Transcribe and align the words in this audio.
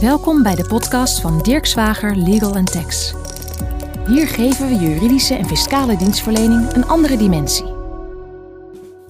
Welkom 0.00 0.42
bij 0.42 0.54
de 0.54 0.66
podcast 0.66 1.20
van 1.20 1.38
Dirk 1.38 1.66
Zwager 1.66 2.16
Legal 2.16 2.64
Tax. 2.64 3.14
Hier 4.06 4.28
geven 4.28 4.68
we 4.68 4.74
juridische 4.74 5.34
en 5.34 5.46
fiscale 5.46 5.96
dienstverlening 5.96 6.72
een 6.72 6.84
andere 6.84 7.16
dimensie. 7.16 7.74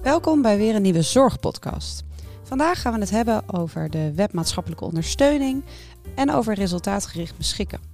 Welkom 0.01 0.41
bij 0.41 0.57
weer 0.57 0.75
een 0.75 0.81
nieuwe 0.81 1.01
Zorgpodcast. 1.01 2.03
Vandaag 2.43 2.81
gaan 2.81 2.93
we 2.93 2.99
het 2.99 3.09
hebben 3.09 3.43
over 3.53 3.89
de 3.89 4.13
webmaatschappelijke 4.15 4.85
ondersteuning 4.85 5.63
en 6.15 6.31
over 6.31 6.53
resultaatgericht 6.53 7.37
beschikken. 7.37 7.90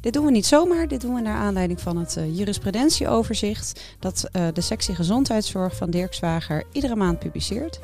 Dit 0.00 0.12
doen 0.12 0.24
we 0.24 0.30
niet 0.30 0.46
zomaar, 0.46 0.88
dit 0.88 1.00
doen 1.00 1.14
we 1.14 1.20
naar 1.20 1.36
aanleiding 1.36 1.80
van 1.80 1.96
het 1.96 2.16
uh, 2.16 2.36
jurisprudentieoverzicht 2.36 3.80
dat 3.98 4.28
uh, 4.32 4.46
de 4.52 4.60
sectie 4.60 4.94
gezondheidszorg 4.94 5.76
van 5.76 5.90
Dirk 5.90 6.14
Zwager 6.14 6.64
iedere 6.72 6.96
maand 6.96 7.18
publiceert. 7.18 7.80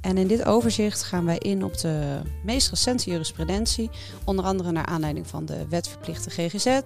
En 0.00 0.18
in 0.18 0.26
dit 0.26 0.44
overzicht 0.44 1.02
gaan 1.02 1.24
wij 1.24 1.38
in 1.38 1.64
op 1.64 1.78
de 1.78 2.20
meest 2.44 2.70
recente 2.70 3.10
jurisprudentie, 3.10 3.90
onder 4.24 4.44
andere 4.44 4.72
naar 4.72 4.86
aanleiding 4.86 5.26
van 5.26 5.44
de 5.44 5.66
wet 5.68 5.88
verplichte 5.88 6.30
GGZ, 6.30 6.66
uh, 6.66 6.82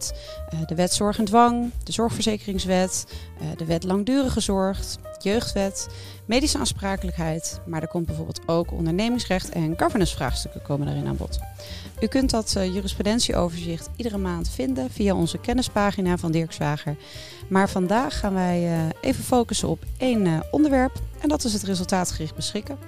de 0.67 0.75
wet 0.75 0.93
zorg 0.93 1.19
en 1.19 1.25
dwang, 1.25 1.71
de 1.85 1.93
zorgverzekeringswet, 1.93 3.07
de 3.57 3.65
wet 3.65 3.85
langdurige 3.85 4.41
zorg, 4.41 4.81
jeugdwet, 5.19 5.89
medische 6.25 6.59
aansprakelijkheid, 6.59 7.61
maar 7.67 7.83
er 7.83 7.89
komt 7.89 8.07
bijvoorbeeld 8.07 8.41
ook 8.47 8.73
ondernemingsrecht 8.73 9.49
en 9.49 9.75
governance 9.77 10.15
vraagstukken 10.15 10.63
komen 10.63 10.87
daarin 10.87 11.07
aan 11.07 11.17
bod. 11.17 11.39
U 12.01 12.07
kunt 12.07 12.31
dat 12.31 12.55
uh, 12.59 12.75
jurisprudentieoverzicht 12.75 13.91
iedere 13.97 14.19
maand 14.19 14.51
vinden 14.51 14.91
via 14.91 15.15
onze 15.15 15.39
kennispagina 15.39 16.17
van 16.17 16.33
Dirk 16.33 16.53
Zwager. 16.53 16.97
Maar 17.49 17.71
vandaag 17.71 18.19
gaan 18.19 18.35
wij 18.35 18.63
uh, 18.63 18.89
even 19.01 19.25
focussen 19.25 19.69
op 19.69 19.85
één 19.97 20.27
uh, 20.27 20.41
onderwerp 20.51 20.93
en 21.21 21.29
dat 21.29 21.45
is 21.45 21.53
het 21.53 21.63
resultaatgericht 21.63 22.35
beschikken. 22.35 22.79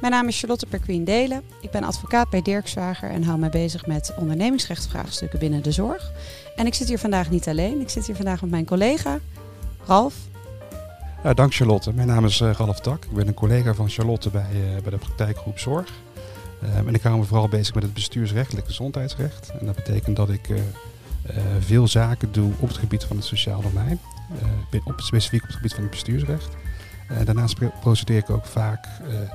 Mijn 0.00 0.12
naam 0.12 0.28
is 0.28 0.38
Charlotte 0.38 0.66
Perquien 0.66 1.04
Delen. 1.04 1.42
Ik 1.60 1.70
ben 1.70 1.84
advocaat 1.84 2.30
bij 2.30 2.42
Dirk 2.42 2.68
Zwager 2.68 3.10
en 3.10 3.22
hou 3.22 3.38
mij 3.38 3.50
bezig 3.50 3.86
met 3.86 4.14
ondernemingsrechtsvraagstukken 4.16 5.38
binnen 5.38 5.62
de 5.62 5.72
zorg. 5.72 6.12
En 6.56 6.66
ik 6.66 6.74
zit 6.74 6.88
hier 6.88 6.98
vandaag 6.98 7.30
niet 7.30 7.48
alleen, 7.48 7.80
ik 7.80 7.88
zit 7.88 8.06
hier 8.06 8.16
vandaag 8.16 8.40
met 8.40 8.50
mijn 8.50 8.64
collega 8.64 9.18
Ralf. 9.86 10.14
Ja, 11.22 11.34
dank 11.34 11.54
Charlotte. 11.54 11.92
Mijn 11.92 12.06
naam 12.06 12.24
is 12.24 12.40
Ralf 12.40 12.80
Tak. 12.80 13.04
Ik 13.04 13.12
ben 13.12 13.26
een 13.26 13.34
collega 13.34 13.74
van 13.74 13.88
Charlotte 13.88 14.30
bij, 14.30 14.46
bij 14.82 14.90
de 14.90 14.98
praktijkgroep 14.98 15.58
Zorg. 15.58 15.92
Um, 16.64 16.88
en 16.88 16.94
ik 16.94 17.02
hou 17.02 17.18
me 17.18 17.24
vooral 17.24 17.48
bezig 17.48 17.74
met 17.74 17.82
het 17.82 17.94
bestuursrechtelijk 17.94 18.66
gezondheidsrecht. 18.66 19.52
En 19.60 19.66
dat 19.66 19.74
betekent 19.74 20.16
dat 20.16 20.30
ik 20.30 20.48
uh, 20.48 20.56
uh, 20.56 20.62
veel 21.60 21.88
zaken 21.88 22.32
doe 22.32 22.52
op 22.58 22.68
het 22.68 22.76
gebied 22.76 23.04
van 23.04 23.16
het 23.16 23.24
sociaal 23.24 23.62
domein. 23.62 24.00
Uh, 24.72 24.80
op, 24.84 25.00
specifiek 25.00 25.42
op 25.42 25.46
het 25.46 25.56
gebied 25.56 25.74
van 25.74 25.82
het 25.82 25.90
bestuursrecht. 25.90 26.48
daarnaast 27.24 27.80
procedeer 27.80 28.18
ik 28.18 28.30
ook 28.30 28.46
vaak 28.46 28.86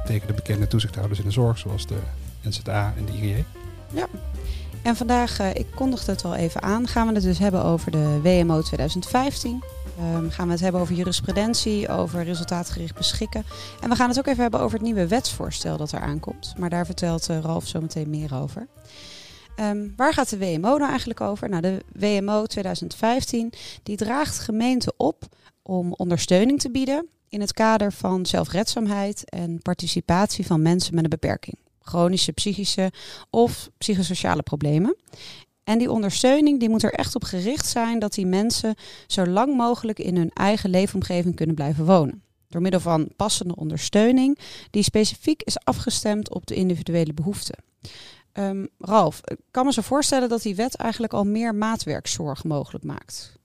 tegen 0.05 0.27
de 0.27 0.33
bekende 0.33 0.67
toezichthouders 0.67 1.19
in 1.19 1.25
de 1.25 1.31
zorg, 1.31 1.57
zoals 1.57 1.87
de 1.87 1.97
NZA 2.41 2.93
en 2.97 3.05
de 3.05 3.11
IGJ. 3.11 3.43
Ja, 3.93 4.07
en 4.81 4.95
vandaag, 4.95 5.39
ik 5.39 5.67
kondigde 5.75 6.11
het 6.11 6.25
al 6.25 6.35
even 6.35 6.61
aan, 6.61 6.87
gaan 6.87 7.07
we 7.07 7.13
het 7.13 7.23
dus 7.23 7.39
hebben 7.39 7.63
over 7.63 7.91
de 7.91 8.19
WMO 8.21 8.61
2015. 8.61 9.63
Um, 9.99 10.29
gaan 10.31 10.45
we 10.45 10.51
het 10.51 10.61
hebben 10.61 10.81
over 10.81 10.95
jurisprudentie, 10.95 11.89
over 11.89 12.23
resultaatgericht 12.23 12.95
beschikken. 12.95 13.43
En 13.81 13.89
we 13.89 13.95
gaan 13.95 14.09
het 14.09 14.19
ook 14.19 14.27
even 14.27 14.41
hebben 14.41 14.59
over 14.59 14.77
het 14.77 14.85
nieuwe 14.85 15.07
wetsvoorstel 15.07 15.77
dat 15.77 15.91
er 15.91 15.99
aankomt. 15.99 16.53
Maar 16.57 16.69
daar 16.69 16.85
vertelt 16.85 17.29
uh, 17.29 17.39
Ralf 17.39 17.67
zo 17.67 17.81
meteen 17.81 18.09
meer 18.09 18.35
over. 18.35 18.67
Um, 19.59 19.93
waar 19.95 20.13
gaat 20.13 20.29
de 20.29 20.37
WMO 20.37 20.77
nou 20.77 20.89
eigenlijk 20.89 21.21
over? 21.21 21.49
Nou, 21.49 21.61
de 21.61 21.83
WMO 21.93 22.45
2015 22.45 23.53
die 23.83 23.97
draagt 23.97 24.39
gemeenten 24.39 24.93
op 24.97 25.23
om 25.61 25.93
ondersteuning 25.93 26.59
te 26.59 26.71
bieden 26.71 27.07
in 27.29 27.41
het 27.41 27.53
kader 27.53 27.93
van 27.93 28.25
zelfredzaamheid 28.25 29.29
en 29.29 29.61
participatie 29.61 30.45
van 30.45 30.61
mensen 30.61 30.95
met 30.95 31.03
een 31.03 31.09
beperking. 31.09 31.57
Chronische, 31.81 32.31
psychische 32.31 32.91
of 33.29 33.69
psychosociale 33.77 34.43
problemen. 34.43 34.95
En 35.67 35.77
die 35.77 35.91
ondersteuning 35.91 36.59
die 36.59 36.69
moet 36.69 36.83
er 36.83 36.93
echt 36.93 37.15
op 37.15 37.23
gericht 37.23 37.65
zijn 37.65 37.99
dat 37.99 38.13
die 38.13 38.25
mensen 38.25 38.75
zo 39.07 39.25
lang 39.25 39.55
mogelijk 39.55 39.99
in 39.99 40.17
hun 40.17 40.31
eigen 40.33 40.69
leefomgeving 40.69 41.35
kunnen 41.35 41.55
blijven 41.55 41.85
wonen. 41.85 42.21
Door 42.47 42.61
middel 42.61 42.79
van 42.79 43.09
passende 43.15 43.55
ondersteuning 43.55 44.39
die 44.71 44.83
specifiek 44.83 45.43
is 45.43 45.59
afgestemd 45.63 46.33
op 46.33 46.45
de 46.45 46.55
individuele 46.55 47.13
behoeften. 47.13 47.63
Um, 48.33 48.67
Ralf, 48.79 49.21
ik 49.23 49.37
kan 49.51 49.65
me 49.65 49.73
zo 49.73 49.81
voorstellen 49.81 50.29
dat 50.29 50.41
die 50.41 50.55
wet 50.55 50.75
eigenlijk 50.75 51.13
al 51.13 51.23
meer 51.23 51.55
maatwerkzorg 51.55 52.43
mogelijk 52.43 52.83
maakt. 52.83 53.39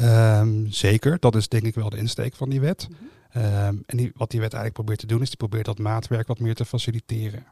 Um, 0.00 0.66
zeker, 0.70 1.18
dat 1.18 1.36
is 1.36 1.48
denk 1.48 1.64
ik 1.64 1.74
wel 1.74 1.90
de 1.90 1.96
insteek 1.96 2.34
van 2.34 2.48
die 2.48 2.60
wet. 2.60 2.88
Mm 2.88 2.96
-hmm. 3.32 3.44
um, 3.44 3.82
en 3.86 3.96
die, 3.96 4.12
wat 4.14 4.30
die 4.30 4.40
wet 4.40 4.52
eigenlijk 4.52 4.74
probeert 4.74 4.98
te 4.98 5.06
doen, 5.06 5.22
is 5.22 5.28
die 5.28 5.36
probeert 5.36 5.64
dat 5.64 5.78
maatwerk 5.78 6.26
wat 6.26 6.38
meer 6.38 6.54
te 6.54 6.64
faciliteren. 6.64 7.46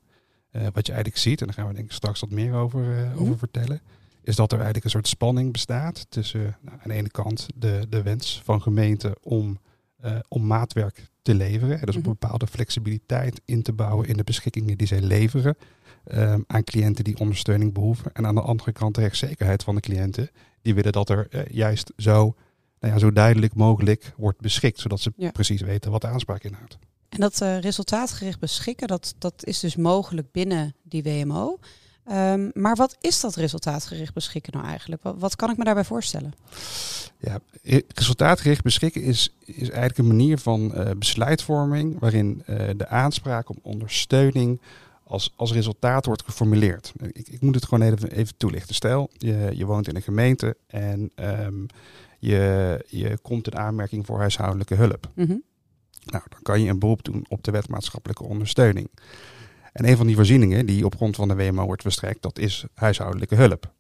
Uh, 0.57 0.67
wat 0.73 0.87
je 0.87 0.93
eigenlijk 0.93 1.23
ziet, 1.23 1.41
en 1.41 1.47
daar 1.47 1.55
gaan 1.55 1.69
we 1.69 1.75
denk 1.75 1.87
ik 1.87 1.93
straks 1.93 2.21
wat 2.21 2.31
meer 2.31 2.55
over, 2.55 2.99
uh, 2.99 3.13
mm. 3.13 3.19
over 3.19 3.39
vertellen, 3.39 3.81
is 4.23 4.37
dat 4.37 4.51
er 4.51 4.57
eigenlijk 4.57 4.85
een 4.85 4.91
soort 4.91 5.09
spanning 5.09 5.53
bestaat 5.53 6.07
tussen 6.09 6.57
nou, 6.61 6.79
aan 6.83 6.89
de 6.89 6.95
ene 6.95 7.11
kant 7.11 7.47
de, 7.55 7.87
de 7.89 8.03
wens 8.03 8.41
van 8.45 8.63
gemeenten 8.63 9.15
om, 9.23 9.59
uh, 10.05 10.17
om 10.29 10.47
maatwerk 10.47 11.11
te 11.23 11.35
leveren. 11.35 11.87
Dus 11.87 11.95
een 11.95 12.03
bepaalde 12.03 12.47
flexibiliteit 12.47 13.41
in 13.45 13.63
te 13.63 13.73
bouwen 13.73 14.09
in 14.09 14.17
de 14.17 14.25
beschikkingen 14.25 14.79
die 14.79 14.87
zij 14.87 15.01
leveren 15.01 15.57
um, 16.13 16.45
aan 16.47 16.65
cliënten 16.65 17.05
die 17.05 17.19
ondersteuning 17.19 17.73
behoeven. 17.73 18.13
En 18.13 18.27
aan 18.27 18.35
de 18.35 18.41
andere 18.41 18.73
kant 18.73 18.95
de 18.95 19.01
rechtszekerheid 19.01 19.63
van 19.63 19.75
de 19.75 19.81
cliënten. 19.81 20.31
Die 20.63 20.75
willen 20.75 20.93
dat 20.93 21.09
er 21.09 21.53
juist 21.53 21.93
zo, 21.97 22.35
nou 22.81 22.93
ja, 22.93 22.99
zo 22.99 23.13
duidelijk 23.13 23.55
mogelijk 23.55 24.13
wordt 24.17 24.41
beschikt, 24.41 24.81
zodat 24.81 25.01
ze 25.01 25.13
ja. 25.17 25.31
precies 25.31 25.61
weten 25.61 25.91
wat 25.91 26.01
de 26.01 26.07
aanspraak 26.07 26.43
inhoudt. 26.43 26.79
En 27.15 27.21
dat 27.21 27.41
uh, 27.43 27.59
resultaatgericht 27.59 28.39
beschikken, 28.39 28.89
dat, 28.89 29.15
dat 29.19 29.35
is 29.45 29.61
dus 29.61 29.77
mogelijk 29.77 30.33
binnen 30.33 30.75
die 30.83 31.03
WMO. 31.03 31.59
Um, 32.13 32.51
maar 32.55 32.77
wat 32.77 32.97
is 33.01 33.21
dat 33.21 33.35
resultaatgericht 33.35 34.15
beschikken 34.15 34.53
nou 34.53 34.67
eigenlijk? 34.67 35.03
Wat, 35.03 35.15
wat, 35.19 35.37
kan 35.37 35.51
ik 35.51 35.57
me 35.57 35.65
daarbij 35.65 35.85
voorstellen? 35.85 36.33
Ja, 37.19 37.39
resultaatgericht 37.95 38.63
beschikken 38.63 39.03
is, 39.03 39.35
is 39.45 39.69
eigenlijk 39.71 39.99
een 39.99 40.07
manier 40.07 40.39
van 40.39 40.73
uh, 40.75 40.91
besluitvorming 40.99 41.99
waarin 41.99 42.43
uh, 42.47 42.57
de 42.77 42.89
aanspraak 42.89 43.49
om 43.49 43.59
ondersteuning 43.63 44.61
als, 45.05 45.33
als 45.37 45.53
resultaat 45.53 46.07
wordt 46.07 46.25
geformuleerd. 46.25 46.93
Ik, 47.13 47.29
ik 47.29 47.41
moet 47.41 47.55
het 47.55 47.65
gewoon 47.65 47.93
even, 47.93 48.11
even 48.11 48.37
toelichten. 48.37 48.75
Stel, 48.75 49.11
je, 49.13 49.51
je 49.55 49.67
woont 49.67 49.89
in 49.89 49.97
een 49.97 50.03
gemeente 50.03 50.57
en 50.67 51.11
um, 51.17 51.67
je, 52.19 52.85
je 52.89 53.19
komt 53.23 53.47
in 53.47 53.59
aanmerking 53.59 54.07
voor 54.07 54.19
huishoudelijke 54.19 54.75
hulp. 54.75 55.11
Mm 55.15 55.27
-hmm. 55.27 55.43
Nou, 56.05 56.23
dan 56.29 56.43
kan 56.43 56.61
je 56.61 56.71
een 56.71 56.79
beroep 56.79 57.05
doen 57.05 57.25
op 57.29 57.45
de 57.45 57.51
wet 57.51 57.69
maatschappelijke 57.69 58.25
ondersteuning. 58.25 58.89
En 59.73 59.89
een 59.89 59.97
van 59.97 60.07
die 60.07 60.17
voorzieningen 60.17 60.67
die 60.67 60.85
op 60.85 60.97
grond 60.97 61.17
van 61.17 61.29
de 61.29 61.35
WMO 61.35 61.65
wordt 61.65 61.83
verstrekt, 61.83 62.23
dat 62.23 62.39
is 62.39 62.65
huishoudelijke 62.75 63.35
hulp. 63.35 63.73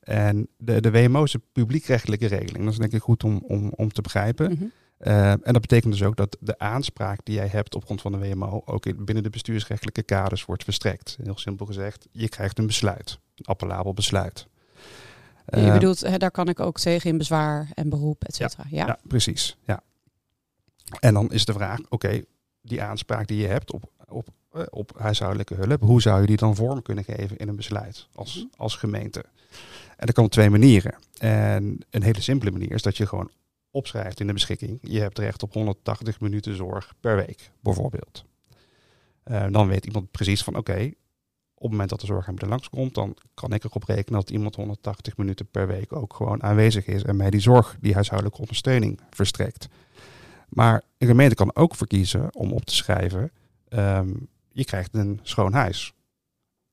En 0.00 0.48
de, 0.56 0.80
de 0.80 0.90
WMO 0.90 1.22
is 1.22 1.34
een 1.34 1.42
publiekrechtelijke 1.52 2.26
regeling. 2.26 2.64
Dat 2.64 2.72
is 2.72 2.78
denk 2.78 2.92
ik 2.92 3.02
goed 3.02 3.24
om, 3.24 3.42
om, 3.46 3.72
om 3.76 3.92
te 3.92 4.02
begrijpen. 4.02 4.50
Mm 4.50 4.56
-hmm. 4.58 4.72
uh, 4.98 5.30
en 5.30 5.52
dat 5.52 5.60
betekent 5.60 5.92
dus 5.92 6.02
ook 6.02 6.16
dat 6.16 6.36
de 6.40 6.58
aanspraak 6.58 7.20
die 7.22 7.34
jij 7.34 7.46
hebt 7.46 7.74
op 7.74 7.84
grond 7.84 8.00
van 8.00 8.12
de 8.12 8.18
WMO 8.18 8.62
ook 8.64 8.86
in, 8.86 9.04
binnen 9.04 9.24
de 9.24 9.30
bestuursrechtelijke 9.30 10.02
kaders 10.02 10.44
wordt 10.44 10.64
verstrekt. 10.64 11.18
Heel 11.22 11.38
simpel 11.38 11.66
gezegd, 11.66 12.06
je 12.10 12.28
krijgt 12.28 12.58
een 12.58 12.66
besluit, 12.66 13.18
een 13.34 13.44
appellabel 13.44 13.94
besluit. 13.94 14.46
Je 15.46 15.60
uh, 15.60 15.72
bedoelt, 15.72 16.00
hè, 16.00 16.16
daar 16.16 16.30
kan 16.30 16.48
ik 16.48 16.60
ook 16.60 16.78
tegen 16.78 17.10
in 17.10 17.18
bezwaar 17.18 17.70
en 17.74 17.88
beroep, 17.88 18.24
et 18.24 18.34
cetera. 18.34 18.64
Ja, 18.70 18.76
ja. 18.76 18.86
ja, 18.86 18.98
precies. 19.06 19.56
Ja. 19.66 19.82
En 21.00 21.14
dan 21.14 21.32
is 21.32 21.44
de 21.44 21.52
vraag, 21.52 21.78
oké, 21.78 21.94
okay, 21.94 22.24
die 22.60 22.82
aanspraak 22.82 23.26
die 23.26 23.40
je 23.40 23.46
hebt 23.46 23.72
op, 23.72 23.90
op, 24.08 24.28
op 24.70 24.92
huishoudelijke 24.98 25.54
hulp, 25.54 25.80
hoe 25.80 26.02
zou 26.02 26.20
je 26.20 26.26
die 26.26 26.36
dan 26.36 26.56
vorm 26.56 26.82
kunnen 26.82 27.04
geven 27.04 27.36
in 27.36 27.48
een 27.48 27.56
besluit 27.56 28.08
als, 28.14 28.46
als 28.56 28.76
gemeente? 28.76 29.24
En 29.96 30.06
dat 30.06 30.14
kan 30.14 30.24
op 30.24 30.30
twee 30.30 30.50
manieren. 30.50 30.94
En 31.18 31.78
een 31.90 32.02
hele 32.02 32.20
simpele 32.20 32.50
manier 32.50 32.72
is 32.72 32.82
dat 32.82 32.96
je 32.96 33.06
gewoon 33.06 33.30
opschrijft 33.70 34.20
in 34.20 34.26
de 34.26 34.32
beschikking. 34.32 34.78
Je 34.82 35.00
hebt 35.00 35.18
recht 35.18 35.42
op 35.42 35.52
180 35.52 36.20
minuten 36.20 36.56
zorg 36.56 36.94
per 37.00 37.16
week, 37.16 37.50
bijvoorbeeld. 37.60 38.24
Uh, 39.24 39.46
dan 39.50 39.68
weet 39.68 39.86
iemand 39.86 40.10
precies 40.10 40.42
van 40.42 40.56
oké, 40.56 40.70
okay, 40.70 40.86
op 41.54 41.62
het 41.62 41.70
moment 41.70 41.90
dat 41.90 42.00
de 42.00 42.06
zorgaanbieder 42.06 42.48
langskomt, 42.48 42.94
dan 42.94 43.16
kan 43.34 43.52
ik 43.52 43.64
erop 43.64 43.82
rekenen 43.84 44.20
dat 44.20 44.30
iemand 44.30 44.56
180 44.56 45.16
minuten 45.16 45.46
per 45.46 45.66
week 45.66 45.92
ook 45.92 46.14
gewoon 46.14 46.42
aanwezig 46.42 46.86
is 46.86 47.02
en 47.02 47.16
mij 47.16 47.30
die 47.30 47.40
zorg, 47.40 47.76
die 47.80 47.94
huishoudelijke 47.94 48.40
ondersteuning 48.40 49.00
verstrekt. 49.10 49.68
Maar 50.54 50.82
een 50.98 51.06
gemeente 51.06 51.34
kan 51.34 51.54
ook 51.54 51.74
verkiezen 51.74 52.34
om 52.34 52.52
op 52.52 52.64
te 52.64 52.74
schrijven, 52.74 53.32
um, 53.68 54.28
je 54.52 54.64
krijgt 54.64 54.94
een 54.94 55.20
schoon 55.22 55.52
huis. 55.52 55.92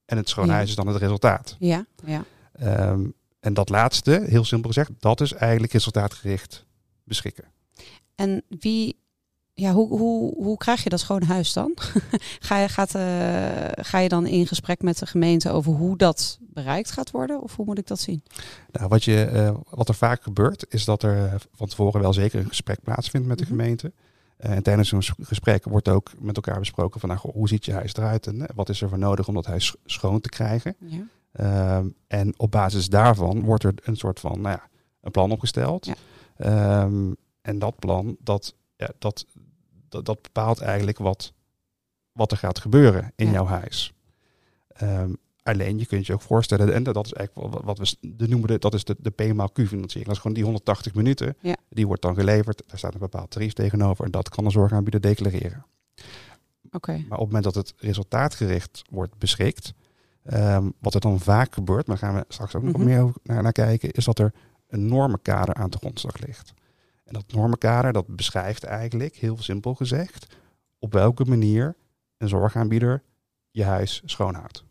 En 0.05 0.17
het 0.17 0.29
schoon 0.29 0.47
ja. 0.47 0.53
huis 0.53 0.69
is 0.69 0.75
dan 0.75 0.87
het 0.87 0.97
resultaat. 0.97 1.55
Ja, 1.59 1.85
ja. 2.05 2.23
Um, 2.89 3.13
en 3.39 3.53
dat 3.53 3.69
laatste, 3.69 4.25
heel 4.27 4.43
simpel 4.43 4.69
gezegd, 4.69 4.91
dat 4.99 5.21
is 5.21 5.33
eigenlijk 5.33 5.73
resultaatgericht 5.73 6.65
beschikken. 7.03 7.45
En 8.15 8.43
wie, 8.59 8.99
ja, 9.53 9.71
hoe, 9.71 9.87
hoe, 9.87 10.35
hoe 10.35 10.57
krijg 10.57 10.83
je 10.83 10.89
dat 10.89 10.99
schoon 10.99 11.23
huis 11.23 11.53
dan? 11.53 11.71
ga, 12.47 12.57
je, 12.57 12.67
gaat, 12.69 12.95
uh, 12.95 13.01
ga 13.83 13.99
je 13.99 14.09
dan 14.09 14.25
in 14.25 14.47
gesprek 14.47 14.81
met 14.81 14.99
de 14.99 15.05
gemeente 15.05 15.51
over 15.51 15.73
hoe 15.73 15.97
dat 15.97 16.39
bereikt 16.39 16.91
gaat 16.91 17.11
worden? 17.11 17.41
Of 17.41 17.55
hoe 17.55 17.65
moet 17.65 17.77
ik 17.77 17.87
dat 17.87 17.99
zien? 17.99 18.23
Nou, 18.71 18.87
wat, 18.87 19.03
je, 19.03 19.29
uh, 19.33 19.51
wat 19.69 19.87
er 19.87 19.95
vaak 19.95 20.23
gebeurt, 20.23 20.65
is 20.69 20.85
dat 20.85 21.03
er 21.03 21.47
van 21.53 21.67
tevoren 21.67 22.01
wel 22.01 22.13
zeker 22.13 22.39
een 22.39 22.47
gesprek 22.47 22.81
plaatsvindt 22.83 23.27
met 23.27 23.37
de 23.37 23.45
gemeente. 23.45 23.91
Eh, 24.41 24.51
en 24.51 24.63
tijdens 24.63 24.89
zo'n 24.89 25.03
gesprek 25.21 25.63
wordt 25.63 25.89
ook 25.89 26.11
met 26.19 26.35
elkaar 26.35 26.59
besproken 26.59 26.99
van 26.99 27.09
nou, 27.09 27.21
goh, 27.21 27.33
hoe 27.33 27.47
ziet 27.47 27.65
je 27.65 27.73
huis 27.73 27.95
eruit 27.95 28.27
en 28.27 28.45
wat 28.55 28.69
is 28.69 28.81
er 28.81 28.89
voor 28.89 28.97
nodig 28.97 29.27
om 29.27 29.33
dat 29.33 29.45
huis 29.45 29.75
schoon 29.85 30.21
te 30.21 30.29
krijgen. 30.29 30.75
Ja. 30.79 31.03
Ehm, 31.31 31.87
en 32.07 32.33
op 32.37 32.51
basis 32.51 32.89
daarvan 32.89 33.41
wordt 33.41 33.63
er 33.63 33.73
een 33.83 33.95
soort 33.95 34.19
van 34.19 34.41
nou 34.41 34.55
ja, 34.55 34.69
een 35.01 35.11
plan 35.11 35.31
opgesteld. 35.31 35.85
Ja. 35.85 35.95
Ehm, 36.37 37.11
en 37.41 37.59
dat 37.59 37.79
plan, 37.79 38.15
dat, 38.19 38.55
ja, 38.81 38.89
dat, 38.99 39.25
dat, 39.89 40.05
dat 40.05 40.21
bepaalt 40.21 40.59
eigenlijk 40.61 40.97
wat, 40.97 41.33
wat 42.11 42.31
er 42.31 42.37
gaat 42.37 42.59
gebeuren 42.59 43.11
in 43.15 43.25
Ja. 43.25 43.31
jouw 43.31 43.45
huis. 43.45 43.93
Ehm, 44.67 45.13
alleen 45.43 45.79
je 45.79 45.85
kunt 45.85 46.05
je 46.05 46.13
ook 46.13 46.21
voorstellen, 46.21 46.73
en 46.73 46.83
dat 46.83 47.05
is 47.05 47.13
eigenlijk 47.13 47.63
wat- 47.63 47.77
we 47.77 47.97
de 48.15 48.27
noemen, 48.27 48.59
dat 48.59 48.73
is 48.73 48.83
de, 48.83 48.95
de 48.99 49.09
P 49.09 49.33
maal 49.33 49.49
Q 49.49 49.55
financiering. 49.67 50.05
Dat 50.05 50.15
is 50.15 50.17
gewoon 50.21 50.33
die 50.35 50.43
180 50.43 50.93
minuten, 50.93 51.35
Ja. 51.39 51.55
die 51.69 51.87
wordt 51.87 52.01
dan 52.01 52.15
geleverd. 52.15 52.63
Daar 52.67 52.77
staat 52.77 52.93
een 52.93 52.99
bepaald 52.99 53.29
tarief 53.31 53.53
tegenover 53.53 54.05
en 54.05 54.11
dat 54.11 54.29
kan 54.29 54.43
de 54.43 54.49
zorgaanbieder 54.49 55.01
declareren. 55.01 55.65
Maar 57.07 57.19
op 57.19 57.25
het 57.25 57.33
moment 57.33 57.43
dat 57.43 57.55
het 57.55 57.73
resultaatgericht 57.77 58.81
wordt 58.89 59.17
beschikt, 59.17 59.73
ehm, 60.23 60.69
wat 60.79 60.93
er 60.93 61.01
dan 61.01 61.19
vaak 61.19 61.53
gebeurt, 61.53 61.87
maar 61.87 61.99
daar 61.99 62.09
gaan 62.09 62.19
we 62.19 62.25
straks 62.33 62.55
ook 62.55 62.63
nog 62.63 62.73
Mhm. 62.77 62.83
meer 62.85 63.11
naar, 63.23 63.43
naar 63.43 63.51
kijken, 63.51 63.91
is 63.91 64.05
dat 64.05 64.19
er 64.19 64.33
een 64.67 64.85
normenkader 64.85 65.53
aan 65.55 65.69
de 65.69 65.77
grondslag 65.77 66.17
ligt. 66.17 66.53
En 67.03 67.13
dat 67.13 67.31
normenkader 67.33 67.93
dat 67.93 68.15
beschrijft 68.15 68.63
eigenlijk, 68.63 69.15
heel 69.15 69.37
simpel 69.37 69.73
gezegd, 69.73 70.35
op 70.79 70.93
welke 70.93 71.25
manier 71.25 71.75
een 72.17 72.29
zorgaanbieder 72.29 73.03
je 73.51 73.63
huis 73.63 74.01
schoonhoudt. 74.05 74.63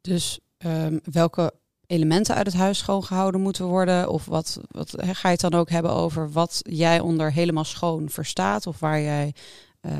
Dus 0.00 0.40
ehm, 0.58 0.98
welke 1.04 1.52
elementen 1.86 2.34
uit 2.34 2.46
het 2.46 2.54
huis 2.54 2.78
schoongehouden 2.78 3.40
moeten 3.40 3.64
worden? 3.64 4.08
Of 4.08 4.24
wat, 4.24 4.60
wat 4.68 4.94
ga 4.98 5.28
je 5.28 5.34
het 5.34 5.40
dan 5.40 5.60
ook 5.60 5.70
hebben 5.70 5.90
over 5.90 6.30
wat 6.30 6.60
jij 6.62 7.00
onder 7.00 7.32
helemaal 7.32 7.64
schoon 7.64 8.08
verstaat? 8.08 8.66
Of 8.66 8.78
waar 8.78 9.00
jij 9.00 9.34
eh, 9.80 9.92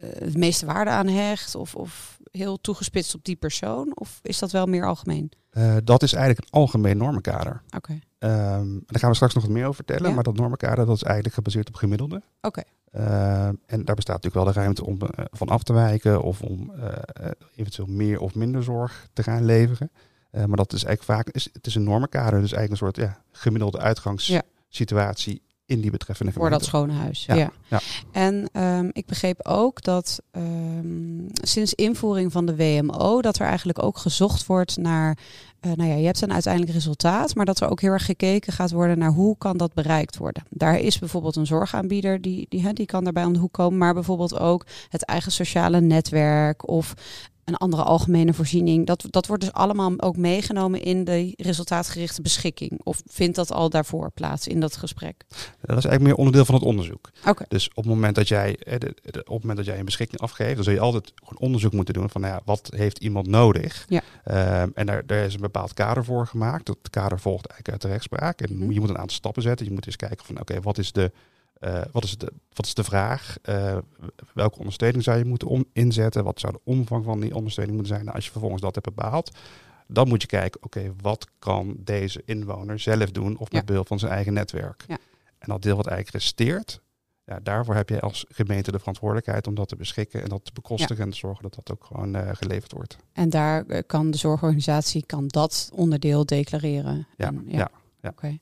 het 0.00 0.36
meeste 0.36 0.66
waarde 0.66 0.90
aan 0.90 1.06
hecht? 1.06 1.54
Of, 1.54 1.74
of 1.74 2.15
heel 2.36 2.60
toegespitst 2.60 3.14
op 3.14 3.24
die 3.24 3.36
persoon? 3.36 3.92
Of 3.94 4.18
is 4.22 4.38
dat 4.38 4.50
wel 4.50 4.66
meer 4.66 4.86
algemeen? 4.86 5.32
Eh, 5.50 5.76
dat 5.84 6.02
is 6.02 6.12
eigenlijk 6.12 6.44
een 6.44 6.60
algemeen 6.60 6.96
normenkader. 6.96 7.62
Oké. 7.76 7.98
Ehm, 8.18 8.68
daar 8.86 9.00
gaan 9.00 9.08
we 9.10 9.14
straks 9.14 9.34
nog 9.34 9.42
wat 9.44 9.52
meer 9.52 9.62
over 9.62 9.74
vertellen, 9.74 10.08
Ja. 10.08 10.14
maar 10.14 10.24
dat 10.24 10.36
normenkader 10.36 10.86
dat 10.86 10.96
is 10.96 11.02
eigenlijk 11.02 11.34
gebaseerd 11.34 11.68
op 11.68 11.74
gemiddelde. 11.74 12.22
Oké. 12.40 12.62
Uh, 12.96 13.46
en 13.46 13.84
daar 13.84 13.94
bestaat 13.94 14.22
natuurlijk 14.22 14.34
wel 14.34 14.44
de 14.44 14.52
ruimte 14.60 14.84
om 14.84 14.98
uh, 15.02 15.24
van 15.30 15.48
af 15.48 15.62
te 15.62 15.72
wijken 15.72 16.22
of 16.22 16.42
om 16.42 16.72
uh, 16.76 16.86
eventueel 17.56 17.88
meer 17.88 18.20
of 18.20 18.34
minder 18.34 18.62
zorg 18.62 19.08
te 19.12 19.22
gaan 19.22 19.44
leveren. 19.44 19.90
Maar 20.30 20.56
dat 20.56 20.72
is 20.72 20.84
eigenlijk 20.84 21.18
vaak, 21.18 21.34
is, 21.34 21.48
het 21.52 21.66
is 21.66 21.74
een 21.74 21.84
normenkader, 21.84 22.40
dus 22.40 22.52
eigenlijk 22.52 22.70
een 22.70 22.76
soort 22.76 22.96
ja, 22.96 23.22
gemiddelde 23.32 23.78
uitgangssituatie 23.78 25.42
in 25.66 25.80
die 25.80 25.90
betreffende 25.90 26.32
Voor 26.32 26.50
dat 26.50 26.64
schone 26.64 26.92
huis. 26.92 27.24
Ja, 27.24 27.34
Ja. 27.34 27.50
ja. 27.68 27.80
En 28.12 28.48
um, 28.52 28.90
ik 28.92 29.06
begreep 29.06 29.46
ook 29.46 29.82
dat 29.82 30.22
um, 30.32 31.26
sinds 31.32 31.74
invoering 31.74 32.32
van 32.32 32.46
de 32.46 32.56
WMO, 32.56 33.22
dat 33.22 33.38
er 33.38 33.46
eigenlijk 33.46 33.82
ook 33.82 33.98
gezocht 33.98 34.46
wordt 34.46 34.76
naar, 34.76 35.18
uh, 35.60 35.72
nou 35.72 35.90
ja, 35.90 35.96
je 35.96 36.04
hebt 36.04 36.20
een 36.20 36.32
uiteindelijk 36.32 36.72
resultaat, 36.72 37.34
maar 37.34 37.44
dat 37.44 37.60
er 37.60 37.70
ook 37.70 37.80
heel 37.80 37.92
erg 37.92 38.04
gekeken 38.04 38.52
gaat 38.52 38.70
worden 38.70 38.98
naar 38.98 39.12
hoe 39.12 39.38
kan 39.38 39.56
dat 39.56 39.74
bereikt 39.74 40.16
worden. 40.16 40.42
Daar 40.50 40.78
is 40.78 40.98
bijvoorbeeld 40.98 41.36
een 41.36 41.46
zorgaanbieder 41.46 42.20
die, 42.20 42.46
die, 42.48 42.72
die 42.72 42.86
kan 42.86 43.04
daarbij 43.04 43.24
om 43.24 43.32
de 43.32 43.38
hoek 43.38 43.52
komen, 43.52 43.78
maar 43.78 43.94
bijvoorbeeld 43.94 44.38
ook 44.38 44.66
het 44.88 45.04
eigen 45.04 45.32
sociale 45.32 45.80
netwerk 45.80 46.68
of 46.68 46.94
een 47.46 47.56
andere 47.56 47.82
algemene 47.82 48.34
voorziening. 48.34 48.86
Dat, 48.86 49.04
dat 49.10 49.26
wordt 49.26 49.42
dus 49.42 49.52
allemaal 49.52 49.92
ook 49.96 50.16
meegenomen 50.16 50.82
in 50.82 51.04
de 51.04 51.32
resultaatgerichte 51.36 52.22
beschikking. 52.22 52.80
Of 52.82 53.02
vindt 53.06 53.36
dat 53.36 53.52
al 53.52 53.70
daarvoor 53.70 54.10
plaats 54.10 54.46
in 54.46 54.60
dat 54.60 54.76
gesprek? 54.76 55.24
Dat 55.28 55.38
is 55.60 55.84
eigenlijk 55.84 56.02
meer 56.02 56.14
onderdeel 56.14 56.44
van 56.44 56.54
het 56.54 56.64
onderzoek. 56.64 57.10
Okay. 57.26 57.46
Dus 57.48 57.68
op 57.68 57.76
het 57.76 57.86
moment 57.86 58.14
dat 58.14 58.28
jij, 58.28 58.58
de, 58.78 58.94
op 59.04 59.14
het 59.14 59.28
moment 59.28 59.56
dat 59.56 59.66
jij 59.66 59.78
een 59.78 59.84
beschikking 59.84 60.20
afgeeft, 60.20 60.54
dan 60.54 60.64
zul 60.64 60.72
je 60.72 60.80
altijd 60.80 61.12
gewoon 61.14 61.38
onderzoek 61.38 61.72
moeten 61.72 61.94
doen 61.94 62.10
van 62.10 62.20
nou 62.20 62.32
ja, 62.34 62.40
wat 62.44 62.70
heeft 62.76 62.98
iemand 62.98 63.26
nodig. 63.26 63.86
Ja. 63.88 64.02
Um, 64.62 64.72
en 64.74 64.86
daar, 64.86 65.06
daar 65.06 65.24
is 65.24 65.34
een 65.34 65.40
bepaald 65.40 65.74
kader 65.74 66.04
voor 66.04 66.26
gemaakt. 66.26 66.66
Dat 66.66 66.78
kader 66.90 67.20
volgt 67.20 67.46
eigenlijk 67.46 67.70
uit 67.70 67.82
de 67.82 67.88
rechtspraak. 67.88 68.40
En 68.40 68.58
Mhm. 68.58 68.70
je 68.70 68.80
moet 68.80 68.88
een 68.88 68.98
aantal 68.98 69.16
stappen 69.16 69.42
zetten. 69.42 69.66
Je 69.66 69.72
moet 69.72 69.86
eens 69.86 69.96
kijken 69.96 70.26
van 70.26 70.40
oké, 70.40 70.60
wat 70.60 70.78
is 70.78 70.92
de 70.92 71.12
uh, 71.60 71.80
wat, 71.92 72.04
is 72.04 72.18
de, 72.18 72.32
wat 72.52 72.66
is 72.66 72.74
de 72.74 72.84
vraag? 72.84 73.36
Uh, 73.48 73.76
welke 74.34 74.58
ondersteuning 74.58 75.02
zou 75.02 75.18
je 75.18 75.24
moeten 75.24 75.48
om, 75.48 75.64
inzetten? 75.72 76.24
Wat 76.24 76.40
zou 76.40 76.52
de 76.52 76.60
omvang 76.64 77.04
van 77.04 77.20
die 77.20 77.34
ondersteuning 77.34 77.76
moeten 77.76 77.94
zijn? 77.94 78.04
Nou, 78.04 78.16
als 78.16 78.24
je 78.24 78.30
vervolgens 78.30 78.62
dat 78.62 78.74
hebt 78.74 78.94
bepaald, 78.94 79.36
dan 79.86 80.08
moet 80.08 80.22
je 80.22 80.28
kijken, 80.28 80.62
oké, 80.62 80.78
okay, 80.78 80.92
wat 81.00 81.26
kan 81.38 81.76
deze 81.78 82.22
inwoner 82.24 82.78
zelf 82.78 83.10
doen 83.10 83.36
of 83.38 83.50
met 83.50 83.60
Ja. 83.60 83.66
behulp 83.66 83.86
van 83.86 83.98
zijn 83.98 84.12
eigen 84.12 84.32
netwerk? 84.32 84.84
Ja. 84.88 84.98
En 85.38 85.48
dat 85.48 85.62
deel 85.62 85.76
wat 85.76 85.86
eigenlijk 85.86 86.16
resteert, 86.16 86.80
ja, 87.24 87.40
daarvoor 87.42 87.74
heb 87.74 87.88
je 87.88 88.00
als 88.00 88.24
gemeente 88.28 88.72
de 88.72 88.78
verantwoordelijkheid 88.78 89.46
om 89.46 89.54
dat 89.54 89.68
te 89.68 89.76
beschikken 89.76 90.22
en 90.22 90.28
dat 90.28 90.44
te 90.44 90.52
bekostigen 90.52 91.04
en 91.04 91.10
te 91.10 91.16
zorgen 91.16 91.42
dat 91.42 91.54
dat 91.54 91.70
ook 91.70 91.84
gewoon 91.84 92.16
uh, 92.16 92.28
geleverd 92.32 92.72
wordt. 92.72 92.96
En 93.12 93.30
daar 93.30 93.64
uh, 93.66 93.78
kan 93.86 94.10
de 94.10 94.16
zorgorganisatie 94.16 95.06
kan 95.06 95.26
dat 95.26 95.70
onderdeel 95.72 96.26
declareren. 96.26 97.06
Ja, 97.16 97.26
en, 97.26 97.44
ja. 97.46 97.70
ja. 98.00 98.08
Oké. 98.08 98.38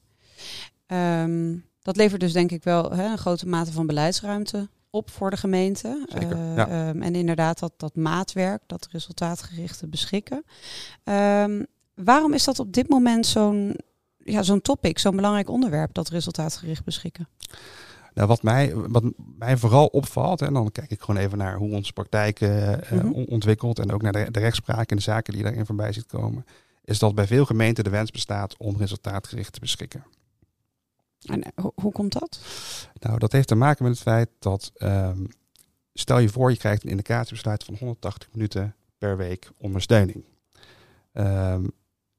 Okay. 0.86 1.22
Um, 1.22 1.64
dat 1.84 1.96
levert 1.96 2.20
dus 2.20 2.32
denk 2.32 2.50
ik 2.50 2.64
wel 2.64 2.90
hè, 2.90 3.04
een 3.04 3.18
grote 3.18 3.48
mate 3.48 3.72
van 3.72 3.86
beleidsruimte 3.86 4.68
op 4.90 5.10
voor 5.10 5.30
de 5.30 5.36
gemeente. 5.36 6.06
Zeker, 6.08 6.36
uh, 6.36 6.56
ja. 6.56 6.88
um, 6.88 7.02
en 7.02 7.14
inderdaad 7.14 7.58
dat, 7.58 7.72
dat 7.76 7.96
maatwerk, 7.96 8.62
dat 8.66 8.88
resultaatgerichte 8.90 9.86
beschikken. 9.86 10.44
Um, 11.04 11.66
waarom 11.94 12.32
is 12.32 12.44
dat 12.44 12.58
op 12.58 12.72
dit 12.72 12.88
moment 12.88 13.26
zo'n 13.26 13.76
ja, 14.18 14.42
zo'n 14.42 14.60
topic, 14.60 14.98
zo'n 14.98 15.16
belangrijk 15.16 15.48
onderwerp, 15.48 15.94
dat 15.94 16.08
resultaatgericht 16.08 16.84
beschikken? 16.84 17.28
Nou, 18.14 18.28
wat, 18.28 18.42
mij, 18.42 18.74
wat 18.74 19.04
mij 19.38 19.56
vooral 19.56 19.86
opvalt, 19.86 20.42
en 20.42 20.52
dan 20.52 20.72
kijk 20.72 20.90
ik 20.90 21.00
gewoon 21.00 21.20
even 21.20 21.38
naar 21.38 21.56
hoe 21.56 21.72
onze 21.72 21.92
praktijk 21.92 22.40
uh, 22.40 22.68
Mhm. 22.68 22.98
-hmm. 22.98 23.12
ontwikkelt 23.12 23.78
en 23.78 23.92
ook 23.92 24.02
naar 24.02 24.12
de, 24.12 24.30
de 24.30 24.40
rechtspraak 24.40 24.90
en 24.90 24.96
de 24.96 25.02
zaken 25.02 25.32
die 25.32 25.42
daarin 25.42 25.66
voorbij 25.66 25.92
ziet 25.92 26.06
komen, 26.06 26.44
is 26.84 26.98
dat 26.98 27.14
bij 27.14 27.26
veel 27.26 27.44
gemeenten 27.44 27.84
de 27.84 27.90
wens 27.90 28.10
bestaat 28.10 28.56
om 28.58 28.76
resultaatgericht 28.76 29.52
te 29.52 29.60
beschikken. 29.60 30.04
En 31.24 31.42
eh, 31.42 31.64
hoe, 31.74 31.92
komt 31.92 32.12
dat? 32.12 32.40
Nou, 33.00 33.18
dat 33.18 33.32
heeft 33.32 33.48
te 33.48 33.54
maken 33.54 33.84
met 33.84 33.92
het 33.92 34.02
feit 34.02 34.28
dat, 34.38 34.72
um, 34.78 35.28
stel 35.94 36.18
je 36.18 36.28
voor, 36.28 36.50
je 36.50 36.56
krijgt 36.56 36.84
een 36.84 36.90
indicatiebesluit 36.90 37.64
van 37.64 37.76
180 37.78 38.28
minuten 38.32 38.74
per 38.98 39.16
week 39.16 39.50
ondersteuning. 39.58 40.24
Um, 41.12 41.72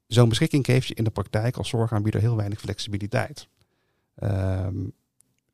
Zo'n 0.06 0.28
beschikking 0.28 0.64
geeft 0.64 0.88
je 0.88 0.94
in 0.94 1.04
de 1.04 1.10
praktijk 1.10 1.56
als 1.56 1.68
zorgaanbieder 1.68 2.20
heel 2.20 2.36
weinig 2.36 2.60
flexibiliteit. 2.60 3.48
Um, 4.22 4.92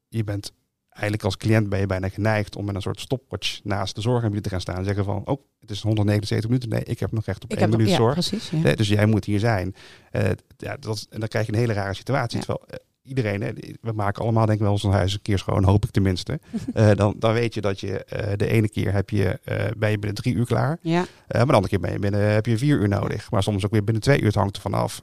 je 0.08 0.25
bent 0.25 0.52
eigenlijk 0.88 1.25
als 1.25 1.37
cliënt 1.37 1.69
ben 1.69 1.78
je 1.78 1.87
bijna 1.87 2.08
geneigd 2.08 2.56
om 2.56 2.64
met 2.64 2.75
een 2.75 2.82
soort 2.82 3.00
stopwatch 3.00 3.60
naast 3.64 3.94
de 3.94 4.00
zorgaanbieder 4.00 4.43
te 4.43 4.49
gaan 4.49 4.60
staan 4.60 4.76
en 4.76 4.84
zeggen 4.84 5.04
van, 5.04 5.26
oh, 5.26 5.43
het 5.60 5.70
is 5.70 5.82
179 5.82 6.50
minuten. 6.50 6.69
Nee, 6.69 6.84
ik 6.84 7.00
heb 7.00 7.12
nog 7.12 7.25
recht 7.25 7.44
op 7.44 7.52
ik 7.52 7.58
één 7.58 7.70
minuut 7.70 7.87
nog, 7.87 7.96
zorg. 7.96 8.14
Ja, 8.14 8.28
precies, 8.28 8.50
ja. 8.50 8.58
Nee, 8.58 8.76
dus 8.76 8.88
jij 8.88 9.06
moet 9.06 9.25
hier 9.25 9.38
zijn. 9.38 9.75
Uh, 10.12 10.30
ja, 10.56 10.76
dat, 10.76 11.06
en 11.11 11.21
dan 11.21 11.28
krijg 11.28 11.47
je 11.47 11.52
een 11.52 11.59
hele 11.59 11.73
rare 11.73 11.94
situatie. 11.94 12.38
Ja. 12.38 12.44
Terwijl 12.44 12.68
uh, 12.71 12.76
iedereen, 13.02 13.40
hè, 13.42 13.50
we 13.80 13.92
maken 13.92 14.23
allemaal 14.23 14.47
denk 14.47 14.59
ik 14.59 14.64
wel 14.64 14.78
zo'n 14.78 14.92
huis 14.92 15.12
een 15.12 15.23
keer 15.23 15.38
schoon, 15.38 15.64
hoop 15.64 15.85
ik 15.85 15.90
tenminste. 15.90 16.40
uh, 16.75 16.90
dan, 17.00 17.14
dan 17.18 17.32
weet 17.32 17.54
je 17.54 17.61
dat 17.61 17.80
je 17.80 18.06
uh, 18.12 18.32
de 18.37 18.47
ene 18.47 18.68
keer 18.68 18.92
heb 18.92 19.11
je, 19.11 19.40
uh, 19.49 19.56
ben 19.78 19.90
je 19.90 19.99
binnen 19.99 20.14
drie 20.14 20.35
uur 20.35 20.47
klaar. 20.47 20.78
Ja. 20.80 21.06
Maar 21.28 21.47
de 21.47 21.52
andere 21.52 21.68
keer 21.68 21.80
ben 21.80 21.92
je 21.92 21.99
binnen, 21.99 22.21
heb 22.21 22.47
je 22.47 22.59
vier 22.59 22.78
uur 22.78 22.88
nodig. 22.88 23.30
Maar 23.30 23.42
soms 23.42 23.64
ook 23.64 23.71
weer 23.71 23.85
binnen 23.85 24.02
twee 24.02 24.21
uur. 24.21 24.26
Het 24.26 24.35
hangt 24.35 24.56
ervan 24.56 24.75
af. 24.75 25.02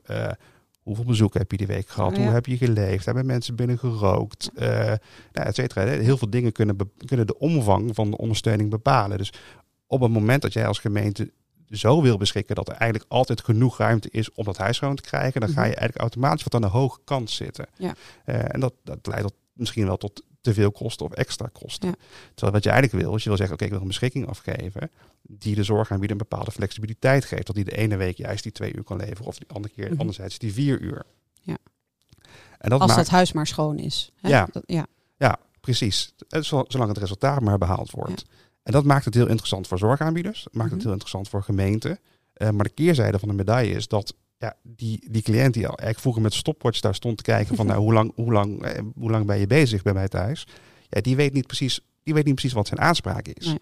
Hoeveel 0.79 1.06
bezoeken 1.06 1.39
heb 1.39 1.51
je 1.51 1.58
die 1.58 1.68
week 1.68 1.89
gehad? 1.89 2.15
Ja. 2.15 2.24
Hoe 2.24 2.32
heb 2.32 2.46
je 2.46 2.58
geleefd? 2.58 3.06
Hebben 3.06 3.25
mensen 3.25 3.56
binnen 3.56 3.79
gerookt? 3.79 4.51
Nou, 4.56 4.98
et 5.32 5.56
cetera. 5.56 5.86
Heel 5.86 6.18
veel 6.18 6.29
dingen 6.29 6.51
kunnen, 6.51 6.77
kunnen 7.06 7.27
de 7.27 7.38
omvang 7.38 7.96
van 7.96 8.10
de 8.10 8.18
ondersteuning 8.18 8.70
bepalen. 8.70 9.18
Dus 9.18 9.34
op 9.88 10.01
het 10.01 10.12
moment 10.12 10.41
dat 10.41 10.53
jij 10.53 10.68
als 10.68 10.79
gemeente 10.79 11.32
zo 11.70 12.02
wil 12.02 12.18
beschikken 12.18 12.56
dat 12.56 12.68
er 12.68 12.74
eigenlijk 12.76 13.12
altijd 13.12 13.42
genoeg 13.44 13.78
ruimte 13.78 14.10
is 14.12 14.32
om 14.34 14.44
dat 14.46 14.58
huis 14.58 14.76
schoon 14.78 14.96
te 14.96 15.02
krijgen, 15.02 15.42
dan 15.42 15.50
ga 15.50 15.60
je 15.62 15.66
eigenlijk 15.76 15.98
automatisch 15.98 16.44
wat 16.44 16.54
aan 16.56 16.62
de 16.62 16.68
hoge 16.68 17.00
kant 17.04 17.30
zitten. 17.30 17.68
Ja. 17.78 17.94
Uh, 18.26 18.54
en 18.54 18.60
dat, 18.60 18.74
dat 18.84 19.08
leidt 19.08 19.22
tot, 19.24 19.34
misschien 19.54 19.86
wel 19.86 19.98
tot 19.98 20.24
te 20.42 20.54
veel 20.54 20.72
kosten 20.72 21.06
of 21.06 21.12
extra 21.12 21.50
kosten. 21.54 21.90
Ja. 21.90 21.96
Terwijl 22.34 22.52
wat 22.54 22.64
je 22.64 22.70
eigenlijk 22.70 23.04
wil, 23.04 23.16
is 23.16 23.24
je 23.24 23.30
wil 23.30 23.38
zeggen, 23.38 23.56
oké, 23.56 23.64
okay, 23.64 23.68
ik 23.68 23.72
wil 23.74 23.82
een 23.82 23.88
beschikking 23.88 24.28
afgeven 24.28 24.92
die 25.22 25.56
de 25.56 25.64
zorgaanbieder 25.64 26.18
een 26.18 26.28
bepaalde 26.30 26.52
flexibiliteit 26.52 27.26
geeft. 27.26 27.46
Dat 27.46 27.56
die 27.56 27.66
de 27.66 27.78
ene 27.78 27.98
week 27.98 28.18
juist 28.18 28.44
die 28.44 28.52
twee 28.52 28.74
uur 28.76 28.84
kan 28.84 28.98
leveren 28.98 29.26
of 29.26 29.38
die 29.38 29.48
andere 29.50 29.74
keer 29.74 29.90
Mhm. 29.90 30.00
anderzijds 30.00 30.38
die 30.38 30.54
vier 30.54 30.80
uur. 30.80 31.06
Ja. 31.42 31.58
En 32.58 32.70
dat 32.70 32.80
Als 32.80 32.90
maakt, 32.92 33.02
dat 33.04 33.12
huis 33.12 33.32
maar 33.32 33.48
schoon 33.48 33.78
is. 33.78 34.12
Hè? 34.16 34.30
Ja. 34.30 34.48
Dat, 34.52 34.64
ja. 34.66 34.86
ja, 35.18 35.38
precies. 35.60 36.14
Zo- 36.42 36.66
Zolang 36.68 36.90
het 36.90 36.98
resultaat 36.98 37.42
maar 37.42 37.58
behaald 37.58 37.92
wordt. 37.92 38.26
En 38.70 38.76
dat 38.76 38.84
maakt 38.86 39.06
het 39.06 39.14
heel 39.14 39.28
interessant 39.28 39.68
voor 39.68 39.78
zorgaanbieders. 39.78 40.48
Maakt 40.52 40.66
Mhm. 40.66 40.74
het 40.74 40.84
heel 40.84 40.92
interessant 40.92 41.30
voor 41.30 41.44
gemeenten. 41.44 42.00
Eh, 42.34 42.50
maar 42.50 42.64
de 42.64 42.70
keerzijde 42.74 43.20
van 43.20 43.28
de 43.28 43.34
medaille 43.34 43.74
is 43.76 43.88
dat 43.88 44.14
ja, 44.38 44.56
die, 44.64 45.08
die 45.12 45.22
cliënt 45.22 45.54
die 45.54 45.64
al 45.64 45.70
eigenlijk 45.70 46.00
vroeger 46.00 46.22
met 46.22 46.34
stopwatch 46.34 46.80
daar 46.80 46.96
stond 46.96 47.18
te 47.18 47.24
kijken 47.24 47.56
van 47.56 47.66
nou, 47.70 47.80
hoe, 47.80 47.94
lang, 47.94 48.12
hoe, 48.16 48.32
lang, 48.32 48.64
eh, 48.64 48.82
hoe 48.96 49.12
lang 49.12 49.26
ben 49.26 49.40
je 49.40 49.48
bezig 49.48 49.82
bij 49.82 49.94
mij 49.94 50.08
thuis? 50.08 50.48
Ja, 50.90 51.02
die 51.02 51.16
weet 51.16 51.34
niet 51.34 51.48
precies, 51.48 51.80
die 52.04 52.14
weet 52.14 52.26
niet 52.26 52.34
precies 52.36 52.54
wat 52.54 52.68
zijn 52.68 52.80
aanspraak 52.80 53.28
is. 53.28 53.46
Nee. 53.46 53.60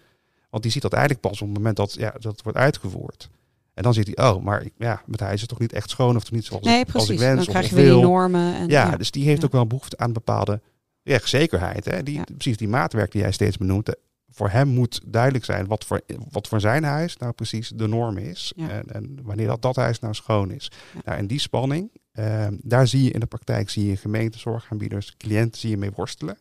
Want 0.50 0.62
die 0.62 0.72
ziet 0.72 0.82
dat 0.82 0.92
eigenlijk 0.92 1.22
pas 1.22 1.40
op 1.40 1.46
het 1.48 1.56
moment 1.56 1.76
dat, 1.76 1.94
ja, 1.94 2.10
dat 2.10 2.32
het 2.32 2.42
wordt 2.42 2.58
uitgevoerd. 2.58 3.28
En 3.74 3.82
dan 3.82 3.94
ziet 3.94 4.10
hij, 4.14 4.28
oh, 4.30 4.42
maar 4.42 4.64
ja, 4.78 5.02
met 5.06 5.20
huis 5.20 5.34
is 5.34 5.40
het 5.40 5.48
toch 5.50 5.58
niet 5.58 5.72
echt 5.72 5.90
schoon 5.90 6.16
of 6.16 6.22
toch 6.22 6.32
niet 6.32 6.44
zoals, 6.44 6.64
Nee, 6.64 6.84
als 6.92 7.08
ik 7.08 7.18
wens 7.18 7.44
Dan 7.44 7.54
krijg 7.54 7.68
je 7.68 7.74
weer 7.74 7.92
die 7.92 8.02
normen. 8.02 8.54
En, 8.54 8.68
ja, 8.68 8.96
dus 8.96 9.10
die 9.10 9.24
heeft 9.24 9.40
Ja. 9.40 9.46
ook 9.46 9.52
wel 9.52 9.66
behoefte 9.66 9.98
aan 9.98 10.12
bepaalde 10.12 10.60
rechtszekerheid. 11.02 11.84
Hè? 11.84 12.02
Die, 12.02 12.14
Ja. 12.14 12.24
Precies 12.24 12.56
die 12.56 12.68
maatwerk 12.68 13.12
die 13.12 13.20
jij 13.20 13.32
steeds 13.32 13.56
benoemt. 13.56 13.96
Voor 14.38 14.50
hem 14.50 14.68
moet 14.68 15.00
duidelijk 15.06 15.44
zijn 15.44 15.66
wat 15.66 15.84
voor, 15.84 16.00
wat 16.30 16.48
voor 16.48 16.60
zijn 16.60 16.84
huis 16.84 17.16
nou 17.16 17.32
precies 17.32 17.68
de 17.68 17.86
norm 17.86 18.16
is. 18.18 18.52
Ja. 18.56 18.68
En, 18.68 18.84
en 18.86 19.18
wanneer 19.22 19.46
dat, 19.46 19.62
dat 19.62 19.76
huis 19.76 19.98
nou 19.98 20.14
schoon 20.14 20.50
is. 20.50 20.70
Ja. 20.94 21.00
Nou, 21.04 21.18
en 21.18 21.26
die 21.26 21.38
spanning, 21.38 21.90
ehm, 22.12 22.56
daar 22.62 22.86
zie 22.86 23.02
je 23.04 23.10
in 23.10 23.20
de 23.20 23.26
praktijk, 23.26 23.70
zie 23.70 23.86
je 23.86 23.96
gemeenten, 23.96 24.40
zorgaanbieders, 24.40 25.16
cliënten, 25.16 25.60
zie 25.60 25.70
je 25.70 25.76
mee 25.76 25.90
worstelen. 25.94 26.38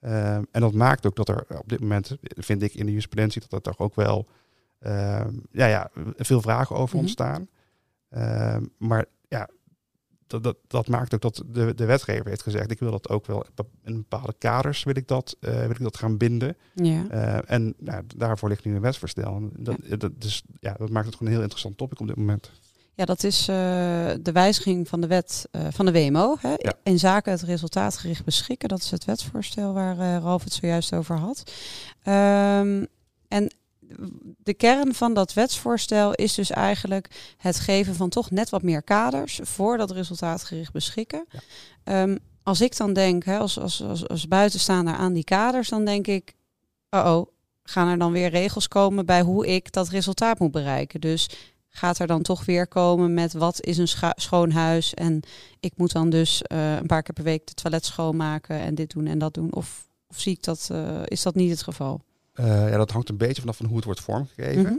Ehm, 0.00 0.42
en 0.50 0.60
dat 0.60 0.72
maakt 0.72 1.06
ook 1.06 1.16
dat 1.16 1.28
er 1.28 1.44
op 1.58 1.68
dit 1.68 1.80
moment, 1.80 2.16
vind 2.22 2.62
ik 2.62 2.74
in 2.74 2.84
de 2.84 2.90
jurisprudentie, 2.90 3.40
dat 3.40 3.52
er 3.52 3.60
toch 3.60 3.78
ook 3.78 3.94
wel 3.94 4.26
ehm, 4.80 5.32
ja, 5.52 5.66
ja, 5.66 5.90
veel 6.16 6.40
vragen 6.42 6.76
over 6.76 6.94
Mhm. 6.94 7.04
ontstaan. 7.04 7.48
Maar 8.78 9.04
ja, 9.28 9.48
dat, 10.34 10.42
dat, 10.42 10.56
dat 10.66 10.88
maakt 10.88 11.14
ook 11.14 11.20
dat 11.20 11.42
de, 11.46 11.74
de 11.74 11.84
wetgever 11.84 12.28
heeft 12.28 12.42
gezegd, 12.42 12.70
ik 12.70 12.78
wil 12.78 12.90
dat 12.90 13.08
ook 13.08 13.26
wel 13.26 13.46
in 13.84 13.94
bepaalde 13.94 14.34
kaders 14.38 14.84
wil 14.84 14.96
ik 14.96 15.08
dat, 15.08 15.36
eh, 15.40 15.60
wil 15.60 15.70
ik 15.70 15.82
dat 15.82 15.96
gaan 15.96 16.16
binden. 16.16 16.56
Ja. 16.72 17.06
Eh, 17.08 17.38
en 17.46 17.74
nou, 17.78 18.02
daarvoor 18.16 18.48
ligt 18.48 18.64
nu 18.64 18.74
een 18.74 18.80
wetsvoorstel. 18.80 19.36
En 19.36 19.52
Dat, 19.56 19.76
dat, 19.98 20.20
dus, 20.20 20.42
ja, 20.60 20.74
dat 20.78 20.90
maakt 20.90 21.06
het 21.06 21.14
gewoon 21.14 21.28
een 21.28 21.34
heel 21.34 21.42
interessant 21.42 21.76
topic 21.76 22.00
op 22.00 22.06
dit 22.06 22.16
moment. 22.16 22.50
Ja, 22.94 23.04
dat 23.04 23.24
is 23.24 23.40
eh, 23.40 23.56
de 24.20 24.32
wijziging 24.32 24.88
van 24.88 25.00
de 25.00 25.06
wet 25.06 25.48
van 25.70 25.86
de 25.86 25.92
WMO. 25.92 26.36
Hè, 26.40 26.54
Ja. 26.56 26.72
In 26.82 26.98
zaken 26.98 27.32
het 27.32 27.42
resultaatgericht 27.42 28.24
beschikken. 28.24 28.68
Dat 28.68 28.78
is 28.78 28.90
het 28.90 29.04
wetsvoorstel 29.04 29.72
waar 29.72 29.98
eh 29.98 30.22
Ralf 30.22 30.44
het 30.44 30.52
zojuist 30.52 30.92
over 30.92 31.16
had. 31.16 31.52
Ehm, 32.02 32.84
en 33.28 33.52
de 34.42 34.54
kern 34.54 34.94
van 34.94 35.14
dat 35.14 35.32
wetsvoorstel 35.32 36.14
is 36.14 36.34
dus 36.34 36.50
eigenlijk 36.50 37.34
het 37.36 37.60
geven 37.60 37.94
van 37.94 38.08
toch 38.08 38.30
net 38.30 38.50
wat 38.50 38.62
meer 38.62 38.82
kaders 38.82 39.40
voor 39.42 39.76
dat 39.76 39.90
resultaatgericht 39.90 40.72
beschikken. 40.72 41.24
Ja. 41.30 41.40
Ehm, 41.84 42.16
als 42.42 42.60
ik 42.60 42.76
dan 42.76 42.92
denk, 42.92 43.24
hè, 43.24 43.38
als, 43.38 43.58
als, 43.58 43.82
als, 43.82 44.08
als 44.08 44.28
buitenstaander 44.28 44.94
aan 44.94 45.12
die 45.12 45.24
kaders, 45.24 45.68
dan 45.68 45.84
denk 45.84 46.06
ik, 46.06 46.34
oh 46.90 47.06
oh, 47.06 47.26
gaan 47.62 47.88
er 47.88 47.98
dan 47.98 48.12
weer 48.12 48.30
regels 48.30 48.68
komen 48.68 49.06
bij 49.06 49.22
hoe 49.22 49.46
ik 49.46 49.72
dat 49.72 49.88
resultaat 49.88 50.38
moet 50.38 50.50
bereiken. 50.50 51.00
Dus 51.00 51.28
gaat 51.70 51.98
er 51.98 52.06
dan 52.06 52.22
toch 52.22 52.44
weer 52.44 52.66
komen 52.66 53.14
met 53.14 53.32
wat 53.32 53.60
is 53.60 53.78
een 53.78 54.12
schoon 54.16 54.50
huis 54.50 54.94
en 54.94 55.20
ik 55.60 55.72
moet 55.76 55.92
dan 55.92 56.10
dus 56.10 56.42
eh, 56.42 56.76
een 56.76 56.86
paar 56.86 57.02
keer 57.02 57.14
per 57.14 57.24
week 57.24 57.46
de 57.46 57.54
toilet 57.54 57.84
schoonmaken 57.84 58.58
en 58.58 58.74
dit 58.74 58.90
doen 58.90 59.06
en 59.06 59.18
dat 59.18 59.34
doen. 59.34 59.54
Of, 59.54 59.88
of 60.06 60.20
zie 60.20 60.32
ik 60.32 60.42
dat, 60.42 60.68
eh, 60.72 61.00
is 61.04 61.22
dat 61.22 61.34
niet 61.34 61.50
het 61.50 61.62
geval? 61.62 62.00
Eh, 62.34 62.68
ja, 62.70 62.76
dat 62.76 62.90
hangt 62.90 63.08
een 63.08 63.16
beetje 63.16 63.40
vanaf 63.40 63.56
van 63.56 63.66
hoe 63.66 63.76
het 63.76 63.84
wordt 63.84 64.00
vormgegeven. 64.00 64.62
Mhm. 64.62 64.76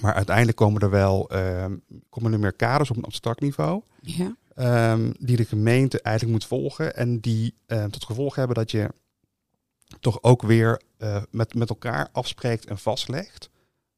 Maar 0.00 0.14
uiteindelijk 0.14 0.56
komen 0.56 0.82
er 0.82 0.90
wel 0.90 1.28
ehm, 1.30 1.76
komen 2.10 2.32
er 2.32 2.38
meer 2.38 2.52
kaders 2.52 2.90
op 2.90 2.96
een 2.96 3.04
abstract 3.04 3.40
niveau. 3.40 3.82
Ja. 4.02 4.36
ehm, 4.54 5.12
die 5.18 5.36
de 5.36 5.44
gemeente 5.44 6.00
eigenlijk 6.00 6.34
moet 6.38 6.46
volgen. 6.48 6.96
En 6.96 7.20
die 7.20 7.54
ehm, 7.66 7.88
tot 7.90 8.04
gevolg 8.04 8.34
hebben 8.34 8.56
dat 8.56 8.70
je 8.70 8.88
toch 10.00 10.22
ook 10.22 10.42
weer 10.42 10.80
eh, 10.98 11.22
met, 11.30 11.54
met 11.54 11.68
elkaar 11.68 12.08
afspreekt 12.12 12.66
en 12.66 12.78
vastlegt 12.78 13.50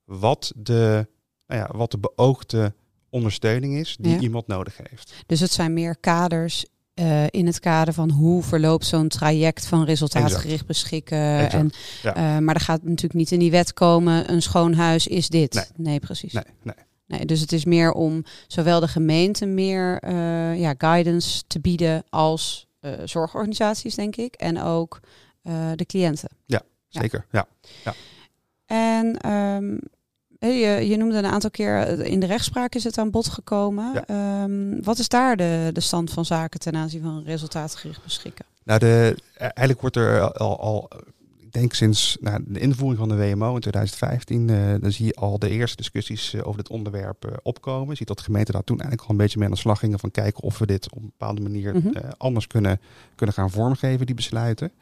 wat 0.05 0.53
de, 0.57 1.07
nou 1.47 1.61
ja, 1.61 1.77
wat 1.77 1.91
de 1.91 1.99
beoogde 1.99 2.75
ondersteuning 3.09 3.75
is 3.77 3.97
die 4.01 4.13
Ja. 4.13 4.19
iemand 4.21 4.47
nodig 4.47 4.77
heeft. 4.91 5.15
Dus 5.27 5.41
het 5.41 5.51
zijn 5.53 5.73
meer 5.73 5.97
kaders 5.97 6.67
eh, 7.01 7.27
in 7.31 7.47
het 7.47 7.61
kader 7.61 7.95
van 7.95 8.11
hoe 8.11 8.43
verloopt 8.43 8.87
zo'n 8.87 9.09
traject 9.09 9.67
van 9.67 9.85
resultaatgericht 9.85 10.67
beschikken. 10.67 11.39
Exact, 11.39 11.53
En, 11.53 11.71
ja. 12.03 12.15
eh, 12.15 12.39
maar 12.39 12.55
er 12.55 12.61
gaat 12.61 12.83
natuurlijk 12.83 13.15
niet 13.15 13.31
in 13.31 13.39
die 13.39 13.51
wet 13.51 13.73
komen, 13.73 14.33
een 14.33 14.43
schoon 14.43 14.75
huis 14.75 15.07
is 15.07 15.29
dit. 15.29 15.73
Nee. 15.77 16.01
precies. 16.01 16.33
Nee, 16.33 16.45
nee. 16.63 16.75
Nee, 17.07 17.27
dus 17.27 17.41
het 17.41 17.53
is 17.53 17.65
meer 17.65 17.93
om 17.93 18.25
zowel 18.47 18.81
de 18.81 18.89
gemeente 18.89 19.47
meer 19.47 19.99
eh, 19.99 20.61
ja, 20.61 20.75
guidance 20.79 21.43
te 21.47 21.61
bieden 21.61 22.05
als 22.09 22.69
zorgorganisaties, 23.05 23.95
denk 23.95 24.17
ik. 24.17 24.35
En 24.35 24.63
ook 24.63 25.01
de 25.75 25.87
cliënten. 25.87 26.29
Ja. 26.47 26.63
Zeker, 26.89 27.27
ja. 27.31 27.47
En 28.67 29.17
ehm, 29.17 29.77
hé, 30.41 30.49
je, 30.79 30.97
noemde 30.97 31.17
een 31.19 31.27
aantal 31.27 31.51
keer, 31.51 31.77
eh, 31.79 32.13
in 32.13 32.21
de 32.21 32.27
rechtspraak 32.27 32.75
is 32.75 32.85
het 32.85 32.99
aan 32.99 33.11
bod 33.11 33.29
gekomen. 33.29 33.93
Ja. 33.95 34.07
Ehm, 34.07 34.83
wat 34.83 34.99
is 34.99 35.09
daar 35.09 35.37
de, 35.37 35.71
de 35.73 35.81
stand 35.81 36.11
van 36.11 36.25
zaken 36.25 36.61
ten 36.61 36.77
aanzien 36.77 37.03
van 37.03 37.23
resultaatgericht 37.25 38.03
beschikken? 38.03 38.45
Nou, 38.65 38.79
de, 38.79 39.17
eigenlijk 39.37 39.81
wordt 39.81 39.97
er 39.97 40.33
al, 40.33 40.61
al 40.61 40.91
ik 41.53 41.53
denk 41.61 41.73
sinds 41.75 42.17
nou, 42.21 42.45
de 42.47 42.61
invoering 42.61 42.99
van 42.99 43.09
de 43.09 43.17
WMO 43.17 43.55
in 43.55 43.61
2015, 43.61 44.51
eh, 44.51 44.57
dan 44.81 44.93
zie 44.93 45.07
je 45.07 45.15
al 45.15 45.39
de 45.39 45.49
eerste 45.49 45.77
discussies 45.77 46.35
eh, 46.35 46.41
over 46.47 46.57
dit 46.57 46.69
onderwerp 46.71 47.25
eh, 47.25 47.33
opkomen. 47.43 47.89
Je 47.91 47.97
ziet 47.97 48.07
dat 48.09 48.17
de 48.17 48.23
gemeenten 48.23 48.55
daar 48.55 48.65
toen 48.65 48.79
eigenlijk 48.79 49.09
al 49.09 49.15
een 49.15 49.21
beetje 49.23 49.39
mee 49.39 49.49
aan 49.49 49.55
de 49.55 49.61
slag 49.61 49.79
gingen 49.79 49.99
van 49.99 50.11
kijken 50.11 50.43
of 50.43 50.59
we 50.59 50.67
dit 50.67 50.91
op 50.91 50.97
een 51.03 51.13
bepaalde 51.19 51.41
manier 51.41 51.75
Mhm. 51.75 51.89
eh, 51.89 52.11
anders 52.17 52.47
kunnen, 52.47 52.81
kunnen 53.15 53.35
gaan 53.35 53.51
vormgeven, 53.51 54.07
die 54.07 54.15
besluiten. 54.15 54.73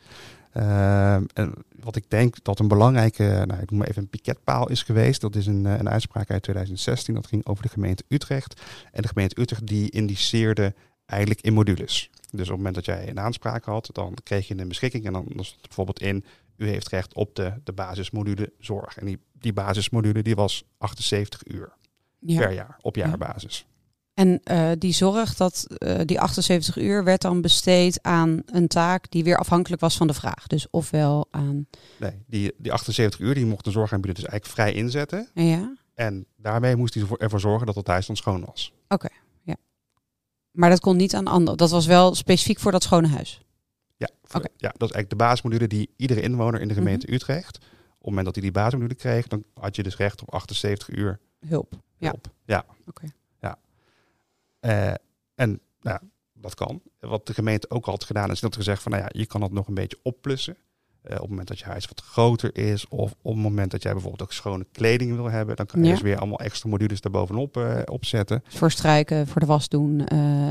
Ehm, 0.58 1.24
en 1.34 1.54
wat 1.80 1.96
ik 1.96 2.10
denk 2.10 2.44
dat 2.44 2.58
een 2.58 2.68
belangrijke, 2.68 3.44
nou, 3.46 3.62
ik 3.62 3.70
noem 3.70 3.78
maar 3.78 3.88
even 3.88 4.02
een 4.02 4.08
piketpaal 4.08 4.68
is 4.68 4.82
geweest. 4.82 5.20
Dat 5.20 5.36
is 5.36 5.46
een, 5.46 5.66
eh, 5.66 5.78
een 5.78 5.88
uitspraak 5.88 6.30
uit 6.30 6.42
2016. 6.42 7.14
Dat 7.14 7.26
ging 7.26 7.46
over 7.46 7.62
de 7.62 7.68
gemeente 7.68 8.04
Utrecht. 8.08 8.60
En 8.92 9.02
de 9.02 9.08
gemeente 9.08 9.40
Utrecht 9.40 9.66
die 9.66 9.90
indiceerde 9.90 10.74
eigenlijk 11.06 11.40
in 11.40 11.52
modules. 11.52 12.10
Dus 12.30 12.40
op 12.40 12.46
het 12.46 12.56
moment 12.56 12.74
dat 12.74 12.84
jij 12.84 13.08
een 13.08 13.20
aanspraak 13.20 13.64
had, 13.64 13.90
dan 13.92 14.14
kreeg 14.22 14.48
je 14.48 14.58
een 14.58 14.68
beschikking. 14.68 15.06
En 15.06 15.12
dan, 15.12 15.24
stond 15.24 15.50
er 15.50 15.56
bijvoorbeeld 15.60 16.00
in, 16.00 16.24
u 16.56 16.68
heeft 16.68 16.88
recht 16.88 17.14
op 17.14 17.34
de, 17.34 17.52
de 17.64 17.72
basismodule 17.72 18.52
zorg. 18.58 18.96
En 18.96 19.06
die, 19.06 19.18
die 19.32 19.52
basismodule 19.52 20.22
die 20.22 20.34
was 20.34 20.64
78 20.78 21.46
uur 21.46 21.72
per 22.26 22.52
jaar, 22.52 22.78
op 22.80 22.96
jaarbasis. 22.96 23.66
En 24.18 24.40
eh, 24.44 24.70
die 24.78 24.92
zorg, 24.92 25.34
dat, 25.34 25.64
eh, 25.78 26.00
die 26.04 26.20
78 26.20 26.76
uur, 26.76 27.04
werd 27.04 27.20
dan 27.22 27.40
besteed 27.40 28.02
aan 28.02 28.42
een 28.46 28.68
taak 28.68 29.10
die 29.10 29.24
weer 29.24 29.36
afhankelijk 29.38 29.80
was 29.80 29.96
van 29.96 30.06
de 30.06 30.14
vraag. 30.14 30.46
Dus 30.46 30.66
ofwel 30.70 31.28
aan. 31.30 31.66
Nee, 31.98 32.22
die, 32.26 32.52
die 32.56 32.72
78 32.72 33.20
uur 33.20 33.34
die 33.34 33.46
mocht 33.46 33.66
een 33.66 33.72
zorgaanbieder 33.72 34.22
dus 34.22 34.30
eigenlijk 34.30 34.60
vrij 34.60 34.72
inzetten. 34.82 35.28
Ja. 35.34 35.76
En 35.94 36.26
daarmee 36.36 36.76
moest 36.76 36.94
hij 36.94 37.02
ervoor- 37.18 37.40
zorgen 37.40 37.66
dat 37.66 37.74
het 37.74 37.86
huis 37.86 38.06
dan 38.06 38.16
schoon 38.16 38.44
was. 38.44 38.72
Maar 40.50 40.70
dat 40.70 40.80
kon 40.80 40.96
niet 40.96 41.14
aan 41.14 41.26
anderen. 41.26 41.58
Dat 41.58 41.70
was 41.70 41.86
wel 41.86 42.14
specifiek 42.14 42.58
voor 42.60 42.72
dat 42.72 42.82
schone 42.82 43.08
huis. 43.08 43.40
Ja, 43.96 44.08
voor- 44.24 44.40
Oké. 44.40 44.48
ja, 44.56 44.68
dat 44.76 44.88
is 44.88 44.94
eigenlijk 44.94 45.10
de 45.10 45.16
basismodule 45.16 45.66
die 45.66 45.90
iedere 45.96 46.20
inwoner 46.20 46.60
in 46.60 46.68
de 46.68 46.74
gemeente 46.74 47.06
Mhm. 47.06 47.14
Utrecht, 47.14 47.56
op 47.56 47.64
het 47.98 48.04
moment 48.04 48.24
dat 48.24 48.34
hij 48.34 48.42
die 48.44 48.52
basismodule 48.52 48.94
kreeg, 48.94 49.26
dan 49.26 49.44
had 49.54 49.76
je 49.76 49.82
dus 49.82 49.96
recht 49.96 50.22
op 50.22 50.34
78 50.34 50.88
uur 50.90 51.18
Hulp. 51.46 51.72
Ja. 51.96 52.08
hulp. 52.08 52.28
Ja. 52.44 52.64
Oké. 52.86 53.04
Ja. 53.04 53.10
Eh, 54.60 54.92
en 55.34 55.60
nou, 55.80 55.98
dat 56.32 56.54
kan. 56.54 56.82
Wat 57.00 57.26
de 57.26 57.34
gemeente 57.34 57.70
ook 57.70 57.86
al 57.86 57.92
had 57.92 58.04
gedaan, 58.04 58.30
is 58.30 58.40
dat 58.40 58.56
gezegd 58.56 58.82
van, 58.82 58.92
nou 58.92 59.04
ja, 59.04 59.10
je 59.20 59.26
kan 59.26 59.40
dat 59.40 59.52
nog 59.52 59.68
een 59.68 59.74
beetje 59.74 59.98
opplussen. 60.02 60.56
Eh, 61.02 61.14
op 61.14 61.20
het 61.20 61.28
moment 61.30 61.48
dat 61.48 61.58
je 61.58 61.64
huis 61.64 61.86
wat 61.86 62.00
groter 62.00 62.56
is, 62.56 62.88
of 62.88 63.14
op 63.22 63.32
het 63.34 63.42
moment 63.42 63.70
dat 63.70 63.82
jij 63.82 63.92
bijvoorbeeld 63.92 64.22
ook 64.22 64.32
schone 64.32 64.66
kleding 64.72 65.14
wil 65.14 65.30
hebben, 65.30 65.56
dan 65.56 65.66
kan 65.66 65.80
je 65.80 65.86
Ja. 65.86 65.92
dus 65.92 66.02
weer 66.02 66.18
allemaal 66.18 66.38
extra 66.38 66.68
modules 66.68 67.00
daarbovenop 67.00 67.56
eh 67.56 67.78
opzetten. 67.84 68.42
Voor 68.48 68.70
strijken, 68.70 69.26
voor 69.26 69.40
de 69.40 69.46
was 69.46 69.68
doen, 69.68 70.02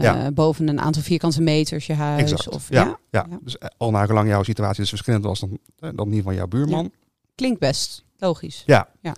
Ja. 0.02 0.32
boven 0.32 0.68
een 0.68 0.80
aantal 0.80 1.02
vierkante 1.02 1.42
meters 1.42 1.86
je 1.88 1.94
huis. 1.94 2.22
Exact. 2.22 2.50
Of, 2.50 2.70
ja, 2.70 3.00
ja? 3.12 3.28
dus 3.42 3.58
al 3.78 3.92
naar 3.92 4.08
gelang 4.08 4.28
jouw 4.30 4.44
situatie 4.44 4.80
dus 4.80 4.90
verschillend 4.90 5.24
was 5.24 5.40
dan, 5.40 5.60
dan 5.96 6.10
die 6.10 6.24
van 6.24 6.36
jouw 6.36 6.48
buurman. 6.48 6.92
Klinkt 7.36 7.60
best 7.60 8.04
logisch. 8.18 8.64
Ja. 8.66 8.90
Ja. 9.02 9.16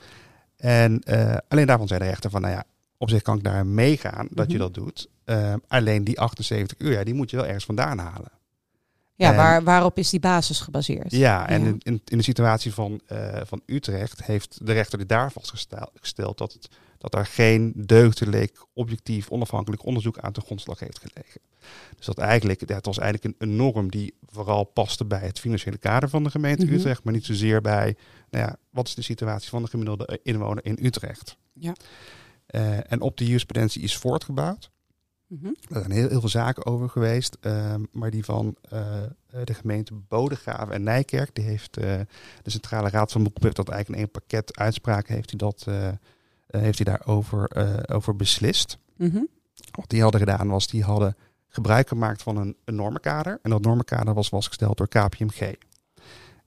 En 0.56 1.04
alleen 1.48 1.68
daarvan 1.68 1.88
zei 1.88 2.00
de 2.00 2.06
rechter 2.06 2.30
van, 2.30 2.42
nou 2.42 2.54
ja, 2.54 2.64
op 3.02 3.10
zich 3.10 3.22
kan 3.22 3.38
ik 3.38 3.44
daar 3.44 3.66
meegaan 3.66 4.28
dat 4.32 4.48
je 4.52 4.58
Mhm. 4.58 4.64
dat 4.66 4.74
doet. 4.74 5.10
Eh, 5.24 5.54
alleen 5.68 6.04
die 6.04 6.20
78 6.20 6.78
uur, 6.80 6.92
ja, 6.92 7.04
die 7.04 7.14
moet 7.14 7.30
je 7.30 7.36
wel 7.36 7.46
ergens 7.46 7.66
vandaan 7.66 7.98
halen. 7.98 8.32
Ja, 9.16 9.30
En- 9.30 9.36
waar, 9.36 9.64
waarop 9.64 9.98
is 9.98 10.10
die 10.10 10.20
basis 10.20 10.60
gebaseerd? 10.60 11.12
Ja, 11.12 11.48
en 11.48 11.62
Ja. 11.62 11.68
In, 11.68 11.76
in, 11.80 12.02
in 12.06 12.18
de 12.18 12.24
situatie 12.24 12.74
van, 12.74 13.02
eh, 13.06 13.42
van 13.44 13.62
Utrecht 13.66 14.24
heeft 14.24 14.66
de 14.66 14.74
rechter 14.74 15.08
daar 15.08 15.32
vastgesteld 15.32 16.38
dat, 16.38 16.54
het, 16.54 16.68
dat 16.98 17.14
er 17.16 17.26
geen 17.26 17.74
deugdelijk, 17.76 18.66
objectief, 18.74 19.30
onafhankelijk 19.30 19.86
onderzoek 19.86 20.18
aan 20.20 20.32
ten 20.32 20.44
grondslag 20.44 20.80
heeft 20.80 21.00
gelegen. 21.00 21.42
Dus 21.98 22.06
dat 22.06 22.18
eigenlijk, 22.18 22.60
het 22.70 22.86
was 22.86 22.98
eigenlijk 23.00 23.42
een, 23.42 23.50
een 23.50 23.56
norm 23.56 23.92
die 23.92 24.14
vooral 24.26 24.64
paste 24.64 25.06
bij 25.06 25.20
het 25.26 25.40
financiële 25.40 25.78
kader 25.78 26.10
van 26.10 26.24
de 26.24 26.30
gemeente 26.32 26.66
Mhm. 26.66 26.74
Utrecht, 26.74 27.04
maar 27.04 27.14
niet 27.14 27.26
zozeer 27.26 27.62
bij, 27.62 27.96
nou 28.30 28.46
ja, 28.46 28.56
wat 28.70 28.88
is 28.88 28.96
de 28.96 29.02
situatie 29.02 29.50
van 29.50 29.64
de 29.64 29.70
gemiddelde 29.70 30.20
inwoner 30.24 30.66
in 30.66 30.78
Utrecht. 30.82 31.38
Ja. 31.54 31.74
Eh, 32.50 32.92
en 32.92 33.02
op 33.02 33.18
die 33.18 33.28
jurisprudentie 33.28 33.82
is 33.82 33.98
voortgebouwd. 33.98 34.72
Mhm. 35.28 35.46
Er 35.46 35.80
zijn 35.80 35.92
heel, 35.92 36.10
heel 36.10 36.20
veel 36.20 36.30
zaken 36.30 36.66
over 36.66 36.90
geweest. 36.90 37.38
ehm, 37.42 37.84
maar 37.92 38.12
die 38.12 38.26
van 38.26 38.56
eh, 38.70 39.02
de 39.44 39.54
gemeente 39.54 39.94
Bodegraven 39.94 40.74
en 40.74 40.84
Nijkerk, 40.84 41.36
die 41.36 41.44
heeft 41.44 41.78
eh, 41.78 42.00
de 42.44 42.50
Centrale 42.50 42.90
Raad 42.90 43.12
van 43.12 43.24
Beroep 43.24 43.44
heeft 43.44 43.56
dat 43.56 43.70
eigenlijk 43.70 44.02
in 44.02 44.06
één 44.06 44.22
pakket 44.22 44.58
uitspraken 44.58 45.16
heeft 45.16 45.30
hij 45.30 45.40
dat 45.40 45.68
heeft 46.48 46.84
hij 46.84 46.96
daarover 46.96 47.50
over 47.94 48.16
beslist. 48.16 48.78
Mhm. 48.96 49.22
Wat 49.72 49.90
die 49.90 50.02
hadden 50.02 50.20
gedaan 50.20 50.48
was, 50.48 50.68
die 50.68 50.84
hadden 50.84 51.16
gebruik 51.48 51.88
gemaakt 51.88 52.22
van 52.22 52.38
een, 52.38 52.56
een 52.66 52.76
normenkader. 52.76 53.40
En 53.42 53.50
dat 53.50 53.62
normenkader 53.62 54.14
was 54.14 54.30
vastgesteld 54.30 54.78
door 54.78 54.88
KPMG. 54.88 55.56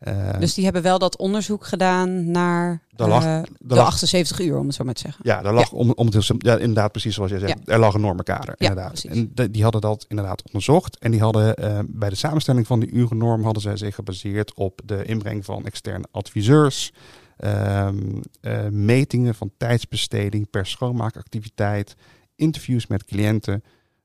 Eh, 0.02 0.38
Dus 0.40 0.54
die 0.54 0.64
hebben 0.64 0.82
wel 0.82 0.99
dat 0.99 1.16
onderzoek 1.16 1.64
gedaan 1.66 2.30
naar 2.30 2.82
lag- 2.97 3.25
eh, 3.25 3.42
de 3.59 3.75
lag- 3.75 3.87
78 3.87 4.40
uur, 4.40 4.59
om 4.59 4.66
het 4.66 4.75
zo 4.75 4.85
maar 4.85 4.94
te 4.94 5.00
zeggen. 5.00 5.21
Ja, 5.26 5.42
daar 5.42 5.52
lag 5.54 5.73
om, 5.73 5.90
om 5.90 6.04
het 6.04 6.14
heel 6.14 6.23
sim- 6.23 6.37
ja, 6.38 6.56
inderdaad 6.56 6.90
precies 6.92 7.14
zoals 7.14 7.30
je 7.30 7.38
zegt. 7.38 7.59
Er 7.64 7.78
lag 7.78 7.94
een 7.94 8.00
normenkader, 8.00 8.54
Ja, 8.59 8.68
inderdaad. 8.68 8.92
precies. 8.92 9.11
en 9.11 9.30
de- 9.35 9.50
die 9.50 9.62
hadden 9.62 9.80
dat 9.80 10.04
inderdaad 10.09 10.42
onderzocht. 10.47 10.99
En 10.99 11.11
die 11.11 11.21
hadden 11.21 11.54
eh, 11.56 11.78
bij 11.87 12.09
de 12.09 12.14
samenstelling 12.16 12.66
van 12.66 12.80
die 12.80 12.90
urennorm 12.90 13.44
hadden 13.44 13.62
zij 13.62 13.76
zich 13.76 13.94
gebaseerd 13.94 14.54
op 14.54 14.80
de 14.85 15.04
inbreng 15.04 15.44
van 15.44 15.64
externe 15.66 16.04
adviseurs, 16.11 16.92
ehm, 17.37 17.97
eh, 18.40 18.66
metingen 18.68 19.35
van 19.35 19.50
tijdsbesteding 19.56 20.50
per 20.50 20.66
schoonmaakactiviteit, 20.66 21.94
interviews 22.37 22.87
met 22.87 23.04
cliënten, 23.04 23.62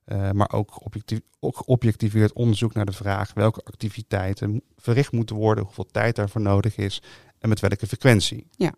eh, 0.08 0.32
maar 0.32 0.52
ook, 0.52 0.86
objectief, 0.86 1.20
ook 1.40 1.58
geobjectiveerd 1.58 2.34
onderzoek 2.34 2.74
naar 2.74 2.86
de 2.86 2.92
vraag 2.92 3.34
welke 3.34 3.62
activiteiten 3.64 4.62
verricht 4.78 5.12
moeten 5.12 5.36
worden, 5.36 5.64
hoeveel 5.64 5.86
tijd 5.92 6.16
daarvoor 6.16 6.42
nodig 6.42 6.78
is 6.78 7.02
en 7.40 7.50
met 7.50 7.60
welke 7.60 7.88
frequentie. 7.88 8.48
Ja. 8.52 8.74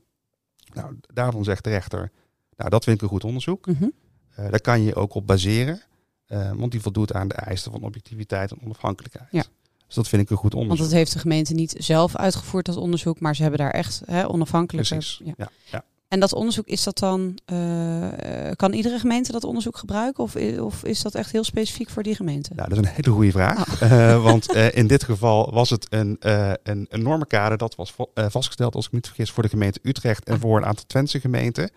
Nou, 0.74 1.00
daarvan 1.14 1.44
zegt 1.44 1.64
de 1.64 1.70
rechter, 1.70 2.12
nou 2.56 2.70
dat 2.70 2.84
vind 2.84 2.96
ik 2.96 3.02
een 3.02 3.10
goed 3.10 3.24
onderzoek. 3.24 3.66
Mhm. 3.66 3.90
Eh, 4.36 4.50
daar 4.50 4.62
kan 4.62 4.82
je 4.82 4.96
ook 4.96 5.14
op 5.14 5.28
baseren, 5.28 5.82
eh, 6.26 6.52
want 6.52 6.72
die 6.72 6.82
voldoet 6.82 7.14
aan 7.14 7.28
de 7.28 7.34
eisen 7.34 7.72
van 7.72 7.84
objectiviteit 7.84 8.52
en 8.52 8.62
onafhankelijkheid. 8.64 9.28
Ja. 9.32 9.44
Dus 9.86 9.96
dat 9.96 10.08
vind 10.08 10.22
ik 10.22 10.30
een 10.30 10.38
goed 10.38 10.54
Want 10.54 10.64
onderzoek. 10.64 10.86
dat 10.86 10.96
heeft 10.98 11.14
de 11.14 11.20
gemeente 11.20 11.54
niet 11.54 11.76
zelf 11.78 12.16
uitgevoerd, 12.16 12.66
dat 12.66 12.76
onderzoek, 12.76 13.20
maar 13.20 13.36
ze 13.36 13.42
hebben 13.42 13.60
daar 13.60 13.72
echt 13.72 14.02
hè, 14.06 14.30
onafhankelijk. 14.30 14.88
Precies. 14.88 15.22
Ja. 15.24 15.34
Ja. 15.38 15.50
Ja. 15.72 15.84
En 16.10 16.20
dat 16.20 16.34
onderzoek, 16.34 16.66
is 16.68 16.84
dat 16.84 16.98
dan, 16.98 17.38
eh, 17.46 18.08
kan 18.56 18.74
iedere 18.74 19.00
gemeente 19.00 19.32
dat 19.32 19.44
onderzoek 19.44 19.78
gebruiken? 19.78 20.24
Of, 20.24 20.36
of 20.60 20.84
is 20.84 21.02
dat 21.02 21.16
echt 21.16 21.32
heel 21.32 21.44
specifiek 21.44 21.90
voor 21.90 22.04
die 22.04 22.16
gemeente? 22.16 22.50
Nou, 22.56 22.70
dat 22.70 22.78
is 22.80 22.88
een 22.88 22.94
hele 22.96 23.12
goede 23.12 23.32
vraag. 23.32 23.82
Oh. 23.84 23.92
Eh, 23.92 24.24
want 24.24 24.54
eh, 24.54 24.76
in 24.76 24.88
dit 24.88 25.04
geval 25.04 25.52
was 25.54 25.70
het 25.70 25.88
een, 25.90 26.18
een, 26.20 26.86
een 26.90 27.02
normenkader 27.04 27.58
dat 27.58 27.76
was 27.76 27.92
va- 27.92 28.30
vastgesteld, 28.30 28.76
als 28.76 28.86
ik 28.86 28.92
me 28.92 28.98
niet 28.98 29.08
vergis, 29.08 29.32
voor 29.32 29.44
de 29.44 29.50
gemeente 29.50 29.80
Utrecht 29.84 30.24
en 30.28 30.34
Ah. 30.34 30.42
voor 30.42 30.58
een 30.58 30.66
aantal 30.66 30.86
Twentse 30.88 31.20
gemeenten. 31.20 31.72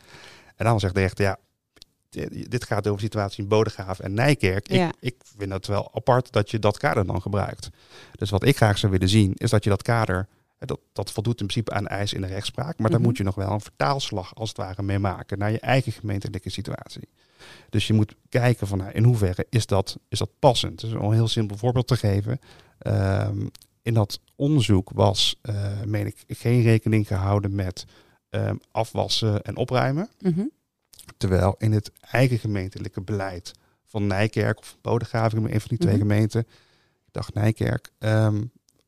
En 0.56 0.64
dan 0.64 0.80
zegt 0.80 0.94
de 0.94 1.00
rechter, 1.00 1.24
ja, 1.24 1.36
dit 2.48 2.64
gaat 2.64 2.86
over 2.86 2.98
de 2.98 3.04
situatie 3.04 3.42
in 3.42 3.48
Bodegraven 3.48 4.04
en 4.04 4.14
Nijkerk. 4.14 4.68
Ik, 4.68 4.76
Ja. 4.76 4.92
ik 5.00 5.14
vind 5.38 5.52
het 5.52 5.66
wel 5.66 5.90
apart 5.94 6.32
dat 6.32 6.50
je 6.50 6.58
dat 6.58 6.78
kader 6.78 7.06
dan 7.06 7.22
gebruikt. 7.22 7.68
Dus 8.18 8.30
wat 8.30 8.44
ik 8.44 8.56
graag 8.56 8.78
zou 8.78 8.92
willen 8.92 9.08
zien, 9.08 9.32
is 9.36 9.50
dat 9.50 9.64
je 9.64 9.70
dat 9.70 9.82
kader, 9.82 10.26
dat, 10.66 10.80
dat 10.92 11.10
voldoet 11.10 11.40
in 11.40 11.46
principe 11.46 11.72
aan 11.72 11.86
eisen 11.86 12.16
in 12.16 12.22
de 12.22 12.28
rechtspraak, 12.28 12.78
maar 12.78 12.90
daar 12.90 12.98
Mhm. 12.98 13.08
moet 13.08 13.16
je 13.18 13.24
nog 13.24 13.34
wel 13.34 13.50
een 13.50 13.60
vertaalslag 13.60 14.34
als 14.34 14.48
het 14.48 14.58
ware 14.58 14.82
mee 14.82 14.98
maken 14.98 15.38
naar 15.38 15.50
je 15.50 15.60
eigen 15.60 15.92
gemeentelijke 15.92 16.50
situatie. 16.50 17.08
Dus 17.70 17.86
je 17.86 17.92
moet 17.92 18.14
kijken 18.28 18.66
van 18.66 18.78
nou, 18.78 18.90
in 18.92 19.04
hoeverre 19.04 19.46
is 19.50 19.66
dat, 19.66 19.98
is 20.08 20.18
dat 20.18 20.30
passend. 20.38 20.80
Dus 20.80 20.92
om 20.92 21.04
een 21.04 21.12
heel 21.12 21.28
simpel 21.28 21.56
voorbeeld 21.56 21.86
te 21.86 21.96
geven. 21.96 22.38
Ehm, 22.78 23.46
in 23.82 23.94
dat 23.94 24.20
onderzoek 24.36 24.90
was, 24.94 25.36
eh, 25.42 25.82
meen 25.86 26.06
ik, 26.06 26.24
geen 26.28 26.62
rekening 26.62 27.06
gehouden 27.06 27.54
met 27.54 27.84
ehm, 28.30 28.56
afwassen 28.70 29.42
en 29.42 29.56
opruimen. 29.56 30.08
Mhm. 30.20 30.42
Terwijl 31.16 31.54
in 31.58 31.72
het 31.72 31.90
eigen 32.00 32.38
gemeentelijke 32.38 33.00
beleid 33.00 33.52
van 33.84 34.06
Nijkerk 34.06 34.58
of 34.58 34.76
Bodegraven, 34.80 35.38
een 35.52 35.60
van 35.60 35.68
die 35.68 35.78
twee 35.78 35.92
Mhm. 35.94 36.02
gemeenten, 36.02 36.40
ik 37.06 37.12
dacht 37.12 37.34
Nijkerk, 37.34 37.90
ehm, 37.98 38.42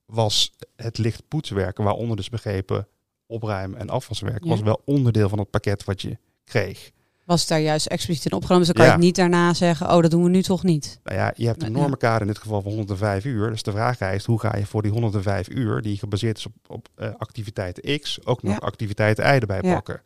was 0.06 0.52
het 0.76 0.98
licht 0.98 1.22
poetswerken, 1.28 1.84
waaronder 1.84 2.16
dus 2.16 2.28
begrepen 2.28 2.86
opruimen 3.26 3.78
en 3.78 3.90
afwaswerk, 3.90 4.44
Ja. 4.44 4.50
was 4.50 4.60
wel 4.60 4.82
onderdeel 4.84 5.28
van 5.28 5.38
het 5.38 5.50
pakket 5.50 5.84
wat 5.84 6.02
je 6.02 6.18
kreeg. 6.44 6.90
Was 7.24 7.40
het 7.40 7.48
daar 7.48 7.60
juist 7.60 7.86
expliciet 7.86 8.24
in 8.24 8.32
opgenomen? 8.32 8.66
Dus 8.66 8.74
dan 8.74 8.76
kan 8.76 8.84
Ja. 8.84 8.90
je 8.90 8.96
het 8.98 9.06
niet 9.06 9.16
daarna 9.16 9.54
zeggen, 9.54 9.90
oh, 9.94 10.02
dat 10.02 10.10
doen 10.10 10.22
we 10.22 10.28
nu 10.28 10.42
toch 10.42 10.62
niet. 10.62 11.00
Nou 11.04 11.18
ja, 11.18 11.32
je 11.36 11.46
hebt 11.46 11.62
een 11.62 11.72
Ja. 11.72 11.78
normenkader 11.78 12.20
in 12.20 12.26
dit 12.26 12.38
geval 12.38 12.62
van 12.62 12.72
105 12.72 13.24
uur. 13.24 13.50
Dus 13.50 13.62
de 13.62 13.70
vraag 13.70 14.00
is, 14.00 14.24
hoe 14.24 14.40
ga 14.40 14.56
je 14.56 14.66
voor 14.66 14.82
die 14.82 14.90
105 14.90 15.48
uur, 15.48 15.82
die 15.82 15.98
gebaseerd 15.98 16.38
is 16.38 16.46
op, 16.46 16.52
op 16.66 16.88
eh, 16.94 17.14
activiteit 17.18 17.98
X, 18.00 18.26
ook 18.26 18.42
nog 18.42 18.60
activiteit 18.60 19.18
Y 19.18 19.22
erbij 19.22 19.60
pakken? 19.60 20.02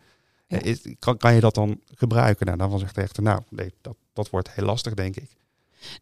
Ja. 0.46 0.60
Eh, 0.60 0.70
is- 0.70 0.94
kan, 0.98 1.16
kan 1.16 1.34
je 1.34 1.40
dat 1.40 1.54
dan 1.54 1.80
gebruiken? 1.94 2.46
Nou, 2.46 2.58
dan 2.58 2.78
zegt 2.78 2.94
de 2.94 3.00
rechter, 3.00 3.22
nou, 3.22 3.40
nee, 3.50 3.72
dat, 3.80 3.96
dat 4.12 4.30
wordt 4.30 4.50
heel 4.52 4.64
lastig, 4.64 4.94
denk 4.94 5.16
ik. 5.16 5.30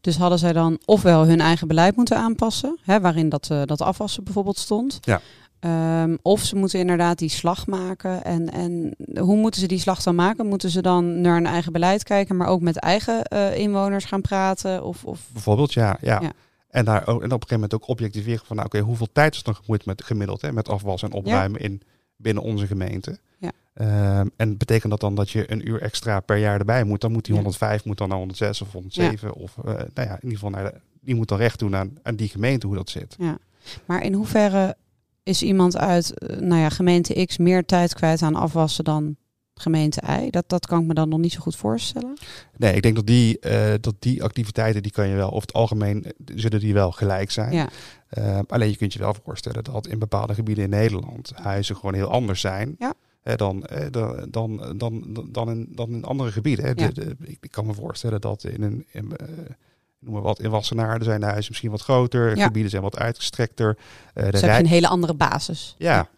Dus 0.01 0.17
hadden 0.17 0.39
zij 0.39 0.53
dan 0.53 0.79
ofwel 0.85 1.27
hun 1.27 1.41
eigen 1.41 1.69
beleid 1.69 1.97
moeten 1.97 2.17
aanpassen, 2.17 2.79
hè, 2.83 3.01
waarin 3.01 3.29
dat, 3.29 3.51
eh, 3.51 3.63
dat 3.65 3.81
afwassen 3.81 4.25
bijvoorbeeld 4.25 4.59
stond. 4.59 4.99
Ja. 5.01 5.21
Ehm, 5.61 6.17
of 6.23 6.43
ze 6.43 6.57
moeten 6.57 6.79
inderdaad 6.79 7.19
die 7.19 7.29
slag 7.29 7.67
maken. 7.67 8.25
En, 8.25 8.51
en 8.53 8.97
hoe 9.19 9.37
moeten 9.37 9.61
ze 9.61 9.67
die 9.67 9.79
slag 9.79 10.03
dan 10.03 10.15
maken? 10.15 10.47
Moeten 10.47 10.71
ze 10.71 10.83
dan 10.83 11.21
naar 11.21 11.35
hun 11.35 11.47
eigen 11.47 11.73
beleid 11.73 12.03
kijken, 12.03 12.37
maar 12.37 12.49
ook 12.49 12.61
met 12.61 12.77
eigen 12.77 13.23
eh, 13.25 13.57
inwoners 13.57 14.05
gaan 14.05 14.21
praten? 14.21 14.85
Of, 14.85 15.05
of... 15.05 15.21
Bijvoorbeeld, 15.33 15.73
ja. 15.73 15.97
ja. 16.01 16.21
Ja. 16.21 16.33
En, 16.71 16.85
daar 16.85 17.01
ook, 17.01 17.07
en 17.07 17.15
op 17.15 17.23
een 17.23 17.31
gegeven 17.31 17.55
moment 17.55 17.75
ook 17.75 17.89
objectiveren 17.89 18.47
van, 18.47 18.57
nou, 18.57 18.69
oké, 18.69 18.81
hoeveel 18.81 19.09
tijd 19.13 19.35
is 19.35 19.43
dan 19.43 19.55
gemoeid 19.55 19.87
met 19.87 20.05
gemiddeld 20.05 20.41
hè, 20.41 20.53
met 20.53 20.69
afwas 20.69 21.03
en 21.03 21.13
opruimen 21.13 21.61
in, 21.61 21.83
binnen 22.17 22.43
onze 22.43 22.67
gemeente? 22.67 23.19
Ja. 23.39 23.51
Ehm, 23.75 24.27
en 24.37 24.57
betekent 24.57 24.91
dat 24.91 25.01
dan 25.01 25.15
dat 25.15 25.31
je 25.31 25.53
een 25.53 25.69
uur 25.69 25.83
extra 25.83 26.21
per 26.21 26.37
jaar 26.37 26.59
erbij 26.59 26.85
moet? 26.85 27.01
Dan 27.01 27.13
moet 27.13 27.25
die 27.25 27.35
Ja. 27.35 27.41
105 27.41 27.85
moet 27.85 27.99
dan 27.99 28.09
naar 28.09 28.19
106 28.19 28.63
of 28.63 28.73
107 28.73 29.35
of, 29.35 29.57
eh, 29.59 29.65
nou 29.75 29.83
ja, 29.95 30.03
in 30.03 30.23
ieder 30.23 30.39
geval 30.39 30.51
naar 30.51 30.65
de, 30.65 30.81
die 31.01 31.15
moet 31.15 31.29
dan 31.29 31.39
recht 31.39 31.59
doen 31.59 31.77
aan, 31.77 31.99
aan 32.03 32.17
die 32.17 32.29
gemeente 32.29 32.67
hoe 32.67 32.77
dat 32.77 32.91
zit. 32.91 33.17
Maar 33.85 34.03
in 34.03 34.13
hoeverre 34.13 34.77
is 35.23 35.43
iemand 35.43 35.77
uit 35.77 36.19
eh, 36.19 36.37
nou 36.37 36.61
ja, 36.61 36.69
gemeente 36.69 37.25
X 37.27 37.39
meer 37.39 37.65
tijd 37.65 37.95
kwijt 37.95 38.23
aan 38.23 38.35
afwassen 38.35 38.85
dan 38.85 39.17
gemeente 39.61 40.03
Y? 40.21 40.31
Dat, 40.31 40.45
dat 40.49 40.67
kan 40.67 40.81
ik 40.81 40.87
me 40.87 40.95
dan 40.95 41.09
nog 41.09 41.19
niet 41.19 41.33
zo 41.33 41.41
goed 41.41 41.57
voorstellen. 41.57 42.17
Nee, 42.57 42.75
ik 42.75 42.83
denk 42.83 42.95
dat 42.97 43.07
die, 43.07 43.39
eh, 43.39 43.75
dat 43.81 43.95
die 43.99 44.23
activiteiten, 44.23 44.83
die 44.83 44.93
kan 44.93 45.09
je 45.09 45.15
wel, 45.15 45.27
over 45.29 45.41
het 45.41 45.53
algemeen 45.53 46.05
eh, 46.05 46.11
zullen 46.35 46.61
die 46.61 46.75
wel 46.75 46.93
gelijk 46.93 47.31
zijn. 47.31 47.53
Ja, 47.53 47.69
Eh, 48.09 48.39
alleen 48.47 48.69
je 48.71 48.77
kunt 48.77 48.93
je 48.93 48.99
wel 48.99 49.15
voorstellen 49.25 49.65
dat 49.65 49.87
in 49.87 49.99
bepaalde 49.99 50.35
gebieden 50.35 50.65
in 50.65 50.71
Nederland 50.71 51.33
huizen 51.35 51.77
gewoon 51.77 51.95
heel 51.95 52.11
anders 52.11 52.41
zijn. 52.41 52.75
Ja. 52.79 52.95
hè, 53.23 53.37
dan, 53.37 53.67
dan, 53.91 54.29
dan, 54.31 54.75
dan, 54.77 55.29
dan, 55.33 55.51
in, 55.51 55.69
dan 55.75 55.89
in 55.91 56.05
andere 56.05 56.33
gebieden. 56.33 56.65
Hè. 56.65 56.75
De- 56.75 56.83
Ja. 56.83 56.89
de- 56.91 57.17
ik, 57.23 57.39
ik 57.41 57.51
kan 57.51 57.67
me 57.67 57.75
voorstellen 57.75 58.21
dat 58.21 58.45
in 58.45 58.63
een, 58.63 58.85
in, 58.91 59.13
noem 59.99 60.13
maar 60.13 60.23
wat, 60.23 60.41
in 60.41 60.51
Wassenaar 60.51 61.03
zijn 61.03 61.21
de 61.21 61.27
huizen 61.27 61.47
misschien 61.49 61.71
wat 61.71 61.83
groter, 61.83 62.37
Ja. 62.37 62.45
gebieden 62.47 62.71
zijn 62.71 62.83
wat 62.83 62.97
uitgestrekter. 62.99 63.77
De 64.15 64.21
dus 64.31 64.41
heb 64.41 64.43
rij- 64.51 64.57
je 64.59 64.63
een 64.65 64.69
hele 64.71 64.89
andere 64.89 65.15
basis. 65.15 65.75
ja. 65.79 66.09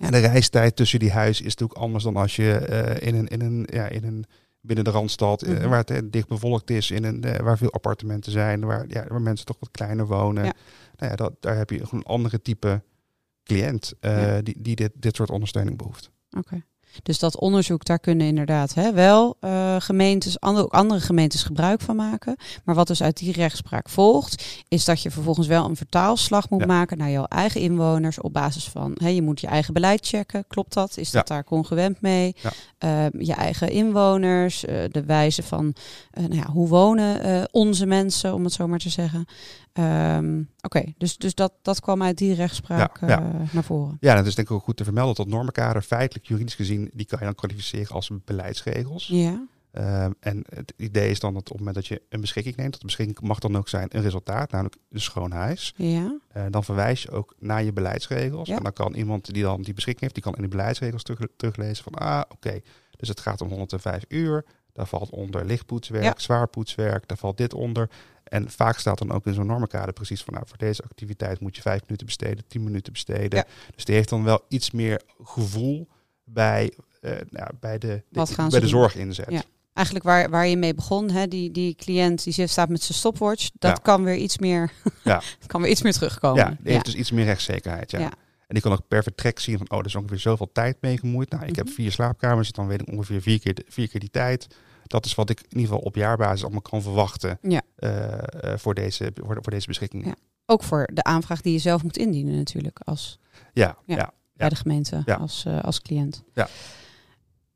En 0.00 0.12
de 0.12 0.18
reistijd 0.18 0.76
tussen 0.76 0.98
die 0.98 1.10
huizen 1.12 1.44
is 1.44 1.50
natuurlijk 1.54 1.80
anders 1.80 2.04
dan 2.04 2.16
als 2.16 2.36
je 2.36 2.52
eh, 2.54 3.08
in, 3.08 3.14
een, 3.14 3.28
in, 3.28 3.40
een, 3.40 3.66
ja, 3.72 3.86
in 3.86 4.04
een 4.04 4.24
binnen 4.60 4.84
de 4.84 4.90
randstad, 4.90 5.42
eh, 5.42 5.52
Mhm. 5.58 5.68
waar 5.68 5.78
het 5.78 5.90
eh, 5.90 5.98
dicht 6.04 6.28
bevolkt 6.28 6.70
is, 6.70 6.90
in 6.90 7.04
een, 7.04 7.20
waar 7.42 7.58
veel 7.58 7.72
appartementen 7.72 8.32
zijn, 8.32 8.64
waar, 8.64 8.84
ja, 8.88 9.04
waar 9.08 9.22
mensen 9.22 9.46
toch 9.46 9.56
wat 9.60 9.70
kleiner 9.70 10.06
wonen. 10.06 10.44
Ja. 10.44 10.52
Nou 10.96 11.10
ja, 11.10 11.16
dat, 11.16 11.32
daar 11.40 11.56
heb 11.56 11.70
je 11.70 11.84
gewoon 11.84 12.00
een 12.00 12.06
andere 12.12 12.42
type 12.42 12.82
cliënt 13.44 13.94
Ja. 14.00 14.42
die, 14.42 14.56
die 14.58 14.76
dit, 14.76 14.90
dit 14.94 15.16
soort 15.16 15.30
ondersteuning 15.30 15.76
behoeft. 15.76 16.10
Oké. 16.38 16.62
Dus 17.02 17.18
dat 17.18 17.38
onderzoek, 17.38 17.84
daar 17.84 17.98
kunnen 17.98 18.26
inderdaad 18.26 18.74
hè, 18.74 18.92
wel 18.92 19.36
eh, 19.40 19.76
gemeentes, 19.78 20.40
andere, 20.40 20.64
ook 20.64 20.72
andere 20.72 21.00
gemeentes 21.00 21.42
gebruik 21.42 21.80
van 21.80 21.96
maken. 21.96 22.36
Maar 22.64 22.74
wat 22.74 22.86
dus 22.86 23.02
uit 23.02 23.16
die 23.16 23.32
rechtspraak 23.32 23.88
volgt, 23.88 24.44
is 24.68 24.84
dat 24.84 25.02
je 25.02 25.10
vervolgens 25.10 25.46
wel 25.46 25.64
een 25.64 25.76
vertaalslag 25.76 26.50
moet 26.50 26.60
Ja. 26.60 26.66
maken 26.66 26.98
naar 26.98 27.10
jouw 27.10 27.24
eigen 27.24 27.60
inwoners 27.60 28.20
op 28.20 28.32
basis 28.32 28.68
van, 28.68 28.92
hè, 28.94 29.08
je 29.08 29.22
moet 29.22 29.40
je 29.40 29.46
eigen 29.46 29.74
beleid 29.74 30.06
checken. 30.06 30.44
Klopt 30.48 30.72
dat? 30.72 30.96
Is 30.96 31.10
dat 31.10 31.26
daar 31.28 31.44
congruent 31.44 32.00
mee? 32.00 32.34
Ja. 32.42 32.52
Ehm, 32.78 33.22
je 33.22 33.34
eigen 33.34 33.70
inwoners, 33.70 34.64
eh, 34.64 34.74
de 34.90 35.04
wijze 35.04 35.42
van, 35.42 35.74
eh, 36.10 36.22
nou 36.24 36.34
ja, 36.40 36.46
hoe 36.50 36.68
wonen 36.68 37.48
onze 37.52 37.86
mensen, 37.86 38.34
om 38.34 38.44
het 38.44 38.52
zo 38.52 38.68
maar 38.68 38.78
te 38.78 38.88
zeggen. 38.90 39.24
Ehm, 39.72 40.42
Oké, 40.62 40.84
dus, 40.98 41.16
dus 41.16 41.34
dat, 41.34 41.52
dat 41.62 41.80
kwam 41.80 42.02
uit 42.02 42.18
die 42.18 42.34
rechtspraak 42.34 43.00
naar 43.00 43.64
voren. 43.64 43.96
Ja, 44.00 44.14
dat 44.14 44.26
is 44.26 44.34
denk 44.34 44.48
ik 44.48 44.54
ook 44.54 44.62
goed 44.62 44.76
te 44.76 44.84
vermelden 44.84 45.14
dat 45.14 45.26
normenkader 45.26 45.82
feitelijk 45.82 46.26
juridisch 46.26 46.54
gezien, 46.54 46.79
die 46.92 47.06
kan 47.06 47.18
je 47.18 47.24
dan 47.24 47.34
kwalificeren 47.34 47.94
als 47.94 48.10
beleidsregels. 48.24 49.06
Ja, 49.06 49.46
Ehm, 49.70 50.10
en 50.20 50.44
het 50.54 50.72
idee 50.76 51.10
is 51.10 51.20
dan 51.20 51.32
dat 51.34 51.42
op 51.42 51.48
het 51.48 51.58
moment 51.58 51.74
dat 51.76 51.86
je 51.86 52.02
een 52.08 52.20
beschikking 52.20 52.56
neemt, 52.56 52.70
dat 52.70 52.80
de 52.80 52.86
beschikking 52.86 53.20
mag 53.20 53.38
dan 53.38 53.56
ook 53.56 53.68
zijn 53.68 53.88
een 53.96 54.02
resultaat, 54.02 54.50
namelijk 54.50 54.76
een 54.90 55.00
schoon 55.00 55.30
huis. 55.30 55.72
ja, 55.76 56.18
Eh, 56.28 56.44
dan 56.50 56.64
verwijs 56.64 57.02
je 57.02 57.10
ook 57.10 57.34
naar 57.38 57.62
je 57.62 57.72
beleidsregels. 57.72 58.48
Ja. 58.48 58.56
En 58.56 58.62
dan 58.62 58.72
kan 58.72 58.94
iemand 58.94 59.34
die 59.34 59.42
dan 59.42 59.62
die 59.62 59.74
beschikking 59.74 60.00
heeft, 60.00 60.14
die 60.14 60.22
kan 60.22 60.34
in 60.34 60.40
die 60.40 60.50
beleidsregels 60.50 61.02
terug, 61.02 61.20
teruglezen 61.36 61.84
van, 61.84 61.94
ah, 61.94 62.20
oké, 62.28 62.60
dus 62.96 63.08
het 63.08 63.20
gaat 63.20 63.40
om 63.40 63.48
105 63.48 64.04
uur. 64.08 64.44
Daar 64.72 64.86
valt 64.86 65.10
onder 65.10 65.44
lichtpoetswerk, 65.44 66.04
Ja. 66.04 66.14
zwaar 66.16 66.48
poetswerk, 66.48 67.08
daar 67.08 67.18
valt 67.18 67.36
dit 67.36 67.54
onder. 67.54 67.90
En 68.24 68.50
vaak 68.50 68.78
staat 68.78 68.98
dan 68.98 69.12
ook 69.12 69.26
in 69.26 69.34
zo'n 69.34 69.46
normenkader 69.46 69.92
precies 69.92 70.22
van, 70.22 70.34
nou, 70.34 70.46
voor 70.48 70.58
deze 70.58 70.82
activiteit 70.82 71.40
moet 71.40 71.56
je 71.56 71.62
vijf 71.62 71.80
minuten 71.82 72.06
besteden, 72.06 72.44
tien 72.46 72.64
minuten 72.64 72.92
besteden. 72.92 73.44
Dus 73.74 73.84
die 73.84 73.94
heeft 73.94 74.08
dan 74.08 74.24
wel 74.24 74.44
iets 74.48 74.70
meer 74.70 75.00
gevoel 75.24 75.88
bij, 76.32 76.72
eh, 77.00 77.12
nou, 77.30 77.50
bij, 77.60 77.78
de, 77.78 78.02
bij 78.10 78.24
de 78.48 78.50
doen? 78.60 78.68
zorg 78.68 78.96
inzet. 78.96 79.30
Ja. 79.30 79.42
eigenlijk 79.72 80.06
waar, 80.08 80.30
waar 80.30 80.46
je 80.46 80.56
mee 80.56 80.74
begon, 80.74 81.10
hè, 81.10 81.28
die, 81.28 81.50
die 81.50 81.74
cliënt 81.74 82.24
die 82.24 82.46
staat 82.46 82.68
met 82.68 82.82
zijn 82.82 82.98
stopwatch, 82.98 83.48
dat 83.58 83.70
Ja. 83.76 83.82
kan 83.82 84.04
weer 84.04 84.16
iets 84.16 84.38
meer, 84.38 84.72
Ja. 85.04 85.22
kan 85.46 85.60
weer 85.62 85.70
iets 85.70 85.82
meer 85.82 85.92
terugkomen. 85.92 86.38
Ja, 86.44 86.56
die 86.60 86.72
heeft 86.72 86.84
dus 86.84 86.94
iets 86.94 87.10
meer 87.10 87.24
rechtszekerheid. 87.24 87.90
Ja. 87.90 87.98
Ja. 87.98 88.10
En 88.46 88.56
die 88.56 88.60
kan 88.62 88.72
ook 88.72 88.88
per 88.88 89.02
vertrek 89.02 89.38
zien 89.38 89.58
van, 89.58 89.70
oh, 89.70 89.78
er 89.78 89.84
is 89.86 89.94
ongeveer 89.94 90.18
zoveel 90.18 90.50
tijd 90.52 90.76
mee 90.80 90.98
gemoeid. 90.98 91.30
Nou, 91.30 91.44
ik 91.46 91.56
heb 91.56 91.64
Mhm. 91.66 91.74
vier 91.74 91.92
slaapkamers, 91.92 92.52
dan 92.52 92.66
weet 92.66 92.80
ik 92.80 92.88
ongeveer 92.88 93.22
vier 93.22 93.40
keer, 93.40 93.56
vier 93.68 93.88
keer 93.88 94.00
die 94.00 94.10
tijd. 94.10 94.46
Dat 94.82 95.04
is 95.06 95.14
wat 95.14 95.30
ik 95.30 95.40
in 95.40 95.46
ieder 95.48 95.62
geval 95.66 95.78
op 95.80 95.94
jaarbasis 95.96 96.42
allemaal 96.42 96.60
kan 96.60 96.82
verwachten 96.82 97.38
Ja. 97.42 97.62
eh, 97.76 98.12
eh, 98.52 98.58
voor, 98.58 98.74
deze, 98.74 99.12
voor, 99.14 99.38
voor 99.40 99.52
deze 99.52 99.66
beschikking. 99.66 100.04
Ja. 100.06 100.14
ook 100.46 100.62
voor 100.62 100.88
de 100.92 101.02
aanvraag 101.02 101.40
die 101.40 101.52
je 101.52 101.58
zelf 101.58 101.82
moet 101.82 101.96
indienen 101.96 102.36
natuurlijk 102.36 102.78
als 102.84 103.18
Ja, 103.52 103.76
Ja. 103.86 103.96
ja. 103.96 104.12
Bij 104.40 104.48
de 104.48 104.56
gemeente 104.56 105.02
als, 105.18 105.44
eh, 105.46 105.60
als 105.60 105.82
cliënt. 105.82 106.22
Ja. 106.34 106.48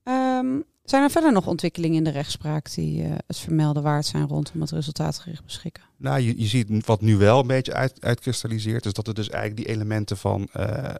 Ehm, 0.03 0.61
zijn 0.85 1.03
er 1.03 1.11
verder 1.11 1.33
nog 1.33 1.47
ontwikkelingen 1.47 1.97
in 1.97 2.05
de 2.05 2.11
rechtspraak 2.11 2.75
die 2.75 3.03
eh, 3.03 3.13
het 3.27 3.39
vermelden 3.39 3.83
waard 3.83 4.07
zijn 4.07 4.29
rondom 4.29 4.61
het 4.61 4.71
resultaatgericht 4.71 5.45
beschikken? 5.45 5.83
Nou, 5.97 6.21
je, 6.21 6.41
je 6.41 6.47
ziet 6.47 6.87
wat 6.87 7.01
nu 7.01 7.17
wel 7.17 7.41
een 7.41 7.47
beetje 7.47 7.73
uit, 7.75 8.05
uitkristalliseert, 8.05 8.87
is 8.87 8.93
dat 8.93 9.09
er 9.09 9.15
dus 9.15 9.31
eigenlijk 9.31 9.67
die 9.67 9.75
elementen 9.75 10.17
van, 10.17 10.49
eh, 10.53 10.95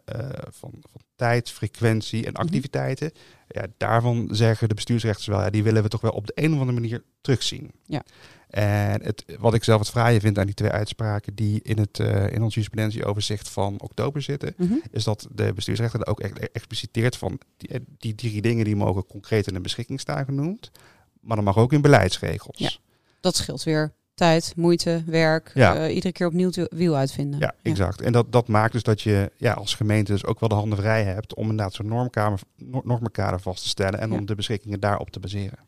van, 0.51 0.71
van 0.91 1.01
tijd, 1.15 1.49
frequentie 1.51 2.19
Mhm. 2.19 2.27
en 2.27 2.33
activiteiten, 2.33 3.11
ja, 3.47 3.65
daarvan 3.77 4.27
zeggen 4.31 4.67
de 4.67 4.75
bestuursrechters 4.75 5.27
wel, 5.27 5.41
ja, 5.41 5.49
die 5.49 5.63
willen 5.63 5.83
we 5.83 5.89
toch 5.89 6.01
wel 6.01 6.11
op 6.11 6.27
de 6.27 6.33
een 6.35 6.53
of 6.53 6.59
andere 6.59 6.79
manier 6.79 7.03
terugzien. 7.21 7.71
Ja. 7.85 8.03
En 8.49 9.03
het, 9.03 9.25
wat 9.39 9.53
ik 9.53 9.63
zelf 9.63 9.79
het 9.79 9.89
fraaie 9.89 10.19
vind 10.19 10.37
aan 10.39 10.45
die 10.45 10.55
twee 10.55 10.69
uitspraken 10.69 11.35
die 11.35 11.59
in, 11.63 11.77
het, 11.77 11.99
eh, 11.99 12.31
in 12.33 12.43
ons 12.43 12.53
jurisprudentieoverzicht 12.53 13.49
van 13.49 13.81
oktober 13.81 14.21
zitten, 14.21 14.53
Mhm. 14.57 14.73
is 14.91 15.03
dat 15.03 15.27
de 15.31 15.53
bestuursrechter 15.53 15.99
er 16.01 16.07
ook 16.07 16.19
echt 16.19 16.51
expliciteert 16.51 17.17
van 17.17 17.39
die, 17.57 17.69
eh, 17.69 17.79
die 17.97 18.15
drie 18.15 18.41
dingen 18.41 18.65
die 18.65 18.75
mogen 18.75 19.05
concreet 19.05 19.47
in 19.47 19.53
de 19.53 19.61
beschikking 19.61 19.99
staan 19.99 20.25
genoemd, 20.25 20.71
maar 21.21 21.35
dat 21.35 21.45
mag 21.45 21.57
ook 21.57 21.73
in 21.73 21.81
beleidsregels. 21.81 22.57
Ja. 22.57 22.69
Dat 23.19 23.35
scheelt 23.35 23.63
weer 23.63 23.93
tijd, 24.13 24.53
moeite, 24.55 25.03
werk, 25.05 25.51
Ja. 25.53 25.75
eh, 25.75 25.95
iedere 25.95 26.13
keer 26.13 26.27
opnieuw 26.27 26.49
wiel 26.69 26.95
uitvinden. 26.95 27.39
Ja, 27.39 27.53
exact. 27.61 28.01
En 28.01 28.11
dat, 28.11 28.31
dat 28.31 28.47
maakt 28.47 28.71
dus 28.73 28.83
dat 28.83 29.01
je 29.01 29.31
ja, 29.37 29.53
als 29.53 29.73
gemeente 29.73 30.11
dus 30.11 30.25
ook 30.25 30.39
wel 30.39 30.49
de 30.49 30.55
handen 30.55 30.77
vrij 30.77 31.03
hebt 31.03 31.33
om 31.33 31.41
inderdaad 31.49 31.73
zo'n 31.73 31.85
normkamer, 31.87 32.39
nor- 32.57 32.81
normenkader 32.85 33.39
vast 33.39 33.61
te 33.63 33.67
stellen 33.69 33.99
en 33.99 34.09
Ja. 34.11 34.17
om 34.17 34.25
de 34.25 34.35
beschikkingen 34.35 34.79
daarop 34.79 35.09
te 35.09 35.19
baseren. 35.19 35.59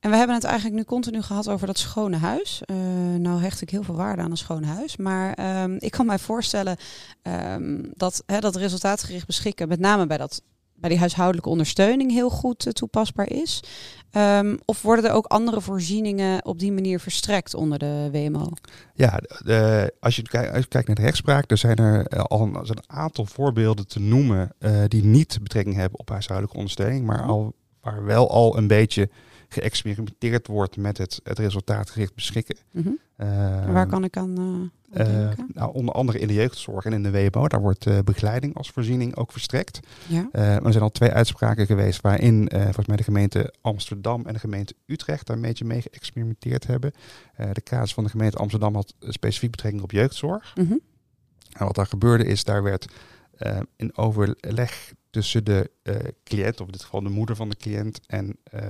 En 0.00 0.10
we 0.10 0.16
hebben 0.16 0.36
het 0.36 0.44
eigenlijk 0.44 0.76
nu 0.76 0.84
continu 0.84 1.22
gehad 1.22 1.48
over 1.48 1.66
dat 1.66 1.78
schone 1.78 2.16
huis. 2.16 2.62
Eh, 2.64 2.76
nou 3.18 3.40
hecht 3.40 3.60
ik 3.60 3.70
heel 3.70 3.82
veel 3.82 3.94
waarde 3.96 4.22
aan 4.22 4.30
een 4.30 4.36
schoon 4.36 4.62
huis. 4.64 4.96
Maar 4.96 5.32
ehm, 5.34 5.76
ik 5.78 5.90
kan 5.90 6.06
mij 6.06 6.18
voorstellen 6.18 6.76
ehm, 7.22 7.82
dat 7.94 8.22
hè, 8.26 8.38
dat 8.38 8.56
resultaatgericht 8.56 9.26
beschikken, 9.26 9.68
met 9.68 9.80
name 9.80 10.06
bij, 10.06 10.16
dat, 10.18 10.42
bij 10.74 10.90
die 10.90 10.98
huishoudelijke 10.98 11.48
ondersteuning, 11.48 12.10
heel 12.10 12.30
goed 12.30 12.66
eh, 12.66 12.72
toepasbaar 12.72 13.30
is. 13.30 13.62
Ehm, 14.10 14.56
of 14.64 14.82
worden 14.82 15.04
er 15.04 15.12
ook 15.16 15.26
andere 15.26 15.60
voorzieningen 15.60 16.44
op 16.44 16.58
die 16.58 16.72
manier 16.72 17.00
verstrekt 17.00 17.54
onder 17.54 17.78
de 17.78 18.08
WMO? 18.12 18.48
Ja, 18.94 19.20
de- 19.44 19.94
als, 20.00 20.16
je 20.16 20.22
kijkt, 20.22 20.52
als 20.54 20.62
je 20.62 20.68
kijkt 20.68 20.86
naar 20.86 20.96
de 20.96 21.02
rechtspraak, 21.02 21.50
er 21.50 21.58
zijn 21.58 21.76
er 21.76 22.06
eh, 22.06 22.20
al 22.24 22.40
een, 22.40 22.54
een 22.54 22.82
aantal 22.86 23.26
voorbeelden 23.26 23.86
te 23.86 24.00
noemen 24.00 24.52
die 24.88 25.04
niet 25.04 25.38
betrekking 25.42 25.76
hebben 25.76 25.98
op 25.98 26.08
huishoudelijke 26.08 26.56
ondersteuning, 26.58 27.06
maar 27.06 27.20
Mhm. 27.20 27.28
al, 27.28 27.54
waar 27.80 28.04
wel 28.04 28.30
al 28.30 28.56
een 28.56 28.66
beetje 28.66 29.08
geëxperimenteerd 29.48 30.46
wordt 30.46 30.76
met 30.76 30.98
het, 30.98 31.20
het 31.24 31.38
resultaatgericht 31.38 32.14
beschikken. 32.14 32.56
Mhm. 32.70 32.88
Ehm, 33.16 33.72
Waar 33.72 33.86
kan 33.86 34.04
ik 34.04 34.16
aan, 34.16 34.36
eh, 34.36 35.00
aan 35.00 35.06
eh, 35.06 35.26
denken? 35.26 35.48
nou, 35.54 35.74
onder 35.74 35.94
andere 35.94 36.18
in 36.18 36.26
de 36.26 36.34
jeugdzorg 36.34 36.84
en 36.84 36.92
in 36.92 37.02
de 37.02 37.10
WMO, 37.10 37.48
daar 37.48 37.60
wordt 37.60 37.86
eh, 37.86 37.98
begeleiding 38.04 38.54
als 38.56 38.70
voorziening 38.70 39.16
ook 39.16 39.32
verstrekt. 39.32 39.80
Ja. 40.06 40.28
Er 40.32 40.72
zijn 40.72 40.82
al 40.82 40.90
twee 40.90 41.10
uitspraken 41.10 41.66
geweest 41.66 42.00
waarin 42.00 42.48
volgens 42.50 42.86
mij 42.86 42.96
de 42.96 43.02
gemeente 43.02 43.54
Amsterdam 43.60 44.26
en 44.26 44.32
de 44.32 44.38
gemeente 44.38 44.74
Utrecht 44.86 45.26
daar 45.26 45.36
een 45.36 45.42
beetje 45.42 45.64
mee 45.64 45.82
geëxperimenteerd 45.82 46.66
hebben. 46.66 46.92
De 47.52 47.62
casus 47.62 47.94
van 47.94 48.04
de 48.04 48.10
gemeente 48.10 48.36
Amsterdam 48.36 48.74
had 48.74 48.94
specifiek 49.00 49.50
betrekking 49.50 49.82
op 49.82 49.90
jeugdzorg. 49.90 50.52
Mhm. 50.56 50.76
En 51.52 51.66
wat 51.66 51.74
daar 51.74 51.86
gebeurde 51.86 52.24
is, 52.24 52.44
daar 52.44 52.62
werd 52.62 52.86
in 53.76 53.96
overleg 53.96 54.92
tussen 55.16 55.44
de 55.44 55.70
eh, 55.82 55.94
cliënt, 56.24 56.60
of 56.60 56.66
in 56.66 56.72
dit 56.72 56.82
geval 56.82 57.02
de 57.02 57.08
moeder 57.08 57.36
van 57.36 57.48
de 57.48 57.56
cliënt, 57.56 58.00
en 58.06 58.36
eh, 58.42 58.68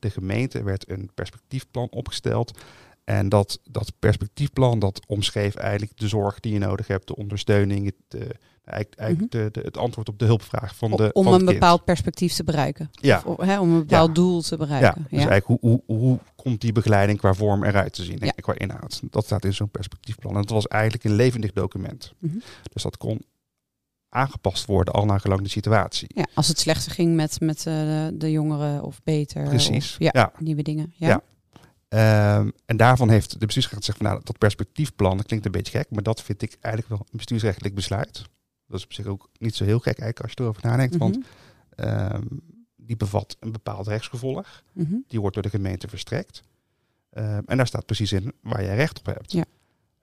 de 0.00 0.10
gemeente 0.10 0.62
werd 0.62 0.90
een 0.90 1.10
perspectiefplan 1.14 1.88
opgesteld. 1.90 2.58
En 3.04 3.28
dat, 3.28 3.60
dat 3.70 3.92
perspectiefplan 3.98 4.78
dat 4.78 5.06
omschreef 5.06 5.54
eigenlijk 5.54 5.98
de 5.98 6.08
zorg 6.08 6.40
die 6.40 6.52
je 6.52 6.58
nodig 6.58 6.86
hebt, 6.86 7.06
de 7.06 7.16
ondersteuning, 7.16 7.84
het, 8.08 8.20
eh, 8.22 8.28
eigenlijk, 8.64 9.30
de, 9.32 9.48
de, 9.52 9.60
het 9.60 9.76
antwoord 9.76 10.08
op 10.08 10.18
de 10.18 10.24
hulpvraag 10.24 10.76
van 10.76 10.90
de 10.90 11.10
om 11.12 11.24
van 11.24 11.32
een 11.32 11.38
het 11.38 11.48
kind. 11.48 11.60
bepaald 11.60 11.84
perspectief 11.84 12.32
te 12.32 12.44
bereiken. 12.44 12.90
Ja. 12.92 13.22
Of, 13.24 13.40
hè, 13.40 13.60
om 13.60 13.70
een 13.72 13.78
bepaald 13.78 14.08
Ja. 14.08 14.14
doel 14.14 14.42
te 14.42 14.56
Ja, 14.58 14.64
bereiken. 14.66 15.02
dus 15.10 15.24
eigenlijk 15.24 15.46
hoe, 15.46 15.58
hoe, 15.60 15.82
hoe 15.98 16.18
komt 16.36 16.60
die 16.60 16.72
begeleiding 16.72 17.18
qua 17.18 17.34
vorm 17.34 17.64
eruit 17.64 17.92
te 17.92 18.04
zien 18.04 18.18
Ja. 18.20 18.32
en 18.34 18.42
qua 18.42 18.54
inhoud. 18.58 19.00
Dat 19.10 19.24
staat 19.24 19.44
in 19.44 19.54
zo'n 19.54 19.70
perspectiefplan. 19.70 20.34
En 20.34 20.40
dat 20.40 20.50
was 20.50 20.66
eigenlijk 20.66 21.04
een 21.04 21.14
levendig 21.14 21.52
document. 21.52 22.12
Mhm. 22.18 22.38
Dus 22.72 22.82
dat 22.82 22.96
kon 22.96 23.20
aangepast 24.16 24.66
worden 24.66 24.94
al 24.94 25.04
naar 25.04 25.20
gelang 25.20 25.42
de 25.42 25.48
situatie. 25.48 26.08
Ja, 26.14 26.26
als 26.34 26.48
het 26.48 26.58
slechter 26.58 26.92
ging 26.92 27.14
met, 27.14 27.40
met 27.40 27.58
eh, 27.66 28.06
de, 28.14 28.30
jongeren 28.30 28.82
of 28.82 29.00
beter. 29.04 29.44
Precies. 29.48 29.90
Of, 29.92 29.98
ja, 29.98 30.10
Ja. 30.12 30.32
nieuwe 30.38 30.62
dingen. 30.62 30.92
Ja. 30.96 31.08
Ja. 31.08 31.20
Ehm, 31.88 32.50
en 32.66 32.76
daarvan 32.76 33.08
heeft 33.10 33.30
de 33.40 33.46
bestuursrechter 33.46 33.78
gezegd 33.78 33.98
van 33.98 34.06
nou, 34.06 34.20
dat 34.24 34.38
perspectiefplan, 34.38 35.16
dat 35.16 35.26
klinkt 35.26 35.46
een 35.46 35.52
beetje 35.52 35.78
gek, 35.78 35.90
maar 35.90 36.02
dat 36.02 36.22
vind 36.22 36.42
ik 36.42 36.56
eigenlijk 36.60 36.88
wel 36.94 37.06
een 37.10 37.16
bestuursrechtelijk 37.16 37.74
besluit. 37.74 38.22
Dat 38.68 38.78
is 38.78 38.84
op 38.84 38.92
zich 38.92 39.06
ook 39.06 39.28
niet 39.38 39.54
zo 39.54 39.64
heel 39.64 39.78
gek 39.78 39.98
eigenlijk 39.98 40.20
als 40.20 40.30
je 40.34 40.40
erover 40.40 40.62
nadenkt, 40.64 40.96
want 40.96 41.16
Mhm. 41.18 41.26
ehm, 41.88 42.22
die 42.76 42.96
bevat 42.96 43.36
een 43.40 43.52
bepaald 43.52 43.86
rechtsgevolg. 43.86 44.62
Mhm. 44.72 44.94
Die 45.08 45.20
wordt 45.20 45.34
door 45.34 45.42
de 45.42 45.50
gemeente 45.50 45.88
verstrekt. 45.88 46.42
Ehm, 47.10 47.42
en 47.46 47.56
daar 47.56 47.66
staat 47.66 47.86
precies 47.86 48.12
in 48.12 48.32
waar 48.42 48.62
jij 48.64 48.76
recht 48.76 48.98
op 48.98 49.06
hebt. 49.06 49.32
Ja. 49.32 49.44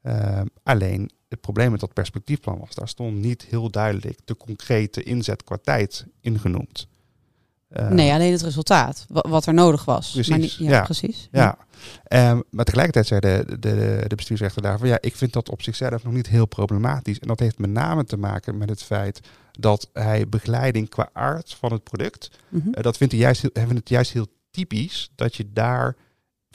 Ehm, 0.04 0.46
alleen 0.64 1.10
het 1.30 1.42
probleem 1.42 1.72
met 1.72 1.80
dat 1.80 1.94
perspectiefplan 1.94 2.60
was, 2.60 2.76
daar 2.76 2.88
stond 2.88 3.16
niet 3.18 3.46
heel 3.50 3.70
duidelijk 3.70 4.20
de 4.26 4.38
concrete 4.38 5.04
inzet 5.04 5.44
qua 5.44 5.58
tijd 5.64 6.06
in 6.22 6.40
genoemd. 6.40 6.88
Ehm, 7.70 7.96
nee, 7.96 8.12
alleen 8.14 8.32
het 8.32 8.42
resultaat. 8.42 9.06
wa- 9.10 9.26
Wat 9.30 9.46
er 9.46 9.54
nodig 9.54 9.86
was. 9.86 10.12
Precies, 10.12 10.30
Maar 10.30 10.40
niet, 10.40 10.54
ja, 10.54 10.70
ja. 10.70 10.82
precies. 10.82 11.28
Ja, 11.32 11.58
Ehm, 12.04 12.40
maar 12.50 12.66
tegelijkertijd 12.66 13.08
zei 13.08 13.20
de, 13.20 13.60
de, 13.60 14.04
de 14.08 14.16
bestuursrechter 14.16 14.62
daarvan, 14.62 14.88
ja, 14.88 14.98
ik 15.02 15.16
vind 15.16 15.34
dat 15.34 15.50
op 15.50 15.62
zichzelf 15.62 16.04
nog 16.04 16.14
niet 16.14 16.28
heel 16.28 16.46
problematisch. 16.46 17.20
En 17.20 17.28
dat 17.28 17.40
heeft 17.40 17.58
met 17.60 17.70
name 17.70 18.04
te 18.04 18.18
maken 18.18 18.58
met 18.58 18.70
het 18.70 18.84
feit 18.84 19.20
dat 19.52 19.90
hij 19.94 20.30
begeleiding 20.30 20.90
qua 20.90 21.10
aard 21.14 21.54
van 21.54 21.72
het 21.72 21.84
product, 21.84 22.30
Mhm. 22.50 22.70
eh, 22.74 22.84
dat 22.84 22.98
vindt 22.98 23.14
hij 23.14 23.22
juist, 23.22 23.42
heel- 23.42 23.50
hij 23.54 23.64
vindt 23.64 23.80
het 23.80 23.90
juist 23.90 24.12
heel 24.12 24.28
typisch 24.52 25.12
dat 25.16 25.36
je 25.36 25.54
daar 25.54 25.96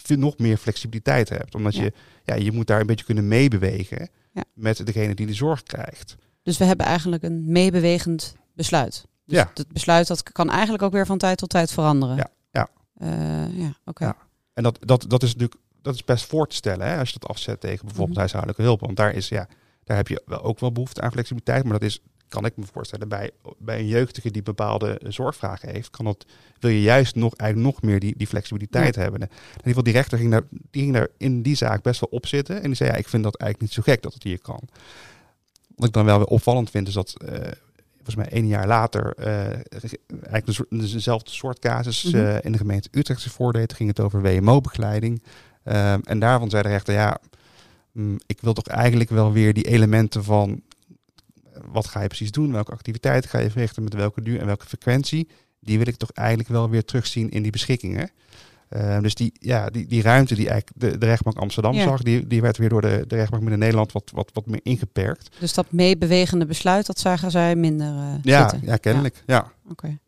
veel- 0.03 0.17
nog 0.19 0.39
meer 0.39 0.57
flexibiliteit 0.57 1.29
hebt. 1.29 1.55
Omdat 1.55 1.75
Ja. 1.75 1.83
je, 1.83 1.93
ja, 2.25 2.35
je 2.35 2.53
moet 2.53 2.67
daar 2.67 2.81
een 2.81 2.87
beetje 2.87 3.05
kunnen 3.05 3.29
meebewegen 3.29 4.09
Ja. 4.33 4.45
met 4.55 4.87
degene 4.87 5.15
die 5.15 5.27
de 5.27 5.35
zorg 5.35 5.63
krijgt. 5.63 6.17
Dus 6.43 6.59
we 6.59 6.65
hebben 6.65 6.87
eigenlijk 6.87 7.23
een 7.23 7.43
meebewegend 7.53 8.37
besluit. 8.55 9.05
Dus 9.25 9.37
Ja. 9.39 9.51
Het 9.55 9.69
besluit 9.73 10.07
dat 10.07 10.23
kan 10.23 10.51
eigenlijk 10.51 10.83
ook 10.83 10.93
weer 10.93 11.07
van 11.07 11.19
tijd 11.19 11.39
tot 11.39 11.49
tijd 11.51 11.73
veranderen. 11.73 12.17
Ja, 12.17 12.29
ja. 12.51 12.69
Eh, 12.95 13.59
ja, 13.59 13.73
oké. 13.85 14.05
Ja. 14.05 14.17
En 14.55 14.63
dat, 14.63 14.79
dat, 14.81 15.05
dat 15.09 15.23
is 15.23 15.33
natuurlijk 15.33 15.61
dat 15.83 15.95
is 15.95 16.05
best 16.05 16.25
voor 16.27 16.47
te 16.49 16.55
stellen 16.55 16.87
hè, 16.89 16.99
als 16.99 17.11
je 17.11 17.19
dat 17.19 17.31
afzet 17.31 17.61
tegen 17.61 17.81
bijvoorbeeld 17.81 18.09
Mhm. 18.11 18.19
huishoudelijke 18.19 18.63
hulp. 18.63 18.81
Want 18.81 18.97
daar, 18.97 19.15
is, 19.15 19.29
ja, 19.29 19.49
daar 19.85 19.97
heb 19.97 20.09
je 20.09 20.23
wel 20.27 20.43
ook 20.43 20.59
wel 20.61 20.73
behoefte 20.73 21.01
aan 21.01 21.13
flexibiliteit. 21.13 21.63
Maar 21.65 21.73
dat 21.73 21.83
is, 21.83 22.01
kan 22.29 22.45
ik 22.45 22.57
me 22.57 22.65
voorstellen, 22.73 23.09
bij, 23.09 23.31
bij 23.59 23.79
een 23.79 23.87
jeugdige 23.87 24.31
die 24.31 24.43
bepaalde 24.43 25.01
zorgvragen 25.07 25.69
heeft, 25.69 25.91
kan 25.91 26.05
dat, 26.05 26.27
wil 26.59 26.71
je 26.71 26.83
juist 26.83 27.15
nog, 27.15 27.35
eigenlijk 27.35 27.73
nog 27.75 27.83
meer 27.83 28.01
die, 28.01 28.15
die 28.17 28.27
flexibiliteit 28.27 28.95
hebben. 28.95 29.21
En 29.21 29.29
in 29.29 29.35
ieder 29.51 29.63
geval, 29.63 29.83
die 29.83 29.93
rechter 29.93 30.19
ging 30.19 30.31
daar, 30.31 30.43
die 30.51 30.83
ging 30.83 30.95
daar 30.95 31.09
in 31.17 31.43
die 31.43 31.55
zaak 31.57 31.83
best 31.83 32.01
wel 32.01 32.11
op 32.13 32.27
zitten. 32.27 32.57
En 32.57 32.63
die 32.63 32.75
zei, 32.75 32.91
ja, 32.91 32.97
ik 32.97 33.09
vind 33.09 33.23
dat 33.23 33.37
eigenlijk 33.37 33.71
niet 33.71 33.85
zo 33.85 33.93
gek 33.93 34.03
dat 34.03 34.15
het 34.15 34.23
hier 34.23 34.41
kan. 34.41 34.61
Wat 35.77 35.89
ik 35.89 35.95
dan 35.95 36.05
wel 36.05 36.19
weer 36.19 36.27
opvallend 36.27 36.71
vind, 36.71 36.89
is 36.89 36.95
dat 36.95 37.15
eh, 37.25 37.33
volgens 37.95 38.17
mij 38.17 38.29
één 38.29 38.47
jaar 38.47 38.67
later 38.67 39.15
eh, 39.17 39.47
eigenlijk 40.31 40.47
de, 40.47 40.67
dezelfde 40.69 41.31
soort 41.31 41.59
casus 41.59 42.03
Mhm. 42.05 42.17
eh, 42.17 42.37
in 42.43 42.53
de 42.53 42.59
gemeente 42.59 42.89
Utrecht 42.93 43.21
zich 43.21 43.33
voordeed. 43.33 43.73
Ging 43.73 43.89
het 43.89 44.01
over 44.01 44.23
WMO-begeleiding. 44.23 45.23
Ehm, 45.65 46.01
en 46.05 46.19
daarvan 46.19 46.51
zei 46.51 46.63
de 46.63 46.69
rechter, 46.69 46.95
ja, 46.95 47.19
mm, 47.93 48.19
ik 48.27 48.41
wil 48.41 48.53
toch 48.53 48.67
eigenlijk 48.67 49.11
wel 49.11 49.33
weer 49.33 49.55
die 49.55 49.65
elementen 49.69 50.25
van 50.25 50.63
wat 51.67 51.87
ga 51.87 52.01
je 52.01 52.07
precies 52.07 52.31
doen, 52.31 52.53
welke 52.53 52.73
activiteiten 52.73 53.31
ga 53.31 53.39
je 53.39 53.51
verrichten, 53.51 53.83
met 53.85 53.95
welke 53.95 54.23
duur 54.23 54.41
en 54.41 54.47
welke 54.47 54.67
frequentie, 54.67 55.29
die 55.61 55.79
wil 55.79 55.87
ik 55.87 55.97
toch 55.97 56.11
eigenlijk 56.13 56.49
wel 56.49 56.71
weer 56.71 56.85
terugzien 56.85 57.29
in 57.31 57.43
die 57.43 57.53
beschikkingen. 57.53 58.11
Ehm, 58.69 59.03
dus 59.03 59.15
die, 59.15 59.33
ja, 59.41 59.71
die, 59.71 59.87
die 59.87 60.03
ruimte 60.03 60.35
die 60.35 60.49
eigenlijk 60.49 60.81
de, 60.81 60.99
de 60.99 61.07
rechtbank 61.07 61.37
Amsterdam 61.37 61.73
Ja. 61.75 61.83
zag, 61.83 62.03
die, 62.03 62.27
die 62.27 62.41
werd 62.41 62.57
weer 62.57 62.69
door 62.69 62.81
de, 62.81 63.05
de 63.07 63.15
rechtbank 63.17 63.43
Midden-Nederland 63.43 63.93
wat, 63.93 64.11
wat, 64.15 64.31
wat 64.33 64.47
meer 64.47 64.61
ingeperkt. 64.63 65.37
Dus 65.41 65.55
dat 65.55 65.73
meebewegende 65.73 66.47
besluit, 66.47 66.87
dat 66.87 66.99
zagen 66.99 67.31
zij 67.31 67.57
minder 67.57 67.87
eh, 67.97 68.15
Ja, 68.23 68.49
zitten. 68.49 68.69
ja, 68.69 68.77
kennelijk. 68.77 69.23
Ja. 69.27 69.53
Oké. 69.71 69.99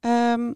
Ehm, 0.00 0.52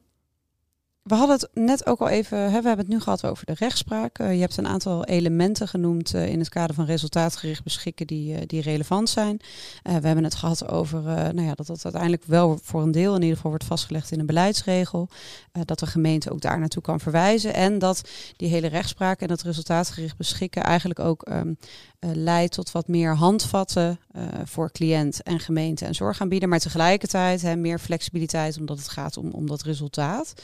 we 1.03 1.15
hadden 1.15 1.37
het 1.37 1.49
net 1.55 1.87
ook 1.87 2.01
al 2.01 2.09
even, 2.09 2.39
hè, 2.39 2.47
we 2.61 2.69
hebben 2.69 2.79
het 2.79 2.89
nu 2.89 3.01
gehad 3.01 3.27
over 3.27 3.47
de 3.47 3.55
rechtspraak. 3.55 4.19
Eh, 4.19 4.35
je 4.35 4.41
hebt 4.41 4.57
een 4.57 4.67
aantal 4.67 5.05
elementen 5.05 5.69
genoemd 5.69 6.15
eh, 6.15 6.29
in 6.29 6.39
het 6.39 6.49
kader 6.49 6.75
van 6.75 6.85
resultaatgericht 6.85 7.65
beschikken 7.65 8.07
die, 8.07 8.35
eh, 8.35 8.43
die 8.47 8.61
relevant 8.61 9.09
zijn. 9.09 9.41
We 9.83 9.91
hebben 9.91 10.25
het 10.25 10.35
gehad 10.35 10.69
over 10.69 11.03
nou 11.03 11.43
ja, 11.43 11.55
dat 11.55 11.67
dat 11.67 11.85
uiteindelijk 11.85 12.25
wel 12.25 12.59
voor 12.63 12.83
een 12.83 12.91
deel 12.91 13.15
in 13.15 13.21
ieder 13.21 13.37
geval 13.37 13.51
wordt 13.51 13.67
vastgelegd 13.67 14.11
in 14.11 14.21
een 14.21 14.27
beleidsregel. 14.27 15.09
Dat 15.65 15.79
de 15.79 15.87
gemeente 15.87 16.31
ook 16.31 16.41
daar 16.41 16.59
naartoe 16.59 16.83
kan 16.83 17.01
verwijzen. 17.01 17.55
En 17.55 17.79
dat 17.79 18.09
die 18.37 18.49
hele 18.49 18.67
rechtspraak 18.67 19.21
en 19.21 19.29
dat 19.29 19.43
resultaatgericht 19.43 20.17
beschikken 20.17 20.63
eigenlijk 20.63 21.01
ook 21.01 21.23
ehm, 21.23 21.55
eh, 21.99 22.11
leidt 22.15 22.53
tot 22.53 22.73
wat 22.73 22.89
meer 22.89 23.17
handvatten 23.17 23.99
voor 24.45 24.71
cliënt 24.71 25.23
en 25.23 25.41
gemeente 25.41 25.85
en 25.85 25.95
zorgaanbieder. 25.95 26.49
Maar 26.49 26.59
tegelijkertijd 26.59 27.43
hè, 27.43 27.57
meer 27.57 27.79
flexibiliteit 27.79 28.59
omdat 28.59 28.79
het 28.79 28.89
gaat 28.89 29.17
om, 29.17 29.31
om 29.31 29.47
dat 29.47 29.63
resultaat. 29.63 30.35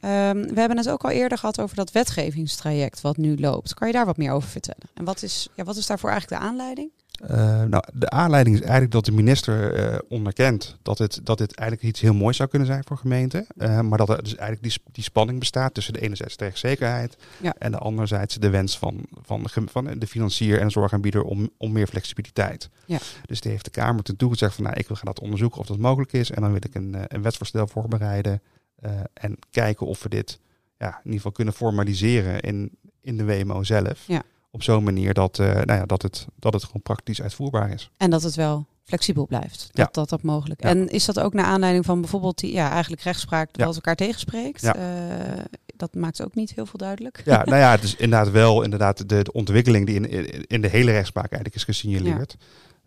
Ehm, 0.00 0.42
we 0.42 0.60
hebben 0.60 0.76
het 0.76 0.88
ook 0.88 1.04
al 1.04 1.10
eerder 1.10 1.38
gehad 1.38 1.60
over 1.60 1.76
dat 1.76 1.92
wetgevingstraject 1.92 3.00
wat 3.00 3.16
nu 3.16 3.36
loopt. 3.38 3.74
Kan 3.74 3.86
je 3.86 3.92
daar 3.92 4.06
wat 4.06 4.16
meer 4.16 4.32
over 4.32 4.48
vertellen? 4.48 4.88
En 4.94 5.04
wat 5.04 5.22
is, 5.22 5.48
ja, 5.54 5.64
wat 5.64 5.76
is 5.76 5.86
daarvoor 5.86 6.10
eigenlijk 6.10 6.42
de 6.42 6.48
aanleiding? 6.48 6.90
Uh, 7.22 7.62
nou, 7.62 7.82
de 7.92 8.10
aanleiding 8.10 8.56
is 8.56 8.62
eigenlijk 8.62 8.92
dat 8.92 9.04
de 9.04 9.12
minister 9.12 9.90
uh, 9.92 9.98
onderkent 10.08 10.76
dat, 10.82 10.98
het, 10.98 11.20
dat 11.22 11.38
dit 11.38 11.54
eigenlijk 11.54 11.88
iets 11.88 12.00
heel 12.00 12.14
moois 12.14 12.36
zou 12.36 12.48
kunnen 12.48 12.68
zijn 12.68 12.84
voor 12.86 12.96
gemeenten. 12.96 13.46
Uh, 13.56 13.80
maar 13.80 13.98
dat 13.98 14.08
er 14.08 14.22
dus 14.22 14.36
eigenlijk 14.36 14.62
die, 14.62 14.92
die 14.92 15.04
spanning 15.04 15.38
bestaat 15.38 15.74
tussen 15.74 15.92
de 15.92 16.00
enerzijds 16.00 16.36
rechtszekerheid 16.36 17.16
ja. 17.40 17.54
en 17.58 17.70
de 17.70 17.78
anderzijds 17.78 18.34
de 18.34 18.50
wens 18.50 18.78
van, 18.78 19.06
van, 19.24 19.42
de, 19.42 19.62
van 19.66 19.98
de 19.98 20.06
financier 20.06 20.58
en 20.58 20.66
de 20.66 20.72
zorgaanbieder 20.72 21.22
om, 21.22 21.50
om 21.56 21.72
meer 21.72 21.86
flexibiliteit. 21.86 22.68
Ja. 22.84 22.98
Dus 23.26 23.40
die 23.40 23.50
heeft 23.50 23.64
de 23.64 23.70
Kamer 23.70 24.02
ten 24.02 24.16
toe 24.16 24.30
gezegd 24.30 24.54
van 24.54 24.64
nou, 24.64 24.76
ik 24.76 24.88
wil 24.88 24.96
gaan 24.96 25.06
dat 25.06 25.20
onderzoeken 25.20 25.60
of 25.60 25.66
dat 25.66 25.78
mogelijk 25.78 26.12
is. 26.12 26.30
En 26.30 26.42
dan 26.42 26.50
wil 26.50 26.60
ik 26.64 26.74
een, 26.74 26.96
een 27.08 27.22
wetsvoorstel 27.22 27.66
voorbereiden 27.66 28.42
en 29.12 29.38
kijken 29.50 29.86
of 29.86 30.02
we 30.02 30.08
dit 30.08 30.40
ja, 30.78 30.88
in 30.88 30.96
ieder 31.04 31.16
geval 31.16 31.32
kunnen 31.32 31.54
formaliseren 31.54 32.40
in, 32.40 32.70
in 33.00 33.16
de 33.16 33.24
WMO 33.24 33.62
zelf. 33.62 34.04
Ja 34.06 34.22
op 34.50 34.62
zo'n 34.62 34.84
manier 34.84 35.14
dat, 35.14 35.38
uh, 35.38 35.46
nou 35.46 35.72
ja, 35.72 35.86
dat, 35.86 36.02
het, 36.02 36.26
dat 36.36 36.52
het 36.52 36.64
gewoon 36.64 36.82
praktisch 36.82 37.22
uitvoerbaar 37.22 37.70
is. 37.70 37.90
En 37.96 38.10
dat 38.10 38.22
het 38.22 38.34
wel 38.34 38.66
flexibel 38.84 39.26
blijft. 39.26 39.68
Dat 39.72 39.94
dat, 39.94 40.08
dat 40.08 40.22
mogelijk. 40.22 40.60
En 40.60 40.88
is 40.88 41.04
dat 41.04 41.20
ook 41.20 41.32
naar 41.32 41.44
aanleiding 41.44 41.84
van 41.84 42.00
bijvoorbeeld 42.00 42.38
die 42.38 42.52
ja, 42.52 42.70
eigenlijk 42.70 43.02
rechtspraak 43.02 43.52
dat 43.52 43.74
elkaar 43.74 43.96
tegenspreekt? 43.96 44.60
Ja. 44.60 44.76
Uh, 44.76 45.44
dat 45.76 45.94
maakt 45.94 46.22
ook 46.22 46.34
niet 46.34 46.54
heel 46.54 46.66
veel 46.66 46.78
duidelijk. 46.78 47.22
Ja, 47.24 47.44
nou 47.44 47.56
ja, 47.56 47.70
het 47.70 47.82
is 47.82 47.96
inderdaad 47.96 48.30
wel 48.30 48.62
inderdaad 48.62 49.08
de, 49.08 49.22
de 49.22 49.32
ontwikkeling 49.32 49.86
die 49.86 49.94
in, 49.94 50.46
in 50.46 50.60
de 50.60 50.68
hele 50.68 50.90
rechtspraak 50.90 51.30
eigenlijk 51.30 51.54
is 51.54 51.64
gesignaleerd. 51.64 52.36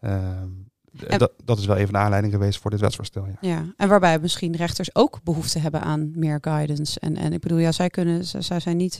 Ja. 0.02 0.48
Dat, 0.92 1.32
dat 1.46 1.58
is 1.58 1.66
wel 1.66 1.76
even 1.76 1.96
een 1.96 2.02
aanleiding 2.02 2.34
geweest 2.34 2.60
voor 2.60 2.72
dit 2.72 2.80
wetsvoorstel. 2.80 3.26
Ja. 3.26 3.50
ja, 3.50 3.66
en 3.78 3.90
waarbij 3.90 4.20
misschien 4.20 4.56
rechters 4.56 4.96
ook 4.96 5.20
behoefte 5.24 5.60
hebben 5.60 5.82
aan 5.82 6.12
meer 6.16 6.38
guidance. 6.42 7.00
En, 7.00 7.18
en 7.18 7.34
ik 7.34 7.40
bedoel, 7.40 7.58
ja, 7.58 7.72
zij 7.72 7.90
kunnen, 7.90 8.26
zij 8.26 8.60
zijn 8.60 8.78
niet 8.78 8.94
uh, 8.94 9.00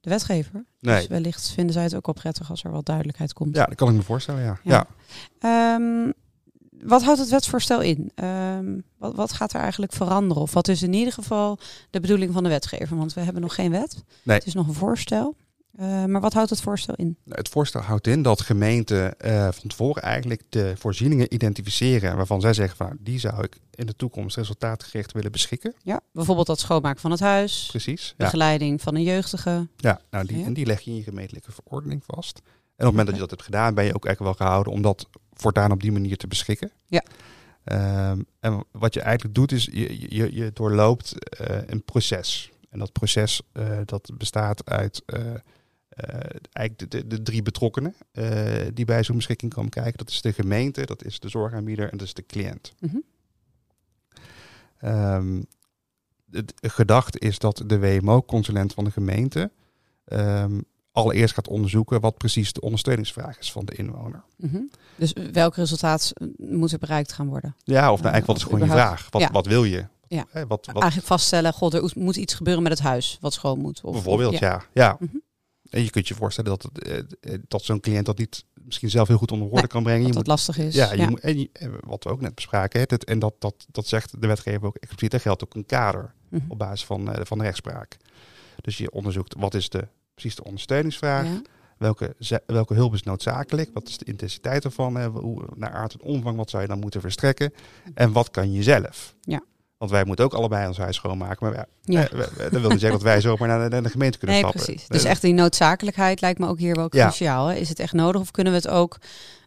de 0.00 0.10
wetgever. 0.10 0.64
Nee. 0.80 0.96
Dus 0.96 1.06
wellicht 1.06 1.50
vinden 1.50 1.72
zij 1.72 1.82
het 1.82 1.94
ook 1.94 2.06
wel 2.06 2.14
prettig 2.14 2.50
als 2.50 2.64
er 2.64 2.70
wat 2.70 2.86
duidelijkheid 2.86 3.32
komt. 3.32 3.56
Ja, 3.56 3.64
dat 3.64 3.74
kan 3.74 3.88
ik 3.88 3.94
me 3.94 4.02
voorstellen, 4.02 4.42
ja. 4.42 4.86
ja. 5.40 5.74
Um, 5.74 6.12
wat 6.82 7.02
houdt 7.02 7.20
het 7.20 7.28
wetsvoorstel 7.28 7.80
in? 7.80 8.12
Um, 8.24 8.82
wat, 8.98 9.14
wat, 9.14 9.32
gaat 9.32 9.52
er 9.52 9.60
eigenlijk 9.60 9.92
veranderen? 9.92 10.42
Of 10.42 10.52
wat 10.52 10.68
is 10.68 10.82
in 10.82 10.92
ieder 10.92 11.12
geval 11.12 11.58
de 11.90 12.00
bedoeling 12.00 12.32
van 12.32 12.42
de 12.42 12.48
wetgever? 12.48 12.96
Want 12.96 13.14
we 13.14 13.20
hebben 13.20 13.42
nog 13.42 13.54
geen 13.54 13.70
wet. 13.70 14.04
Nee. 14.22 14.36
Het 14.36 14.46
is 14.46 14.54
nog 14.54 14.66
een 14.66 14.74
voorstel. 14.74 15.36
Uh, 15.80 16.04
maar 16.04 16.20
wat 16.20 16.32
houdt 16.32 16.50
het 16.50 16.60
voorstel 16.60 16.94
in? 16.94 17.16
Het 17.28 17.48
voorstel 17.48 17.80
houdt 17.80 18.06
in 18.06 18.22
dat 18.22 18.40
gemeenten 18.40 19.14
uh, 19.24 19.48
van 19.50 19.68
tevoren 19.68 20.02
eigenlijk 20.02 20.42
de 20.48 20.74
voorzieningen 20.78 21.34
identificeren 21.34 22.16
waarvan 22.16 22.40
zij 22.40 22.52
zeggen 22.52 22.76
van 22.76 22.96
die 23.00 23.18
zou 23.18 23.44
ik 23.44 23.58
in 23.74 23.86
de 23.86 23.96
toekomst 23.96 24.36
resultaatgericht 24.36 25.12
willen 25.12 25.32
beschikken. 25.32 25.74
Ja, 25.82 26.00
bijvoorbeeld 26.12 26.46
dat 26.46 26.58
schoonmaken 26.58 27.00
van 27.00 27.10
het 27.10 27.20
huis. 27.20 27.66
Precies. 27.70 28.14
Begeleiding 28.16 28.76
ja. 28.76 28.82
van 28.82 28.94
een 28.94 29.02
jeugdige. 29.02 29.68
Ja, 29.76 30.00
nou 30.10 30.26
die, 30.26 30.44
en 30.44 30.52
die 30.52 30.66
leg 30.66 30.80
je 30.80 30.90
in 30.90 30.96
je 30.96 31.02
gemeentelijke 31.02 31.52
verordening 31.52 32.02
vast. 32.06 32.38
En 32.38 32.44
op 32.44 32.76
het 32.76 32.86
moment 32.86 33.06
dat 33.06 33.14
je 33.14 33.20
dat 33.20 33.30
hebt 33.30 33.42
gedaan, 33.42 33.74
ben 33.74 33.84
je 33.84 33.94
ook 33.94 34.06
eigenlijk 34.06 34.38
wel 34.38 34.46
gehouden 34.46 34.72
om 34.72 34.82
dat 34.82 35.08
voortaan 35.32 35.72
op 35.72 35.80
die 35.80 35.92
manier 35.92 36.16
te 36.16 36.26
beschikken. 36.26 36.70
Ja. 36.86 37.02
Um, 38.10 38.26
en 38.40 38.64
wat 38.72 38.94
je 38.94 39.00
eigenlijk 39.00 39.34
doet 39.34 39.52
is, 39.52 39.64
je, 39.64 40.14
je, 40.16 40.34
je 40.34 40.50
doorloopt 40.52 41.14
uh, 41.40 41.46
een 41.66 41.84
proces. 41.84 42.50
En 42.70 42.78
dat 42.78 42.92
proces 42.92 43.42
dat 43.84 44.10
bestaat 44.14 44.70
uit 44.70 45.02
eigenlijk 46.52 46.90
de, 46.90 47.06
de, 47.06 47.22
drie 47.22 47.42
betrokkenen 47.42 47.94
die 48.74 48.84
bij 48.84 49.02
zo'n 49.02 49.16
beschikking 49.16 49.54
komen 49.54 49.70
kijken. 49.70 49.98
Dat 49.98 50.08
is 50.08 50.20
de 50.20 50.32
gemeente, 50.32 50.86
dat 50.86 51.04
is 51.04 51.20
de 51.20 51.28
zorgaanbieder 51.28 51.90
en 51.90 51.98
dat 51.98 52.06
is 52.06 52.14
de 52.14 52.26
cliënt. 52.26 52.72
Mm 52.78 52.90
-hmm. 52.90 53.02
um, 54.90 55.46
het 56.30 56.54
gedacht 56.60 57.18
is 57.18 57.38
dat 57.38 57.62
de 57.66 57.78
WMO-consulent 57.78 58.72
van 58.72 58.84
de 58.84 58.90
gemeente 58.90 59.50
um, 60.04 60.64
allereerst 60.92 61.34
gaat 61.34 61.48
onderzoeken 61.48 62.00
wat 62.00 62.16
precies 62.16 62.52
de 62.52 62.60
ondersteuningsvraag 62.60 63.38
is 63.38 63.52
van 63.52 63.64
de 63.64 63.74
inwoner. 63.74 64.22
Mm 64.36 64.50
-hmm. 64.50 64.70
Dus 64.96 65.12
welk 65.32 65.54
resultaat 65.54 66.12
moet 66.36 66.72
er 66.72 66.78
bereikt 66.78 67.12
gaan 67.12 67.28
worden? 67.28 67.56
Ja, 67.64 67.92
of 67.92 68.00
nou 68.00 68.12
eigenlijk 68.12 68.26
wat 68.26 68.36
is 68.36 68.42
gewoon 68.42 68.60
je 68.60 68.66
vraag? 68.66 69.06
Wat, 69.10 69.22
ja. 69.22 69.30
wat 69.30 69.46
wil 69.46 69.64
je? 69.64 69.86
Ja. 70.08 70.26
Wat, 70.32 70.46
wat... 70.48 70.66
Eigenlijk 70.66 71.06
vaststellen, 71.06 71.52
god, 71.52 71.74
er 71.74 71.92
moet 71.94 72.16
iets 72.16 72.34
gebeuren 72.34 72.62
met 72.62 72.72
het 72.72 72.80
huis 72.80 73.18
wat 73.20 73.32
schoon 73.32 73.58
moet. 73.58 73.80
Of, 73.82 73.92
Bijvoorbeeld, 73.92 74.38
ja. 74.38 74.62
ja. 74.72 74.96
Mm 74.98 75.08
-hmm. 75.10 75.22
En 75.70 75.82
je 75.82 75.90
kunt 75.90 76.08
je 76.08 76.14
voorstellen 76.14 76.50
dat, 76.50 76.70
eh, 76.78 76.98
eh, 76.98 77.40
dat 77.48 77.62
zo'n 77.62 77.80
cliënt 77.80 78.06
dat 78.06 78.18
niet 78.18 78.44
misschien 78.64 78.90
zelf 78.90 79.08
heel 79.08 79.16
goed 79.16 79.32
onder 79.32 79.48
woorden 79.48 79.64
nee, 79.64 79.72
kan 79.72 79.82
brengen. 79.82 80.02
Dat 80.02 80.12
je 80.12 80.18
moet, 80.18 80.26
lastig 80.26 80.58
is. 80.58 80.74
Ja, 80.74 80.92
je 80.92 80.98
ja. 80.98 81.08
Moet, 81.08 81.20
en 81.20 81.38
je, 81.38 81.50
wat 81.80 82.04
we 82.04 82.10
ook 82.10 82.20
net 82.20 82.34
bespraken. 82.34 82.80
Het, 82.80 83.04
en 83.04 83.18
dat, 83.18 83.34
dat, 83.38 83.66
dat 83.70 83.86
zegt 83.86 84.20
de 84.20 84.26
wetgever 84.26 84.66
ook 84.66 84.76
expliciet. 84.76 85.12
Er 85.12 85.20
geldt 85.20 85.44
ook 85.44 85.54
een 85.54 85.66
kader 85.66 86.14
mm 86.28 86.38
-hmm. 86.38 86.50
op 86.50 86.58
basis 86.58 86.84
van, 86.84 87.08
uh, 87.08 87.14
van 87.22 87.38
de 87.38 87.44
rechtspraak. 87.44 87.96
Dus 88.60 88.78
je 88.78 88.90
onderzoekt 88.90 89.34
wat 89.38 89.54
is 89.54 89.68
de, 89.68 89.88
precies 90.14 90.34
de 90.34 90.44
ondersteuningsvraag. 90.44 91.24
Ja. 91.24 91.42
Welke, 91.78 92.16
welke 92.46 92.74
hulp 92.74 92.94
is 92.94 93.02
noodzakelijk? 93.02 93.70
Wat 93.72 93.88
is 93.88 93.98
de 93.98 94.04
intensiteit 94.04 94.64
ervan? 94.64 94.94
Hè? 94.94 95.08
Hoe, 95.08 95.44
naar 95.54 95.72
aard 95.72 95.92
en 95.92 96.00
omvang, 96.00 96.36
wat 96.36 96.50
zou 96.50 96.62
je 96.62 96.68
dan 96.68 96.78
moeten 96.78 97.00
verstrekken? 97.00 97.52
En 97.94 98.12
wat 98.12 98.30
kan 98.30 98.52
je 98.52 98.62
zelf? 98.62 99.14
Ja. 99.20 99.42
Want 99.78 99.90
wij 99.90 100.04
moeten 100.04 100.24
ook 100.24 100.34
allebei 100.34 100.66
ons 100.66 100.78
huis 100.78 100.96
schoonmaken. 100.96 101.46
Maar 101.46 101.54
ja, 101.56 101.66
ja. 101.82 102.08
dat 102.50 102.60
wil 102.60 102.70
niet 102.70 102.80
zeggen 102.80 102.90
dat 102.90 103.02
wij 103.02 103.20
zomaar 103.20 103.48
naar 103.48 103.62
de, 103.62 103.68
naar 103.68 103.82
de 103.82 103.90
gemeente 103.90 104.18
kunnen 104.18 104.36
nee, 104.36 104.50
stappen. 104.50 104.64
Precies. 104.64 104.88
Dus 104.88 105.04
echt 105.04 105.22
die 105.22 105.34
noodzakelijkheid 105.34 106.20
lijkt 106.20 106.38
me 106.38 106.48
ook 106.48 106.58
hier 106.58 106.74
wel 106.74 106.88
cruciaal. 106.88 107.50
Ja. 107.50 107.56
Is 107.56 107.68
het 107.68 107.78
echt 107.78 107.92
nodig 107.92 108.20
of 108.20 108.30
kunnen 108.30 108.52
we 108.52 108.58
het 108.58 108.68
ook 108.68 108.98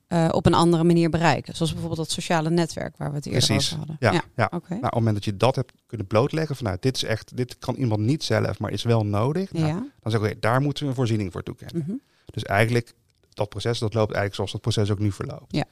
uh, 0.07 0.29
op 0.31 0.45
een 0.45 0.53
andere 0.53 0.83
manier 0.83 1.09
bereiken? 1.09 1.55
Zoals 1.55 1.71
bijvoorbeeld 1.71 2.01
dat 2.07 2.11
sociale 2.11 2.49
netwerk 2.49 2.97
waar 2.97 3.09
we 3.09 3.15
het 3.15 3.25
eerder 3.25 3.45
precies. 3.45 3.65
over 3.65 3.77
hadden. 3.77 3.97
Ja, 3.99 4.11
ja. 4.11 4.21
ja. 4.35 4.45
Okay. 4.45 4.59
Nou, 4.67 4.77
op 4.77 4.83
het 4.83 4.93
moment 4.93 5.15
dat 5.15 5.25
je 5.25 5.37
dat 5.37 5.55
hebt 5.55 5.73
kunnen 5.85 6.07
blootleggen, 6.07 6.55
van 6.55 6.65
nou, 6.65 6.77
dit 6.79 6.95
is 6.95 7.03
echt, 7.03 7.37
dit 7.37 7.57
kan 7.59 7.75
iemand 7.75 8.01
niet 8.01 8.23
zelf, 8.23 8.59
maar 8.59 8.71
is 8.71 8.83
wel 8.83 9.05
nodig. 9.05 9.51
Nou, 9.51 9.67
ja. 9.67 9.73
Dan 9.73 10.11
zeg 10.11 10.19
ik, 10.19 10.25
okay, 10.25 10.37
daar 10.39 10.61
moeten 10.61 10.83
we 10.83 10.89
een 10.89 10.95
voorziening 10.95 11.31
voor 11.31 11.43
toekennen. 11.43 11.77
Mm 11.77 11.83
-hmm. 11.85 12.01
Dus 12.25 12.43
eigenlijk, 12.43 12.93
dat 13.29 13.49
proces 13.49 13.79
dat 13.79 13.93
loopt 13.93 14.13
eigenlijk 14.13 14.35
zoals 14.35 14.51
dat 14.51 14.61
proces 14.61 14.91
ook 14.91 14.99
nu 14.99 15.11
verloopt. 15.11 15.55
Ja. 15.55 15.65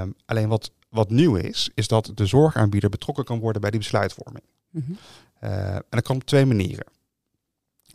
Um, 0.00 0.14
alleen 0.24 0.48
wat, 0.48 0.70
wat 0.88 1.10
nieuw 1.10 1.36
is, 1.36 1.70
is 1.74 1.88
dat 1.88 2.10
de 2.14 2.26
zorgaanbieder 2.26 2.90
betrokken 2.90 3.24
kan 3.24 3.38
worden 3.38 3.60
bij 3.60 3.70
die 3.70 3.80
besluitvorming. 3.80 4.44
Mm 4.70 4.82
-hmm. 4.86 4.96
uh, 5.44 5.74
en 5.74 5.84
dat 5.88 6.02
kan 6.02 6.16
op 6.16 6.24
twee 6.24 6.46
manieren. 6.46 6.86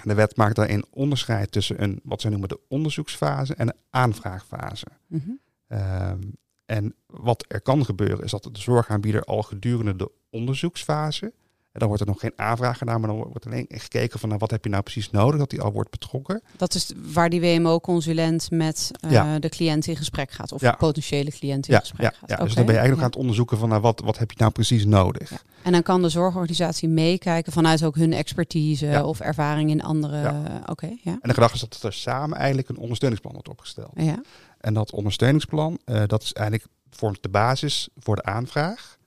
De 0.03 0.13
wet 0.13 0.35
maakt 0.35 0.55
daarin 0.55 0.85
onderscheid 0.89 1.51
tussen 1.51 1.83
een, 1.83 1.99
wat 2.03 2.21
zij 2.21 2.29
noemen 2.29 2.49
de 2.49 2.59
onderzoeksfase 2.67 3.55
en 3.55 3.67
de 3.67 3.75
aanvraagfase. 3.89 4.87
Mm 5.07 5.21
-hmm. 5.25 5.39
um, 5.77 6.37
en 6.65 6.95
wat 7.05 7.45
er 7.47 7.61
kan 7.61 7.85
gebeuren 7.85 8.23
is 8.23 8.31
dat 8.31 8.43
de 8.43 8.59
zorgaanbieder 8.59 9.23
al 9.23 9.43
gedurende 9.43 9.95
de 9.95 10.11
onderzoeksfase 10.29 11.33
en 11.73 11.79
dan 11.79 11.87
wordt 11.87 12.03
er 12.03 12.09
nog 12.09 12.19
geen 12.19 12.33
aanvraag 12.35 12.77
gedaan, 12.77 12.99
maar 12.99 13.09
dan 13.09 13.17
wordt 13.17 13.45
alleen 13.45 13.65
gekeken 13.69 14.19
van 14.19 14.29
nou, 14.29 14.41
wat 14.41 14.51
heb 14.51 14.63
je 14.63 14.69
nou 14.69 14.83
precies 14.83 15.09
nodig, 15.09 15.39
dat 15.39 15.49
die 15.49 15.61
al 15.61 15.71
wordt 15.71 15.89
betrokken. 15.89 16.41
Dat 16.57 16.75
is 16.75 16.93
waar 17.13 17.29
die 17.29 17.41
WMO-consulent 17.41 18.51
met 18.51 18.91
uh, 19.05 19.11
ja. 19.11 19.39
de 19.39 19.49
cliënt 19.49 19.87
in 19.87 19.95
gesprek 19.95 20.31
gaat, 20.31 20.51
of 20.51 20.61
ja. 20.61 20.71
de 20.71 20.77
potentiële 20.77 21.31
cliënt 21.31 21.67
in 21.67 21.73
ja, 21.73 21.79
gesprek 21.79 22.05
gaat. 22.05 22.29
Ja, 22.29 22.35
okay. 22.35 22.45
dus 22.45 22.55
dan 22.55 22.65
ben 22.65 22.73
je 22.73 22.79
eigenlijk 22.79 22.95
nog 22.95 23.01
aan 23.01 23.09
het 23.09 23.19
onderzoeken 23.19 23.57
van 23.57 23.69
nou, 23.69 23.81
wat, 23.81 24.01
wat 24.05 24.17
heb 24.17 24.31
je 24.31 24.37
nou 24.39 24.51
precies 24.51 24.85
nodig. 24.85 25.43
En 25.63 25.71
dan 25.71 25.83
kan 25.83 26.01
de 26.01 26.09
zorgorganisatie 26.09 26.89
meekijken 26.89 27.51
vanuit 27.51 27.83
ook 27.83 27.95
hun 27.95 28.13
expertise 28.13 29.01
of 29.05 29.19
ervaring 29.19 29.69
in 29.69 29.83
andere... 29.83 30.27
Oké, 30.59 30.71
okay, 30.71 30.99
ja. 31.03 31.11
En 31.11 31.19
de 31.21 31.33
gedachte 31.33 31.55
is 31.55 31.61
dat 31.61 31.83
er 31.83 31.93
samen 31.93 32.37
eigenlijk 32.37 32.69
een 32.69 32.77
ondersteuningsplan 32.77 33.33
wordt 33.33 33.49
opgesteld. 33.49 33.91
Ja. 33.95 34.21
En 34.59 34.73
dat 34.73 34.91
ondersteuningsplan, 34.91 35.79
uh, 35.85 36.01
dat 36.07 36.23
is 36.23 36.33
eigenlijk 36.33 36.67
vormt 36.89 37.23
de 37.23 37.29
basis 37.29 37.89
voor 37.97 38.15
de 38.15 38.23
aanvraag. 38.23 38.97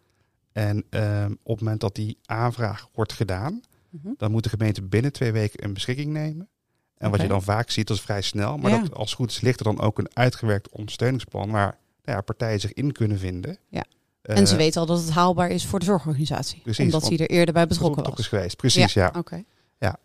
En 0.56 0.84
um, 0.90 1.38
op 1.42 1.56
het 1.56 1.60
moment 1.60 1.80
dat 1.80 1.94
die 1.94 2.18
aanvraag 2.26 2.88
wordt 2.92 3.12
gedaan, 3.12 3.52
mm 3.52 4.00
-hmm. 4.02 4.14
dan 4.16 4.30
moet 4.30 4.42
de 4.42 4.48
gemeente 4.48 4.82
binnen 4.82 5.12
twee 5.12 5.32
weken 5.32 5.64
een 5.64 5.72
beschikking 5.72 6.12
nemen. 6.12 6.48
En 6.96 7.06
okay. 7.06 7.10
wat 7.10 7.20
je 7.20 7.28
dan 7.28 7.42
vaak 7.42 7.70
ziet, 7.70 7.86
dat 7.86 7.96
is 7.96 8.02
vrij 8.02 8.22
snel. 8.22 8.56
Maar 8.56 8.70
ja. 8.70 8.80
dat, 8.80 8.94
als 8.94 9.10
het 9.10 9.18
goed 9.18 9.30
is, 9.30 9.40
ligt 9.40 9.58
er 9.58 9.64
dan 9.64 9.80
ook 9.80 9.98
een 9.98 10.10
uitgewerkt 10.12 10.70
ondersteuningsplan 10.70 11.50
waar 11.50 11.78
nou 12.02 12.16
ja, 12.16 12.20
partijen 12.20 12.60
zich 12.60 12.72
in 12.72 12.92
kunnen 12.92 13.18
vinden. 13.18 13.58
Ja. 13.68 13.84
Uh, 14.22 14.36
en 14.36 14.46
ze 14.46 14.56
weten 14.56 14.80
al 14.80 14.86
dat 14.86 14.98
het 14.98 15.10
haalbaar 15.10 15.50
is 15.50 15.66
voor 15.66 15.78
de 15.78 15.84
zorgorganisatie. 15.84 16.60
Precies, 16.62 16.84
omdat 16.84 17.04
ze 17.04 17.16
er 17.16 17.30
eerder 17.30 17.54
bij 17.54 17.66
betrokken 17.66 18.04
was. 18.04 18.18
is 18.18 18.28
geweest. 18.28 18.56
Precies, 18.56 18.92
ja. 18.92 19.10
ja. 19.12 19.18
Okay. 19.18 19.44
ja. 19.78 19.98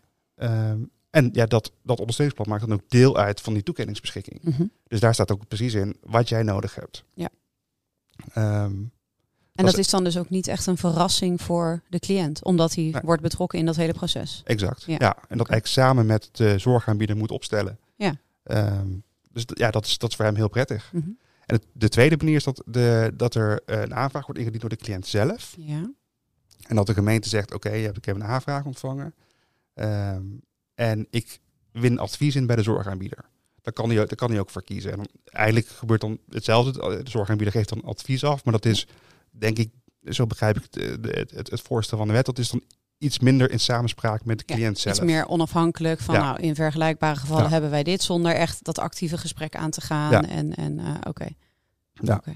Um, 0.70 0.90
en 1.10 1.30
ja, 1.32 1.46
dat, 1.46 1.72
dat 1.82 1.98
ondersteuningsplan 1.98 2.48
maakt 2.48 2.68
dan 2.68 2.78
ook 2.78 2.90
deel 2.90 3.16
uit 3.16 3.40
van 3.40 3.54
die 3.54 3.62
toekenningsbeschikking. 3.62 4.38
Mm 4.42 4.52
-hmm. 4.52 4.70
Dus 4.86 5.00
daar 5.00 5.14
staat 5.14 5.32
ook 5.32 5.48
precies 5.48 5.74
in 5.74 5.96
wat 6.00 6.28
jij 6.28 6.42
nodig 6.42 6.74
hebt. 6.74 7.04
Ja. 7.14 7.28
Um, 8.64 8.92
en 9.54 9.64
dat 9.64 9.78
is 9.78 9.90
dan 9.90 10.04
dus 10.04 10.18
ook 10.18 10.30
niet 10.30 10.46
echt 10.46 10.66
een 10.66 10.76
verrassing 10.76 11.42
voor 11.42 11.82
de 11.88 11.98
cliënt, 11.98 12.44
omdat 12.44 12.74
hij 12.74 12.84
nee. 12.84 13.02
wordt 13.04 13.22
betrokken 13.22 13.58
in 13.58 13.66
dat 13.66 13.76
hele 13.76 13.92
proces. 13.92 14.42
Exact. 14.44 14.82
Ja, 14.82 14.96
ja. 14.98 15.16
en 15.28 15.38
dat 15.38 15.48
eigenlijk 15.48 15.66
samen 15.66 16.06
met 16.06 16.28
de 16.32 16.58
zorgaanbieder 16.58 17.16
moet 17.16 17.30
opstellen. 17.30 17.78
Ja. 17.96 18.14
Um, 18.44 19.02
dus 19.32 19.44
ja, 19.46 19.70
dat 19.70 19.86
is, 19.86 19.98
dat 19.98 20.10
is 20.10 20.16
voor 20.16 20.24
hem 20.24 20.34
heel 20.34 20.48
prettig. 20.48 20.90
Mm 20.92 21.00
-hmm. 21.00 21.18
En 21.46 21.54
het, 21.56 21.64
de 21.72 21.88
tweede 21.88 22.16
manier 22.16 22.36
is 22.36 22.44
dat, 22.44 22.62
de, 22.66 23.12
dat 23.16 23.34
er 23.34 23.60
een 23.64 23.94
aanvraag 23.94 24.26
wordt 24.26 24.40
ingediend 24.40 24.60
door 24.60 24.70
de 24.70 24.84
cliënt 24.84 25.06
zelf. 25.06 25.54
Ja. 25.58 25.90
En 26.66 26.76
dat 26.76 26.86
de 26.86 26.94
gemeente 26.94 27.28
zegt, 27.28 27.54
oké, 27.54 27.66
okay, 27.68 27.84
ik 27.84 28.04
heb 28.04 28.14
een 28.14 28.24
aanvraag 28.24 28.64
ontvangen. 28.64 29.14
Um, 29.74 30.42
en 30.74 31.06
ik 31.10 31.38
win 31.72 31.98
advies 31.98 32.36
in 32.36 32.46
bij 32.46 32.56
de 32.56 32.62
zorgaanbieder. 32.62 33.24
Daar 33.62 33.72
kan 33.72 33.88
hij, 33.88 33.96
daar 33.96 34.14
kan 34.14 34.30
hij 34.30 34.40
ook 34.40 34.50
voor 34.50 34.62
kiezen. 34.62 34.90
En 34.90 34.96
dan, 34.96 35.06
eigenlijk 35.24 35.66
gebeurt 35.66 36.00
dan 36.00 36.18
hetzelfde. 36.28 37.02
De 37.02 37.10
zorgaanbieder 37.10 37.54
geeft 37.54 37.68
dan 37.68 37.82
advies 37.82 38.24
af, 38.24 38.44
maar 38.44 38.52
dat 38.52 38.64
is 38.64 38.86
denk 39.38 39.58
ik, 39.58 39.70
zo 40.04 40.26
begrijp 40.26 40.56
ik 40.56 40.62
het, 40.70 40.74
het, 41.16 41.30
het, 41.30 41.50
het 41.50 41.60
voorstel 41.60 41.98
van 41.98 42.06
de 42.06 42.12
wet, 42.12 42.26
dat 42.26 42.38
is 42.38 42.50
dan 42.50 42.62
iets 42.98 43.18
minder 43.18 43.50
in 43.50 43.60
samenspraak 43.60 44.24
met 44.24 44.38
de 44.38 44.44
Ja, 44.46 44.54
cliënt 44.54 44.78
zelf. 44.78 44.96
Iets 44.96 45.04
meer 45.04 45.28
onafhankelijk 45.28 46.00
van, 46.00 46.14
Ja. 46.14 46.20
nou, 46.22 46.40
in 46.40 46.54
vergelijkbare 46.54 47.16
gevallen 47.18 47.44
Ja. 47.44 47.48
hebben 47.50 47.70
wij 47.70 47.82
dit 47.82 48.02
zonder 48.02 48.34
echt 48.34 48.64
dat 48.64 48.78
actieve 48.78 49.18
gesprek 49.18 49.56
aan 49.56 49.70
te 49.70 49.80
gaan. 49.80 50.24
En, 50.24 50.54
en 50.54 50.78
eh, 50.78 50.94
oké. 51.08 51.26
Ja. 51.92 52.14
Oké. 52.14 52.32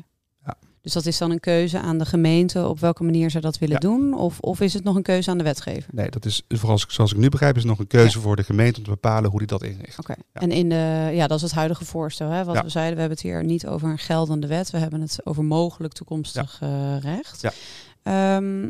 Dus 0.87 0.95
dat 0.95 1.07
is 1.07 1.19
dan 1.19 1.31
een 1.31 1.41
keuze 1.41 1.81
aan 1.81 1.99
de 1.99 2.05
gemeente 2.05 2.69
op 2.69 2.81
welke 2.81 3.03
manier 3.05 3.31
ze 3.31 3.41
dat 3.41 3.59
willen 3.59 3.75
Ja. 3.75 3.81
doen? 3.89 4.15
Of, 4.15 4.41
of 4.41 4.61
is 4.61 4.75
het 4.75 4.85
nog 4.85 4.97
een 4.97 5.03
keuze 5.03 5.31
aan 5.31 5.39
de 5.39 5.45
wetgever? 5.45 5.89
Nee, 5.95 6.11
dat 6.11 6.25
is, 6.25 6.43
vooral 6.49 6.79
zoals 6.89 7.13
ik 7.13 7.19
nu 7.19 7.29
begrijp, 7.29 7.55
is 7.57 7.61
het 7.63 7.71
nog 7.71 7.79
een 7.79 7.87
keuze 7.87 8.17
Ja. 8.17 8.23
voor 8.23 8.37
de 8.37 8.43
gemeente 8.43 8.79
om 8.79 8.85
te 8.85 8.91
bepalen 8.91 9.31
hoe 9.31 9.39
die 9.39 9.49
dat 9.49 9.63
inricht. 9.63 9.99
Oké. 9.99 10.15
Ja. 10.33 10.41
En 10.41 10.51
in 10.51 10.69
de, 10.69 11.11
ja, 11.13 11.27
dat 11.27 11.37
is 11.37 11.43
het 11.43 11.53
huidige 11.53 11.85
voorstel. 11.85 12.31
Hè? 12.31 12.45
Wat 12.45 12.63
we 12.63 12.69
zeiden, 12.69 12.95
we 12.95 13.01
hebben 13.01 13.19
het 13.19 13.27
hier 13.27 13.45
niet 13.45 13.67
over 13.67 13.89
een 13.89 13.99
geldende 13.99 14.47
wet. 14.47 14.71
We 14.71 14.79
hebben 14.79 15.01
het 15.01 15.19
over 15.25 15.45
mogelijk 15.45 15.93
toekomstig 15.95 16.59
eh, 16.63 16.97
recht. 17.01 17.41
Ja. 17.41 17.53
Ehm, 18.03 18.69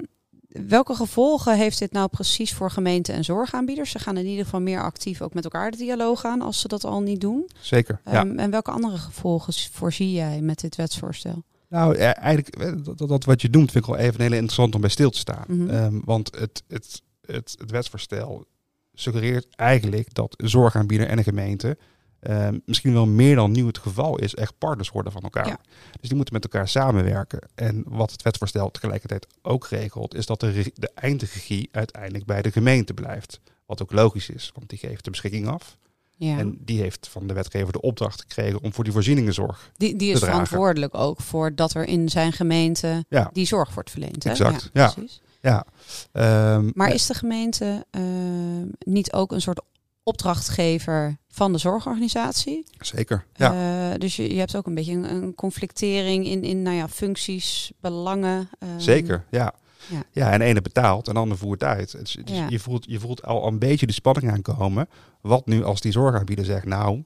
welke 0.68 0.94
gevolgen 0.94 1.56
heeft 1.56 1.78
dit 1.78 1.92
nou 1.92 2.08
precies 2.08 2.52
voor 2.54 2.70
gemeenten 2.70 3.14
en 3.14 3.24
zorgaanbieders? 3.24 3.90
Ze 3.90 3.98
gaan 3.98 4.16
in 4.16 4.26
ieder 4.26 4.44
geval 4.44 4.60
meer 4.60 4.82
actief 4.82 5.20
ook 5.22 5.34
met 5.34 5.44
elkaar 5.44 5.70
de 5.70 5.76
dialoog 5.76 6.24
aan 6.24 6.40
als 6.42 6.60
ze 6.60 6.68
dat 6.68 6.84
al 6.84 7.00
niet 7.00 7.20
doen. 7.20 7.48
Zeker. 7.60 8.00
ja. 8.04 8.12
Ehm, 8.12 8.38
En 8.38 8.50
welke 8.50 8.70
andere 8.70 8.96
gevolgen 8.98 9.52
voorzie 9.72 10.12
jij 10.12 10.40
met 10.40 10.60
dit 10.60 10.76
wetsvoorstel? 10.76 11.42
Nou, 11.68 11.96
eigenlijk, 11.96 12.56
eh, 12.56 12.72
dat, 13.06 13.24
wat 13.24 13.42
je 13.42 13.48
noemt 13.50 13.70
vind 13.70 13.86
ik 13.86 13.90
wel 13.94 14.00
even 14.00 14.20
heel 14.20 14.32
interessant 14.32 14.74
om 14.74 14.80
bij 14.80 14.90
stil 14.90 15.10
te 15.10 15.18
staan. 15.18 15.44
Mhm. 15.46 15.70
Ehm, 15.70 16.00
want 16.04 16.38
het, 16.38 16.62
het, 16.68 17.02
het, 17.26 17.54
het 17.58 17.70
wetsvoorstel 17.70 18.46
suggereert 18.94 19.46
eigenlijk 19.56 20.14
dat 20.14 20.34
zorgaanbieder 20.36 21.08
en 21.08 21.18
een 21.18 21.24
gemeente 21.24 21.76
ehm, 22.20 22.58
misschien 22.64 22.92
wel 22.92 23.06
meer 23.06 23.34
dan 23.34 23.52
nu 23.52 23.66
het 23.66 23.78
geval 23.78 24.18
is, 24.18 24.34
echt 24.34 24.58
partners 24.58 24.90
worden 24.90 25.12
van 25.12 25.22
elkaar. 25.22 25.46
Ja. 25.46 25.58
Dus 26.00 26.08
die 26.08 26.16
moeten 26.16 26.34
met 26.34 26.44
elkaar 26.44 26.68
samenwerken. 26.68 27.48
En 27.54 27.84
wat 27.86 28.10
het 28.10 28.22
wetsvoorstel 28.22 28.70
tegelijkertijd 28.70 29.26
ook 29.42 29.66
regelt, 29.66 30.14
is 30.14 30.26
dat 30.26 30.40
de, 30.40 30.72
de 30.74 30.90
eindregie 30.94 31.68
uiteindelijk 31.72 32.24
bij 32.24 32.42
de 32.42 32.52
gemeente 32.52 32.94
blijft. 32.94 33.40
Wat 33.66 33.82
ook 33.82 33.92
logisch 33.92 34.30
is, 34.30 34.50
want 34.54 34.68
die 34.68 34.78
geeft 34.78 35.04
de 35.04 35.10
beschikking 35.10 35.48
af. 35.48 35.78
Ja. 36.18 36.38
En 36.38 36.58
die 36.64 36.80
heeft 36.80 37.08
van 37.08 37.26
de 37.26 37.34
wetgever 37.34 37.72
de 37.72 37.80
opdracht 37.80 38.20
gekregen 38.20 38.62
om 38.62 38.72
voor 38.72 38.84
die 38.84 38.92
voorzieningenzorg. 38.92 39.70
die, 39.76 39.96
die 39.96 40.12
is 40.12 40.18
te 40.18 40.24
verantwoordelijk 40.24 40.94
ook 40.94 41.20
voor 41.20 41.54
dat 41.54 41.74
er 41.74 41.84
in 41.84 42.08
zijn 42.08 42.32
gemeente 42.32 43.04
Ja, 43.08 43.30
die 43.32 43.46
zorg 43.46 43.74
wordt 43.74 43.90
verleend. 43.90 44.24
Hè? 44.24 44.30
Exact, 44.30 44.70
ja. 44.72 44.90
precies. 44.92 45.20
ja. 45.40 45.64
Ehm, 46.12 46.70
Maar 46.74 46.94
is 46.94 47.06
de 47.06 47.14
gemeente 47.14 47.86
ehm, 47.90 48.66
niet 48.78 49.12
ook 49.12 49.32
een 49.32 49.40
soort 49.40 49.60
opdrachtgever 50.02 51.16
van 51.28 51.52
de 51.52 51.58
zorgorganisatie? 51.58 52.64
Zeker. 52.78 53.24
Ja. 53.34 53.52
Eh, 53.92 53.98
dus 53.98 54.16
je, 54.16 54.32
je 54.32 54.38
hebt 54.38 54.56
ook 54.56 54.66
een 54.66 54.74
beetje 54.74 54.92
een, 54.92 55.10
een 55.10 55.34
conflictering 55.34 56.26
in, 56.26 56.42
in 56.42 56.62
nou 56.62 56.76
ja, 56.76 56.88
functies, 56.88 57.72
belangen. 57.80 58.48
ehm, 58.58 58.78
Zeker, 58.78 59.24
ja. 59.30 59.54
Ja. 59.88 60.02
ja. 60.12 60.30
en 60.32 60.38
de 60.38 60.44
ene 60.44 60.60
betaalt 60.62 61.08
en 61.08 61.14
de 61.14 61.20
ander 61.20 61.38
voert 61.38 61.62
uit. 61.64 61.90
Dus, 61.98 62.16
dus 62.24 62.36
Ja. 62.36 62.46
je, 62.48 62.58
voelt, 62.58 62.84
je 62.88 63.00
voelt 63.00 63.22
al 63.24 63.46
een 63.46 63.58
beetje 63.58 63.86
de 63.86 63.92
spanning 63.92 64.32
aankomen. 64.32 64.88
Wat 65.20 65.46
nu 65.46 65.64
als 65.64 65.80
die 65.80 65.92
zorgaanbieder 65.92 66.44
zegt, 66.44 66.64
nou, 66.64 67.02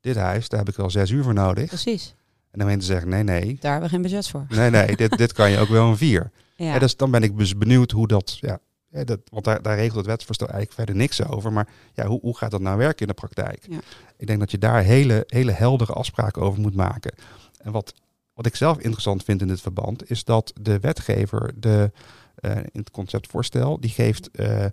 dit 0.00 0.16
huis, 0.16 0.48
daar 0.48 0.58
heb 0.58 0.68
ik 0.68 0.76
wel 0.76 0.90
zes 0.90 1.10
uur 1.10 1.22
voor 1.24 1.34
nodig. 1.34 1.66
Precies, 1.66 2.14
En 2.50 2.58
de 2.58 2.60
gemeente 2.60 2.84
zegt, 2.84 3.06
nee, 3.06 3.22
nee, 3.22 3.56
daar 3.60 3.70
hebben 3.72 3.90
we 3.90 3.94
geen 3.94 4.02
budget 4.02 4.28
voor. 4.28 4.46
nee, 4.48 4.70
nee, 4.70 4.96
dit, 4.96 5.16
dit 5.18 5.32
kan 5.32 5.50
je 5.50 5.58
ook 5.58 5.68
wel 5.68 5.88
een 5.88 5.96
vier. 5.96 6.30
Ja, 6.56 6.72
Ja. 6.72 6.78
dus 6.78 6.96
dan 6.96 7.10
ben 7.10 7.22
ik 7.22 7.38
dus 7.38 7.56
benieuwd 7.56 7.90
hoe 7.90 8.06
dat, 8.06 8.38
ja, 8.40 8.58
ja, 8.90 9.04
dat 9.04 9.20
want 9.30 9.44
daar, 9.44 9.62
daar 9.62 9.76
regelt 9.76 9.96
het 9.96 10.06
wetsvoorstel 10.06 10.46
eigenlijk 10.48 10.78
verder 10.78 10.96
niks 10.96 11.24
over. 11.26 11.52
Maar 11.52 11.68
ja, 11.94 12.06
hoe, 12.06 12.20
hoe 12.20 12.36
gaat 12.36 12.50
dat 12.50 12.60
nou 12.60 12.78
werken 12.78 13.00
in 13.00 13.06
de 13.06 13.14
praktijk? 13.14 13.66
Ja. 13.70 13.78
Ik 14.16 14.26
denk 14.26 14.38
dat 14.38 14.50
je 14.50 14.58
daar 14.58 14.82
hele, 14.82 15.24
hele 15.26 15.52
heldere 15.52 15.92
afspraken 15.92 16.42
over 16.42 16.60
moet 16.60 16.74
maken. 16.74 17.14
En 17.58 17.72
wat, 17.72 17.94
wat 18.38 18.46
ik 18.46 18.56
zelf 18.56 18.78
interessant 18.78 19.24
vind 19.24 19.40
in 19.40 19.48
dit 19.48 19.60
verband, 19.60 20.10
is 20.10 20.24
dat 20.24 20.52
de 20.60 20.78
wetgever 20.80 21.52
de, 21.56 21.92
eh, 22.34 22.56
in 22.56 22.80
het 22.80 22.90
conceptvoorstel, 22.90 23.80
die 23.80 23.90
geeft 23.90 24.30
eh, 24.30 24.64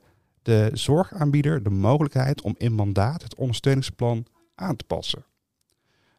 de 0.42 0.70
zorgaanbieder 0.74 1.64
de 1.64 1.70
mogelijkheid 1.70 2.42
om 2.42 2.56
in 2.58 2.74
mandaat 2.74 3.24
het 3.24 3.36
ondersteuningsplan 3.36 4.26
aan 4.56 4.76
te 4.76 4.84
passen. 4.86 5.26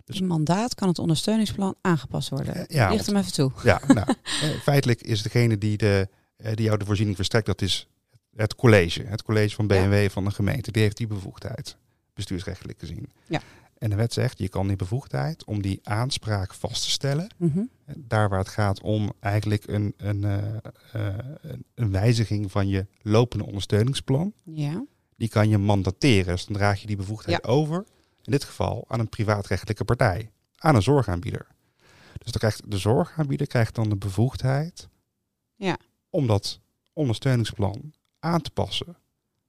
dus 0.05 0.21
een 0.21 0.27
mandaat 0.27 0.75
kan 0.75 0.89
het 0.89 0.99
ondersteuningsplan 0.99 1.75
aangepast 1.81 2.29
worden. 2.29 2.55
Eh, 2.55 2.77
ja, 2.77 2.91
Licht 2.91 3.07
hem 3.07 3.17
even 3.17 3.33
toe. 3.33 3.51
Ja, 3.63 3.81
nou, 3.95 4.15
feitelijk 4.63 5.03
is 5.03 5.23
degene 5.23 5.59
die, 5.59 5.77
de, 5.77 6.09
die 6.55 6.65
jou 6.65 6.79
de 6.79 6.85
voorziening 6.85 7.17
verstrekt, 7.17 7.47
dat 7.47 7.63
is 7.63 7.89
het 8.37 8.55
college. 8.55 9.03
Het 9.03 9.23
college 9.23 9.55
van 9.55 9.67
BMW 9.67 10.11
van 10.11 10.25
de 10.25 10.31
gemeente. 10.31 10.73
Die 10.73 10.83
heeft 10.83 10.97
die 10.97 11.07
bevoegdheid, 11.07 11.77
bestuursrechtelijk 12.15 12.79
gezien. 12.79 13.13
Ja. 13.27 13.41
En 13.79 13.91
de 13.91 13.97
wet 13.97 14.13
zegt, 14.13 14.39
je 14.39 14.49
kan 14.49 14.67
die 14.67 14.77
bevoegdheid 14.77 15.45
om 15.45 15.63
die 15.63 15.81
aanspraak 15.83 16.55
vast 16.55 16.83
te 16.83 16.91
stellen. 16.91 17.35
Mhm. 17.37 17.65
Daar 17.97 18.29
waar 18.29 18.39
het 18.39 18.49
gaat 18.49 18.81
om 18.81 19.13
eigenlijk 19.21 19.67
een, 19.67 19.95
een, 19.97 20.25
eh, 20.25 20.57
eh, 20.93 21.19
een- 21.41 21.65
een 21.75 21.91
wijziging 21.91 22.51
van 22.51 22.69
je 22.69 22.87
lopende 23.03 23.47
ondersteuningsplan. 23.47 24.33
Ja, 24.45 24.85
Die 25.17 25.29
kan 25.29 25.49
je 25.49 25.59
mandateren. 25.59 26.35
Dus 26.35 26.45
dan 26.47 26.57
draag 26.57 26.81
je 26.81 26.87
die 26.87 26.97
bevoegdheid 26.97 27.45
over. 27.47 27.85
In 28.23 28.33
dit 28.33 28.45
geval 28.45 28.85
aan 28.89 29.01
een 29.01 29.09
privaatrechtelijke 29.09 29.85
partij. 29.85 30.31
Aan 30.57 30.75
een 30.75 30.83
zorgaanbieder. 30.83 31.47
Dus 32.19 32.33
dan 32.33 32.41
krijgt 32.41 32.71
de 32.71 32.79
zorgaanbieder 32.79 33.47
krijgt 33.47 33.75
dan 33.75 33.89
de 33.89 33.97
bevoegdheid 33.97 34.89
Ja. 35.55 35.79
om 36.11 36.27
dat 36.27 36.61
ondersteuningsplan 36.93 37.93
aan 38.19 38.41
te 38.43 38.51
passen. 38.51 38.97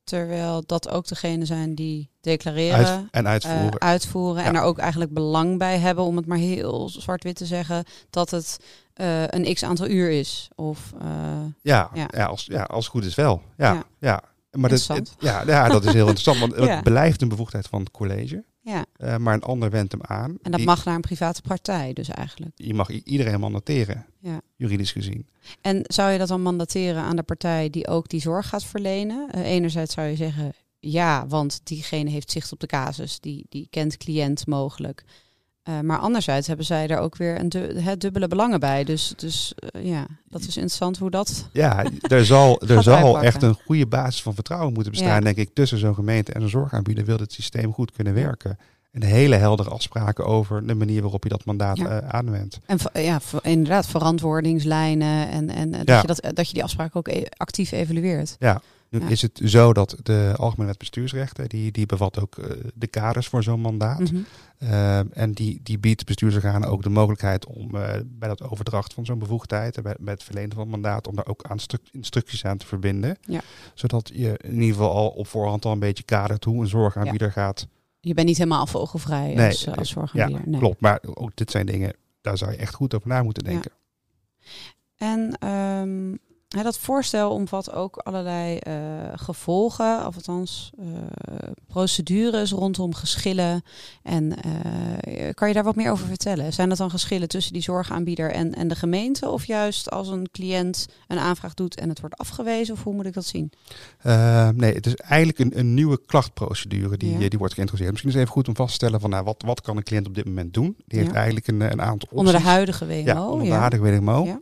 Terwijl 0.08 0.64
dat 0.66 0.90
ook 0.90 1.08
degene 1.08 1.46
zijn 1.46 1.76
die 1.76 2.10
declareren. 2.22 2.86
Uit, 2.86 3.06
en 3.12 3.26
eh, 3.26 3.32
uitvoeren. 3.80 4.44
en 4.44 4.56
er 4.56 4.62
ook 4.62 4.78
eigenlijk 4.78 5.14
belang 5.14 5.58
bij 5.58 5.78
hebben, 5.78 6.04
om 6.04 6.16
het 6.18 6.26
maar 6.26 6.38
heel 6.38 6.90
zwart-wit 6.90 7.36
te 7.36 7.46
zeggen, 7.46 7.84
dat 8.10 8.30
het 8.30 8.58
eh, 8.94 9.24
een 9.28 9.54
x 9.54 9.64
aantal 9.64 9.88
uur 9.88 10.10
is. 10.10 10.50
Of 10.56 10.94
eh, 11.02 11.08
ja, 11.62 11.90
ja. 11.94 12.08
ja. 12.12 12.26
als, 12.26 12.46
ja, 12.46 12.64
als 12.64 12.84
het 12.86 12.94
goed 12.94 13.06
is 13.06 13.16
wel. 13.16 13.42
Ja, 13.58 13.74
Ja. 13.74 13.84
ja. 14.00 14.22
Maar 14.52 14.70
dat, 14.70 14.88
het- 14.88 15.16
ja, 15.20 15.44
ja, 15.46 15.68
dat 15.68 15.86
is 15.86 15.94
heel 15.94 16.08
interessant. 16.14 16.40
Want 16.40 16.56
het 16.70 16.84
blijft 16.84 17.22
een 17.22 17.28
bevoegdheid 17.30 17.68
van 17.68 17.80
het 17.80 17.92
college. 17.92 18.44
Ja, 18.68 18.86
eh, 18.96 19.18
maar 19.18 19.34
een 19.34 19.42
ander 19.44 19.70
wendt 19.70 19.92
hem 19.92 20.02
aan. 20.04 20.30
en 20.42 20.52
dat 20.52 20.54
Die- 20.56 20.66
mag 20.66 20.86
naar 20.86 20.96
een 20.96 21.02
private 21.02 21.42
partij 21.42 21.94
dus 21.94 22.10
eigenlijk. 22.10 22.52
Je 22.56 22.74
mag 22.74 22.90
iedereen 22.90 23.40
mandateren, 23.40 24.06
Ja. 24.20 24.42
juridisch 24.56 24.92
gezien. 24.92 25.28
En 25.62 25.82
zou 25.84 26.12
je 26.12 26.18
dat 26.18 26.28
dan 26.28 26.42
mandateren 26.42 27.02
aan 27.02 27.16
de 27.16 27.24
partij 27.24 27.70
die 27.70 27.88
ook 27.88 28.10
die 28.10 28.22
zorg 28.22 28.48
gaat 28.50 28.64
verlenen? 28.64 29.30
Eh, 29.32 29.46
enerzijds 29.52 29.94
zou 29.94 30.08
je 30.08 30.16
zeggen 30.16 30.54
ja, 30.80 31.28
want 31.28 31.60
diegene 31.64 32.10
heeft 32.10 32.32
zicht 32.32 32.52
op 32.52 32.60
de 32.60 32.68
casus, 32.68 33.20
die, 33.20 33.46
die 33.50 33.68
kent 33.70 33.98
cliënt 33.98 34.48
mogelijk. 34.48 35.04
Eh, 35.68 35.80
maar 35.80 35.98
anderzijds 36.00 36.48
hebben 36.48 36.66
zij 36.66 36.88
er 36.88 37.00
ook 37.00 37.16
weer 37.18 37.40
een 37.40 37.50
du- 37.50 37.96
dubbele 37.98 38.28
belangen 38.28 38.60
bij. 38.60 38.84
Dus, 38.84 39.14
dus 39.16 39.54
eh, 39.56 39.86
ja, 39.86 40.06
dat 40.30 40.42
is 40.42 40.48
interessant 40.48 40.98
hoe 40.98 41.10
dat. 41.10 41.48
Ja, 41.54 41.86
er 42.02 42.26
zal, 42.26 42.60
er 42.68 42.84
zal 42.84 42.94
uitpakken. 42.96 43.22
echt 43.24 43.44
een 43.44 43.58
goede 43.66 43.88
basis 43.88 44.22
van 44.22 44.34
vertrouwen 44.34 44.74
moeten 44.74 44.92
bestaan, 44.92 45.10
Ja. 45.14 45.20
denk 45.20 45.38
ik, 45.38 45.50
tussen 45.54 45.78
zo'n 45.78 45.94
gemeente 45.96 46.34
en 46.34 46.42
een 46.42 46.50
zorgaanbieder. 46.50 47.06
Wil 47.06 47.18
het 47.18 47.34
systeem 47.34 47.74
goed 47.74 47.92
kunnen 47.92 48.14
werken. 48.14 48.58
En 48.92 49.04
hele 49.04 49.36
heldere 49.36 49.70
afspraken 49.70 50.26
over 50.26 50.68
de 50.68 50.76
manier 50.76 51.02
waarop 51.02 51.24
je 51.24 51.30
dat 51.30 51.46
mandaat 51.46 51.78
Ja. 51.78 51.88
eh, 52.02 52.08
aanwendt. 52.10 52.60
En 52.66 52.78
ja, 52.94 53.20
inderdaad, 53.42 53.88
verantwoordingslijnen 53.88 55.30
en, 55.30 55.50
en 55.50 55.72
dat, 55.72 55.88
Ja. 55.88 56.02
je 56.02 56.08
dat, 56.08 56.22
dat 56.36 56.48
je 56.48 56.54
die 56.54 56.64
afspraken 56.64 56.96
ook 56.96 57.08
e- 57.08 57.24
actief 57.38 57.72
evalueert. 57.72 58.36
Ja. 58.40 58.62
Nu 58.90 59.00
Ja. 59.00 59.08
is 59.08 59.22
het 59.22 59.42
zo 59.44 59.74
dat 59.74 59.96
de 60.04 60.34
Algemene 60.38 60.68
Wet 60.68 60.78
Bestuursrechten, 60.78 61.50
die, 61.50 61.72
die 61.72 61.86
bevat 61.86 62.20
ook 62.20 62.38
eh, 62.38 62.50
de 62.74 62.88
kaders 62.88 63.28
voor 63.28 63.44
zo'n 63.44 63.60
mandaat. 63.62 64.00
Mhm. 64.12 64.18
Eh, 64.58 65.18
en 65.18 65.32
die, 65.34 65.60
die 65.64 65.80
biedt 65.80 66.06
bestuursorganen 66.06 66.70
ook 66.70 66.84
de 66.84 66.90
mogelijkheid 66.90 67.46
om 67.46 67.76
eh, 67.76 68.00
bij 68.06 68.28
dat 68.28 68.44
overdracht 68.44 68.94
van 68.94 69.06
zo'n 69.06 69.20
bevoegdheid, 69.20 69.78
en 69.78 69.84
bij, 69.84 69.96
bij 70.00 70.14
het 70.14 70.24
verlenen 70.24 70.52
van 70.52 70.60
het 70.62 70.70
mandaat, 70.72 71.08
om 71.08 71.16
daar 71.16 71.28
ook 71.28 71.44
aan 71.44 71.60
stru- 71.60 71.78
instructies 71.92 72.46
aan 72.46 72.58
te 72.58 72.66
verbinden. 72.66 73.18
Ja. 73.22 73.42
Zodat 73.74 74.12
je 74.14 74.40
in 74.44 74.54
ieder 74.54 74.68
geval 74.76 74.92
al 74.92 75.08
op 75.10 75.28
voorhand 75.28 75.66
al 75.66 75.72
een 75.72 75.80
beetje 75.80 76.04
kadert 76.04 76.44
hoe 76.44 76.62
een 76.62 76.68
zorgaanbieder 76.68 77.32
gaat. 77.32 77.68
Je 78.00 78.14
bent 78.14 78.28
niet 78.28 78.38
helemaal 78.38 78.68
vogelvrij 78.68 79.34
Nee, 79.34 79.48
als, 79.48 79.68
als 79.68 79.78
Ja, 79.78 79.84
zorgaanbieder. 79.84 80.48
nee. 80.50 80.60
klopt. 80.60 80.82
Maar 80.82 81.00
ook 81.14 81.32
dit 81.36 81.52
zijn 81.52 81.66
dingen, 81.66 81.94
daar 82.22 82.38
zou 82.38 82.52
je 82.52 82.58
echt 82.58 82.74
goed 82.74 82.94
over 82.96 83.08
na 83.08 83.24
moeten 83.24 83.44
Ja. 83.46 83.52
denken. 83.52 83.72
En 84.98 85.38
ehm, 85.40 86.16
hè, 86.48 86.64
dat 86.64 86.78
voorstel 86.78 87.32
omvat 87.32 87.72
ook 87.72 87.98
allerlei 87.98 88.58
eh, 88.58 88.74
gevolgen, 89.16 90.08
of 90.08 90.16
althans 90.16 90.72
eh, 90.80 90.86
procedures 91.68 92.52
rondom 92.52 92.94
geschillen. 92.94 93.62
En 94.04 94.36
eh, 94.42 95.30
kan 95.34 95.48
je 95.48 95.54
daar 95.54 95.64
wat 95.64 95.76
meer 95.76 95.92
over 95.92 96.08
vertellen? 96.08 96.54
Zijn 96.54 96.70
dat 96.70 96.78
dan 96.78 96.90
geschillen 96.90 97.28
tussen 97.28 97.54
die 97.54 97.62
zorgaanbieder 97.62 98.32
en, 98.32 98.54
en 98.56 98.68
de 98.68 98.76
gemeente? 98.76 99.30
Of 99.30 99.46
juist 99.46 99.92
als 99.92 100.08
een 100.08 100.28
cliënt 100.32 100.88
een 101.08 101.20
aanvraag 101.20 101.54
doet 101.54 101.80
en 101.80 101.90
het 101.90 102.00
wordt 102.00 102.18
afgewezen? 102.18 102.74
Of 102.74 102.84
hoe 102.84 102.94
moet 102.94 103.06
ik 103.06 103.14
dat 103.14 103.26
zien? 103.26 103.52
Nee, 104.56 104.74
het 104.74 104.86
is 104.86 104.96
eigenlijk 104.96 105.40
een, 105.40 105.60
een 105.60 105.74
nieuwe 105.74 106.06
klachtprocedure 106.06 106.98
die, 106.98 107.18
Ja. 107.20 107.30
die 107.30 107.40
wordt 107.40 107.54
geïntroduceerd. 107.54 107.92
Misschien 107.92 108.10
is 108.10 108.16
het 108.16 108.24
even 108.24 108.36
goed 108.36 108.48
om 108.48 108.56
vast 108.56 108.70
te 108.70 108.76
stellen 108.76 109.00
van 109.00 109.10
nou, 109.10 109.24
wat, 109.24 109.44
wat 109.46 109.62
kan 109.62 109.78
een 109.78 109.84
cliënt 109.84 110.08
op 110.08 110.16
dit 110.16 110.26
moment 110.26 110.54
doen? 110.54 110.76
Die 110.86 111.00
heeft 111.00 111.12
Ja. 111.12 111.16
eigenlijk 111.18 111.48
een, 111.48 111.62
een 111.62 111.82
aantal 111.82 112.10
opties. 112.12 112.18
Onder 112.18 112.34
de 112.34 112.40
huidige 112.42 112.86
WMO? 112.86 113.04
Ja, 113.04 113.28
onder 113.30 113.48
de 113.48 113.54
huidige 113.54 113.82
WMO. 114.00 114.40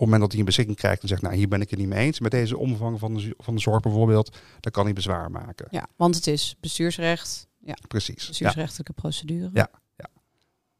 Ja. 0.00 0.06
Op 0.06 0.10
het 0.10 0.20
moment 0.20 0.20
dat 0.20 0.30
hij 0.30 0.38
een 0.40 0.46
beschikking 0.46 0.76
krijgt 0.76 1.02
en 1.02 1.08
zegt, 1.08 1.22
nou 1.22 1.34
hier 1.34 1.48
ben 1.48 1.60
ik 1.60 1.70
het 1.70 1.78
niet 1.78 1.88
mee 1.88 2.06
eens 2.06 2.20
met 2.20 2.30
deze 2.30 2.56
omvang 2.56 2.98
van 2.98 3.14
de, 3.14 3.34
van 3.38 3.54
de 3.54 3.60
zorg 3.60 3.80
bijvoorbeeld, 3.80 4.38
dan 4.60 4.72
kan 4.72 4.84
hij 4.84 4.92
bezwaar 4.92 5.30
maken. 5.30 5.66
Ja, 5.70 5.86
want 5.96 6.14
het 6.14 6.26
is 6.26 6.56
bestuursrecht, 6.60 7.48
ja, 7.58 7.76
Precies. 7.88 8.22
Ja. 8.22 8.28
bestuursrechtelijke 8.28 8.92
procedure. 8.92 9.50
Ja. 9.52 9.70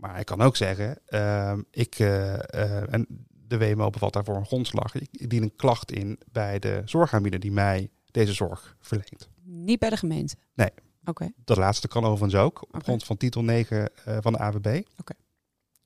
Maar 0.00 0.14
hij 0.14 0.24
kan 0.24 0.40
ook 0.40 0.56
zeggen, 0.56 0.98
ehm, 1.06 1.62
ik, 1.70 1.98
eh, 1.98 2.34
eh, 2.34 2.92
en 2.92 3.06
de 3.46 3.58
WMO 3.58 3.90
bevat 3.90 4.12
daarvoor 4.12 4.36
een 4.36 4.46
grondslag. 4.46 4.94
Ik, 4.94 5.08
ik 5.12 5.30
dien 5.30 5.42
een 5.42 5.56
klacht 5.56 5.92
in 5.92 6.18
bij 6.32 6.58
de 6.58 6.82
zorgaanbieder 6.84 7.40
die 7.40 7.52
mij 7.52 7.90
deze 8.10 8.32
zorg 8.32 8.76
verleent. 8.80 9.28
Niet 9.42 9.78
bij 9.78 9.90
de 9.90 9.96
gemeente? 9.96 10.36
Nee. 10.54 10.70
Oké. 11.04 11.32
Dat 11.44 11.56
laatste 11.56 11.88
kan 11.88 12.04
overigens 12.04 12.42
ook, 12.42 12.62
op 12.62 12.82
grond 12.82 13.04
van 13.04 13.16
titel 13.16 13.42
9 13.42 13.90
eh, 14.04 14.18
van 14.20 14.32
de 14.32 14.38
AWB. 14.38 14.82
Oké. 14.96 15.14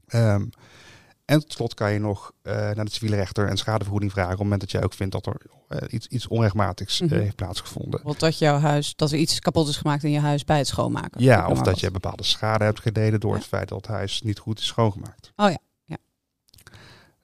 Ehm, 0.07 0.47
en 1.25 1.41
tot 1.41 1.53
slot 1.53 1.75
kan 1.75 1.93
je 1.93 1.99
nog 1.99 2.33
eh, 2.43 2.55
naar 2.55 2.85
de 2.85 2.91
civiele 2.91 3.16
rechter 3.16 3.51
een 3.51 3.57
schadevergoeding 3.57 4.12
vragen 4.12 4.31
op 4.33 4.37
het 4.39 4.43
moment 4.45 4.61
dat 4.61 4.70
jij 4.70 4.83
ook 4.85 4.93
vindt 4.95 5.12
dat 5.12 5.27
er 5.27 5.37
eh, 5.68 5.79
iets, 5.93 6.07
iets 6.07 6.29
onrechtmatigs 6.29 7.01
eh, 7.01 7.09
Mhm. 7.09 7.18
heeft 7.20 7.37
plaatsgevonden. 7.37 7.91
Bijvoorbeeld 7.91 8.20
dat 8.20 8.39
jouw 8.39 8.59
huis, 8.59 8.97
dat 8.97 9.11
er 9.12 9.18
iets 9.18 9.39
kapot 9.41 9.68
is 9.68 9.77
gemaakt 9.77 10.05
in 10.05 10.11
je 10.11 10.20
huis 10.20 10.45
bij 10.45 10.59
het 10.59 10.66
schoonmaken. 10.66 11.22
Ja, 11.22 11.49
of 11.49 11.57
dat 11.59 11.66
wat. 11.66 11.81
je 11.81 11.91
bepaalde 11.91 12.22
schade 12.22 12.64
hebt 12.64 12.81
geleden 12.81 13.20
door 13.20 13.33
Ja. 13.33 13.37
het 13.39 13.47
feit 13.47 13.68
dat 13.68 13.79
het 13.79 13.87
huis 13.87 14.22
niet 14.22 14.39
goed 14.39 14.59
is 14.59 14.66
schoongemaakt. 14.66 15.33
Oh 15.37 15.51
ja, 15.51 15.59
ja. 15.85 15.97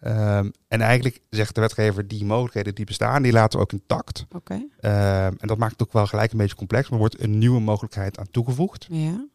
Ehm, 0.01 0.51
en 0.68 0.80
eigenlijk 0.80 1.20
zegt 1.30 1.55
de 1.55 1.61
wetgever, 1.61 2.09
die 2.09 2.24
mogelijkheden 2.24 2.74
die 2.74 2.84
bestaan, 2.84 3.22
die 3.22 3.32
laten 3.32 3.59
we 3.59 3.64
ook 3.64 3.72
intact. 3.72 4.24
Oké. 4.34 4.66
Ehm, 4.80 5.32
en 5.38 5.46
dat 5.48 5.59
maakt 5.59 5.72
het 5.72 5.82
ook 5.82 5.92
wel 5.92 6.07
gelijk 6.07 6.32
een 6.32 6.38
beetje 6.38 6.57
complex, 6.57 6.82
maar 6.84 6.92
er 6.92 6.98
wordt 6.98 7.20
een 7.22 7.38
nieuwe 7.38 7.61
mogelijkheid 7.61 8.18
aan 8.18 8.30
toegevoegd. 8.30 8.86
Ja. 8.90 9.26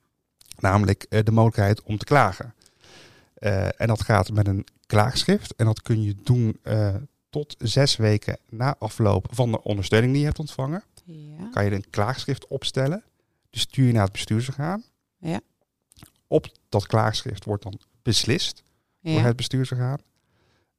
Namelijk 0.59 1.05
de 1.25 1.31
mogelijkheid 1.31 1.81
om 1.83 1.97
te 1.97 2.05
klagen. 2.05 2.53
Eh, 3.45 3.81
en 3.81 3.87
dat 3.87 4.01
gaat 4.01 4.31
met 4.31 4.47
een 4.47 4.65
klaagschrift. 4.85 5.55
En 5.55 5.65
dat 5.65 5.81
kun 5.81 6.01
je 6.01 6.15
doen 6.23 6.59
eh, 6.61 6.95
tot 7.29 7.55
zes 7.57 7.95
weken 7.95 8.37
na 8.49 8.75
afloop 8.79 9.27
van 9.31 9.51
de 9.51 9.63
ondersteuning 9.63 10.11
die 10.11 10.21
je 10.21 10.27
hebt 10.27 10.39
ontvangen. 10.39 10.83
Ja. 11.03 11.49
Kan 11.51 11.65
je 11.65 11.71
een 11.71 11.89
klaagschrift 11.89 12.47
opstellen. 12.47 13.03
Die 13.49 13.61
stuur 13.61 13.85
je 13.85 13.91
naar 13.91 14.03
het 14.03 14.11
bestuursorgaan. 14.11 14.83
Ja. 15.17 15.39
Op 16.27 16.47
dat 16.69 16.87
klaagschrift 16.87 17.45
wordt 17.45 17.63
dan 17.63 17.79
beslist 18.01 18.63
door 19.01 19.21
het 19.21 19.35
bestuursorgaan. 19.35 19.99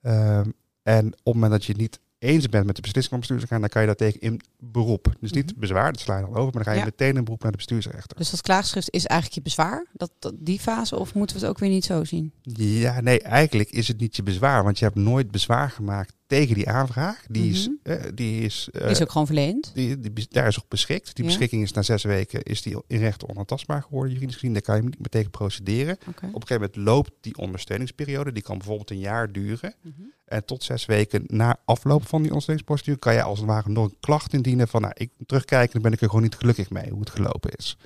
Ehm, 0.00 0.50
en 0.82 1.06
op 1.06 1.14
het 1.24 1.34
moment 1.34 1.52
dat 1.52 1.64
je 1.64 1.74
niet 1.74 2.00
eens 2.18 2.48
bent 2.48 2.66
met 2.66 2.76
de 2.76 2.82
beslissing 2.82 3.10
het 3.14 3.20
bestuursorgaan, 3.20 3.60
dan 3.60 3.68
kan 3.68 3.80
je 3.80 3.86
daartegen 3.86 4.20
in 4.20 4.40
beroep. 4.58 5.14
Dus 5.20 5.32
niet 5.32 5.50
Mhm. 5.50 5.60
bezwaar, 5.60 5.92
dat 5.92 6.00
sla 6.00 6.16
je 6.16 6.24
dan 6.24 6.30
over, 6.36 6.42
maar 6.44 6.52
dan 6.52 6.62
ga 6.64 6.72
je 6.72 6.78
Ja. 6.78 6.84
meteen 6.84 7.16
in 7.16 7.24
beroep 7.24 7.42
naar 7.42 7.50
de 7.50 7.56
bestuursrechter. 7.56 8.16
Dus 8.16 8.30
dat 8.30 8.40
klaagschrift 8.40 8.90
is 8.90 9.06
eigenlijk 9.06 9.38
je 9.44 9.50
bezwaar, 9.56 9.86
dat, 9.92 10.10
dat, 10.18 10.34
die 10.38 10.60
fase, 10.60 10.96
of 10.98 11.14
moeten 11.14 11.36
we 11.36 11.42
het 11.42 11.50
ook 11.50 11.58
weer 11.58 11.70
niet 11.70 11.84
zo 11.84 12.04
zien? 12.04 12.32
Ja, 12.42 13.00
nee, 13.00 13.20
eigenlijk 13.20 13.70
is 13.70 13.88
het 13.88 14.00
niet 14.00 14.16
je 14.16 14.22
bezwaar, 14.22 14.64
want 14.64 14.78
je 14.78 14.84
hebt 14.84 14.96
nooit 14.96 15.30
bezwaar 15.30 15.70
gemaakt 15.70 16.14
tegen 16.26 16.54
die 16.54 16.68
aanvraag. 16.68 17.24
Die 17.28 17.50
is, 17.50 17.68
Mhm. 17.68 17.92
eh, 17.92 18.10
die 18.14 18.40
is, 18.40 18.68
eh, 18.72 18.90
is 18.90 19.02
ook 19.02 19.10
gewoon 19.10 19.26
verleend. 19.26 19.70
die, 19.74 20.26
daar 20.30 20.46
is 20.46 20.58
ook 20.58 20.68
beschikt. 20.68 21.14
Die 21.16 21.24
Ja. 21.24 21.30
beschikking 21.30 21.62
is 21.62 21.72
na 21.72 21.82
zes 21.82 22.02
weken 22.02 22.42
is 22.42 22.62
die 22.62 22.82
in 22.86 22.98
rechten 22.98 23.28
onaantastbaar 23.28 23.82
geworden, 23.82 24.12
juridisch 24.12 24.34
gezien. 24.34 24.52
Daar 24.52 24.62
kan 24.62 24.76
je 24.76 24.82
niet 24.82 24.98
meer 24.98 25.08
tegen 25.08 25.30
procederen. 25.30 25.92
Op 26.06 26.06
een 26.06 26.22
gegeven 26.24 26.54
moment 26.54 26.76
loopt 26.76 27.10
die 27.20 27.36
ondersteuningsperiode. 27.36 28.32
Die 28.32 28.42
kan 28.42 28.58
bijvoorbeeld 28.58 28.90
een 28.90 28.98
jaar 28.98 29.32
duren. 29.32 29.74
Mhm. 29.80 29.92
En 30.24 30.44
tot 30.44 30.62
zes 30.64 30.86
weken 30.86 31.24
na 31.26 31.56
afloop 31.64 32.06
van 32.06 32.18
die 32.20 32.28
ondersteuningsprocedure 32.30 32.98
kan 32.98 33.14
je 33.14 33.22
als 33.22 33.38
het 33.38 33.48
ware 33.48 33.70
nog 33.70 33.84
een 33.84 33.96
klacht 34.00 34.32
indienen 34.32 34.68
van, 34.68 34.80
nou, 34.80 34.92
ik 34.96 35.10
terugkijken, 35.26 35.72
dan 35.72 35.82
ben 35.82 35.92
ik 35.92 36.00
er 36.00 36.08
gewoon 36.08 36.22
niet 36.22 36.34
gelukkig 36.34 36.70
mee 36.70 36.90
hoe 36.90 37.00
het 37.00 37.10
gelopen 37.10 37.50
is. 37.56 37.76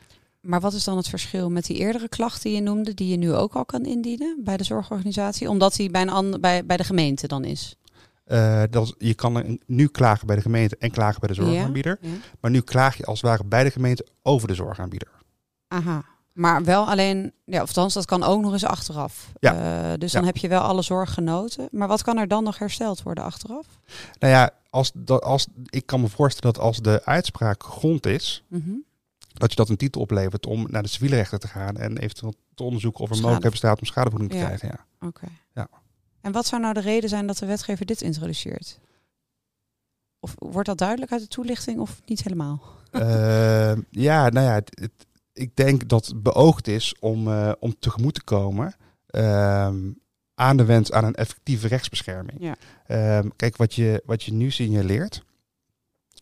Maar 0.41 0.61
wat 0.61 0.73
is 0.73 0.85
dan 0.85 0.97
het 0.97 1.09
verschil 1.09 1.51
met 1.51 1.65
die 1.67 1.77
eerdere 1.77 2.09
klacht 2.09 2.43
die 2.43 2.55
je 2.55 2.61
noemde, 2.61 2.95
die 2.95 3.09
je 3.09 3.17
nu 3.17 3.33
ook 3.33 3.55
al 3.55 3.65
kan 3.65 3.85
indienen 3.85 4.41
bij 4.45 4.57
de 4.57 4.65
zorgorganisatie, 4.65 5.49
omdat 5.49 5.75
die 5.75 5.91
bij, 5.91 6.03
een 6.03 6.09
ander, 6.11 6.41
bij, 6.41 6.65
bij 6.67 6.77
de 6.77 6.85
gemeente 6.85 7.27
dan 7.27 7.45
is? 7.45 7.77
Eh, 8.31 8.63
dat, 8.71 8.95
je 8.99 9.15
kan 9.15 9.59
nu 9.67 9.87
klagen 9.89 10.27
bij 10.27 10.37
de 10.37 10.43
gemeente 10.43 10.77
en 10.79 10.91
klagen 10.91 11.21
bij 11.21 11.29
de 11.29 11.35
zorgaanbieder. 11.35 11.99
Ja. 12.01 12.09
Maar 12.41 12.51
nu 12.51 12.61
klaag 12.61 12.97
je 12.97 13.05
als 13.05 13.21
het 13.21 13.31
ware 13.31 13.45
bij 13.45 13.65
de 13.65 13.71
gemeente 13.71 14.07
over 14.23 14.49
de 14.49 14.55
zorgaanbieder. 14.55 15.09
Aha. 15.69 16.05
Maar 16.33 16.65
wel 16.65 16.89
alleen, 16.91 17.33
ja, 17.45 17.63
of 17.63 17.69
althans, 17.69 17.95
dat 17.95 18.05
kan 18.05 18.23
ook 18.23 18.41
nog 18.41 18.53
eens 18.53 18.65
achteraf. 18.65 19.33
Ja. 19.41 19.53
Eh, 19.93 19.99
dus 19.99 20.13
Ja. 20.13 20.19
dan 20.19 20.27
heb 20.27 20.37
je 20.37 20.49
wel 20.49 20.61
alle 20.61 20.83
zorg 20.83 21.15
genoten. 21.15 21.69
Maar 21.71 21.89
wat 21.89 22.03
kan 22.03 22.19
er 22.19 22.29
dan 22.29 22.45
nog 22.45 22.59
hersteld 22.59 23.03
worden 23.03 23.25
achteraf? 23.25 23.67
Nou 24.19 24.33
ja, 24.33 24.51
als, 24.71 24.91
dat, 24.95 25.23
als, 25.23 25.47
ik 25.65 25.87
kan 25.87 26.01
me 26.01 26.09
voorstellen 26.09 26.55
dat 26.55 26.63
als 26.65 26.79
de 26.79 27.05
uitspraak 27.05 27.63
grond 27.63 28.07
is, 28.07 28.45
Mhm. 28.49 28.71
dat 29.33 29.51
je 29.51 29.57
dat 29.57 29.69
een 29.69 29.77
titel 29.77 30.01
oplevert 30.01 30.47
om 30.47 30.67
naar 30.71 30.83
de 30.83 30.89
civiele 30.89 31.17
rechter 31.17 31.39
te 31.39 31.49
gaan 31.49 31.77
en 31.77 31.99
eventueel 31.99 32.35
te 32.55 32.63
onderzoeken 32.63 33.01
of 33.01 33.09
er 33.11 33.15
mogelijkheid 33.17 33.53
bestaat 33.53 33.81
om 33.81 33.87
schadevergoeding 33.87 34.31
te 34.41 34.47
Ja. 34.47 34.57
krijgen. 34.57 34.69
Ja. 35.01 35.07
Oké. 35.09 35.27
Ja. 35.55 35.69
En 36.21 36.33
wat 36.33 36.47
zou 36.47 36.61
nou 36.63 36.75
de 36.75 36.81
reden 36.81 37.09
zijn 37.09 37.27
dat 37.27 37.39
de 37.39 37.47
wetgever 37.47 37.87
dit 37.87 38.03
introduceert? 38.03 38.79
Of 40.21 40.35
wordt 40.39 40.69
dat 40.69 40.79
duidelijk 40.79 41.13
uit 41.13 41.21
de 41.21 41.29
toelichting 41.29 41.79
of 41.81 42.01
niet 42.05 42.23
helemaal? 42.23 42.63
Eh, 42.91 43.73
ja, 43.91 44.29
nou 44.29 44.47
ja, 44.47 44.53
het, 44.55 44.71
het- 44.81 45.07
ik 45.33 45.57
denk 45.57 45.89
dat 45.89 46.07
het 46.07 46.23
beoogd 46.23 46.69
is 46.69 46.95
om, 46.99 47.29
eh, 47.29 47.53
om 47.59 47.79
tegemoet 47.79 48.15
te 48.15 48.23
komen 48.25 48.75
ehm, 49.07 49.91
aan 50.35 50.57
de 50.57 50.65
wens 50.65 50.93
aan 50.93 51.05
een 51.05 51.15
effectieve 51.15 51.69
rechtsbescherming. 51.69 52.39
Ja. 52.41 52.55
Ehm, 52.87 53.29
kijk, 53.37 53.57
wat 53.57 53.75
je, 53.75 54.03
wat 54.07 54.23
je 54.23 54.33
nu 54.33 54.51
signaleert, 54.51 55.25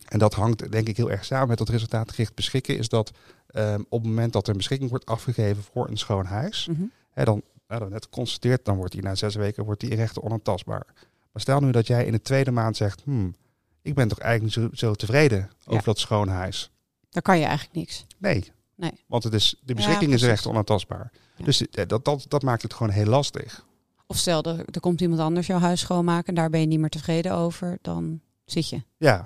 en 0.07 0.19
dat 0.19 0.33
hangt 0.33 0.71
denk 0.71 0.87
ik 0.87 0.97
heel 0.97 1.11
erg 1.11 1.25
samen 1.25 1.47
met 1.47 1.57
dat 1.57 1.69
resultaatgericht 1.69 2.35
beschikken, 2.35 2.77
is 2.77 2.89
dat 2.89 3.11
ehm, 3.47 3.81
op 3.89 3.99
het 4.01 4.07
moment 4.09 4.33
dat 4.33 4.43
er 4.43 4.51
een 4.51 4.57
beschikking 4.57 4.89
wordt 4.89 5.05
afgegeven 5.05 5.63
voor 5.63 5.87
een 5.89 5.97
schoon 5.97 6.25
huis, 6.25 6.67
Mhm. 6.71 6.83
hè, 7.11 7.23
dan, 7.23 7.41
nou, 7.69 7.81
dan 7.81 7.89
net 7.89 8.03
geconstateerd, 8.03 8.65
dan 8.65 8.75
wordt 8.75 8.91
die 8.91 9.01
na 9.01 9.15
zes 9.15 9.35
weken 9.35 9.63
wordt 9.63 9.81
die 9.81 9.95
rechten 9.95 10.23
onaantastbaar. 10.23 10.85
Maar 11.31 11.41
stel 11.41 11.59
nu 11.59 11.71
dat 11.71 11.87
jij 11.87 12.05
in 12.05 12.11
de 12.11 12.21
tweede 12.21 12.51
maand 12.51 12.77
zegt, 12.77 13.01
hmm, 13.03 13.35
ik 13.81 13.93
ben 13.93 14.07
toch 14.07 14.19
eigenlijk 14.19 14.55
niet 14.55 14.65
zo, 14.71 14.85
zo 14.85 14.93
tevreden 14.93 15.49
over 15.59 15.73
Ja. 15.73 15.81
dat 15.81 15.99
schoon 15.99 16.27
huis. 16.27 16.71
Dan 17.09 17.21
kan 17.21 17.39
je 17.39 17.45
eigenlijk 17.45 17.75
niks. 17.75 18.05
Nee. 18.17 18.51
Nee. 18.75 19.03
Want 19.07 19.23
het 19.23 19.33
is, 19.33 19.55
de 19.63 19.73
beschikking 19.73 20.13
is 20.13 20.23
recht 20.23 20.45
onaantastbaar. 20.45 21.11
Ja. 21.35 21.45
Dus 21.45 21.67
eh, 21.67 21.85
dat, 21.87 22.05
dat, 22.05 22.25
dat 22.27 22.43
maakt 22.43 22.61
het 22.61 22.73
gewoon 22.73 22.91
heel 22.91 23.05
lastig. 23.05 23.65
Of 24.07 24.17
stel, 24.17 24.43
er, 24.43 24.65
er 24.71 24.79
komt 24.79 25.01
iemand 25.01 25.21
anders 25.21 25.47
jouw 25.47 25.59
huis 25.59 25.79
schoonmaken 25.79 26.27
en 26.27 26.35
daar 26.35 26.49
ben 26.49 26.59
je 26.59 26.65
niet 26.65 26.79
meer 26.79 26.89
tevreden 26.89 27.33
over, 27.33 27.77
dan 27.81 28.21
zit 28.45 28.69
je. 28.69 28.81
Ja. 28.97 29.25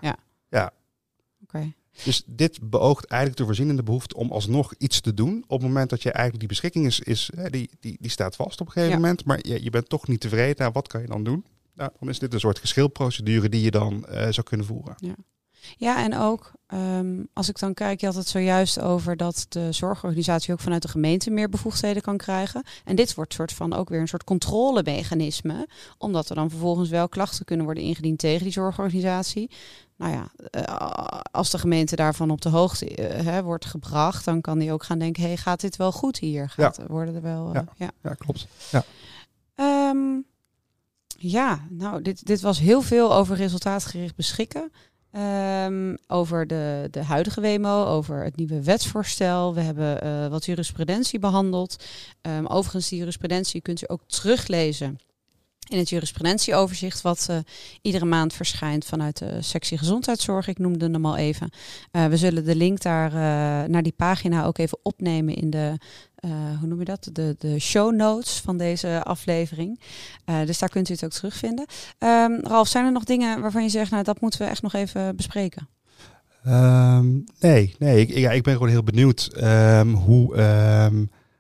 Oké. 1.44 1.74
Dus 2.04 2.24
dit 2.26 2.60
beoogt 2.70 3.06
eigenlijk 3.06 3.40
te 3.40 3.46
voorzien 3.46 3.70
in 3.70 3.76
de 3.76 3.84
behoefte 3.84 4.16
om 4.16 4.32
alsnog 4.32 4.74
iets 4.78 5.02
te 5.02 5.14
doen. 5.14 5.44
Op 5.48 5.60
het 5.60 5.68
moment 5.68 5.90
dat 5.90 6.02
je 6.02 6.10
eigenlijk 6.12 6.40
die 6.40 6.48
beschikking 6.48 6.86
is, 6.86 7.00
is 7.00 7.30
die, 7.50 7.70
die, 7.80 7.98
die 8.00 8.12
staat 8.12 8.36
vast 8.36 8.62
op 8.62 8.66
een 8.68 8.72
gegeven 8.74 8.94
Ja. 8.96 9.02
moment. 9.02 9.26
Maar 9.26 9.40
je, 9.42 9.64
je 9.64 9.70
bent 9.70 9.90
toch 9.90 10.08
niet 10.08 10.20
tevreden. 10.20 10.56
Nou, 10.58 10.72
wat 10.72 10.88
kan 10.88 11.02
je 11.02 11.08
dan 11.08 11.24
doen? 11.24 11.46
Nou, 11.76 11.92
dan 12.00 12.10
is 12.10 12.20
dit 12.20 12.34
een 12.34 12.40
soort 12.40 12.60
geschilprocedure 12.60 13.50
die 13.50 13.62
je 13.62 13.72
dan 13.72 14.06
eh, 14.06 14.28
zou 14.30 14.48
kunnen 14.48 14.66
voeren. 14.66 14.96
Ja, 15.78 16.04
en 16.04 16.18
ook 16.18 16.52
ehm, 16.68 17.24
als 17.34 17.50
ik 17.50 17.60
dan 17.60 17.74
kijk, 17.74 18.00
je 18.00 18.06
had 18.06 18.16
het 18.16 18.28
zojuist 18.28 18.80
over 18.80 19.18
dat 19.18 19.46
de 19.50 19.72
zorgorganisatie 19.72 20.54
ook 20.54 20.60
vanuit 20.60 20.82
de 20.82 20.88
gemeente 20.88 21.32
meer 21.32 21.50
bevoegdheden 21.50 22.02
kan 22.02 22.18
krijgen. 22.18 22.64
En 22.84 22.96
dit 22.96 23.14
wordt 23.14 23.34
soort 23.34 23.54
van 23.54 23.74
ook 23.74 23.90
weer 23.90 24.00
een 24.00 24.08
soort 24.08 24.24
controlemechanisme, 24.24 25.68
omdat 25.98 26.30
er 26.30 26.36
dan 26.36 26.50
vervolgens 26.50 26.90
wel 26.90 27.10
klachten 27.10 27.46
kunnen 27.46 27.66
worden 27.66 27.84
ingediend 27.84 28.20
tegen 28.20 28.44
die 28.44 28.52
zorgorganisatie. 28.54 29.50
Nou 29.98 30.14
ja, 30.14 30.32
eh, 30.50 31.20
als 31.32 31.50
de 31.50 31.58
gemeente 31.58 31.96
daarvan 31.96 32.30
op 32.30 32.42
de 32.42 32.50
hoogte 32.50 32.96
eh, 32.96 33.26
hè, 33.26 33.44
wordt 33.44 33.66
gebracht, 33.66 34.26
dan 34.26 34.42
kan 34.42 34.60
die 34.60 34.72
ook 34.72 34.84
gaan 34.84 35.00
denken, 35.00 35.24
hey, 35.24 35.38
gaat 35.38 35.62
dit 35.62 35.76
wel 35.76 35.92
goed 35.92 36.20
hier? 36.20 36.50
Gaat, 36.50 36.80
Worden 36.88 37.16
er 37.16 37.22
wel, 37.22 37.48
eh, 37.48 37.54
Ja. 37.54 37.66
ja. 37.76 37.92
Ja, 38.04 38.14
klopt. 38.14 38.48
Ehm, 39.56 40.18
ja, 41.18 41.68
nou, 41.70 42.02
dit, 42.02 42.26
dit 42.26 42.42
was 42.42 42.60
heel 42.60 42.82
veel 42.82 43.14
over 43.14 43.36
resultaatgericht 43.36 44.16
beschikken. 44.16 44.72
Ehm, 45.12 45.96
over 46.08 46.48
de, 46.48 46.88
de 46.92 47.04
huidige 47.04 47.42
WMO, 47.42 47.86
over 47.86 48.24
het 48.24 48.36
nieuwe 48.36 48.64
wetsvoorstel. 48.64 49.54
We 49.54 49.62
hebben 49.62 50.30
wat 50.30 50.46
jurisprudentie 50.46 51.20
behandeld. 51.20 51.84
Ehm, 52.22 52.46
overigens, 52.46 52.90
die 52.90 53.00
jurisprudentie 53.00 53.62
kunt 53.62 53.82
u 53.82 53.86
ook 53.88 54.04
teruglezen 54.08 54.98
in 55.70 55.78
het 55.78 55.90
jurisprudentieoverzicht, 55.90 57.02
wat 57.02 57.26
eh, 57.30 57.38
iedere 57.82 58.06
maand 58.06 58.34
verschijnt 58.34 58.86
vanuit 58.86 59.18
de 59.18 59.42
sectie 59.42 59.78
gezondheidszorg. 59.78 60.48
Ik 60.48 60.58
noemde 60.58 60.90
hem 60.90 61.06
al 61.06 61.18
even. 61.18 61.50
Eh, 61.92 62.06
we 62.06 62.18
zullen 62.18 62.46
de 62.46 62.56
link 62.56 62.82
daar 62.82 63.12
uh, 63.12 63.20
naar 63.70 63.84
die 63.84 63.94
pagina 63.96 64.46
ook 64.46 64.58
even 64.58 64.78
opnemen 64.82 65.36
in 65.36 65.50
de, 65.50 65.78
hoe 66.60 66.68
noem 66.68 66.80
je 66.80 66.86
dat? 66.86 67.10
De, 67.12 67.36
de 67.40 67.60
show 67.60 67.96
notes 67.96 68.40
van 68.40 68.58
deze 68.58 69.04
aflevering. 69.04 69.80
Dus 70.46 70.60
daar 70.60 70.70
kunt 70.70 70.90
u 70.90 70.94
het 70.94 71.04
ook 71.04 71.12
terugvinden. 71.12 71.66
Um, 72.00 72.40
Ralf, 72.42 72.68
zijn 72.68 72.86
er 72.86 72.92
nog 72.92 73.04
dingen 73.04 73.42
waarvan 73.42 73.64
je 73.64 73.70
zegt, 73.70 73.92
nou 73.92 74.04
dat 74.04 74.22
moeten 74.22 74.40
we 74.42 74.46
echt 74.46 74.62
nog 74.62 74.74
even 74.74 75.16
bespreken? 75.16 75.70
Um, 76.48 77.24
nee, 77.40 77.76
nee 77.80 78.02
ik, 78.02 78.18
ja, 78.18 78.32
ik 78.32 78.44
ben 78.44 78.54
gewoon 78.54 78.70
heel 78.70 78.84
benieuwd 78.84 79.30
um, 79.44 79.94
hoe, 79.94 80.36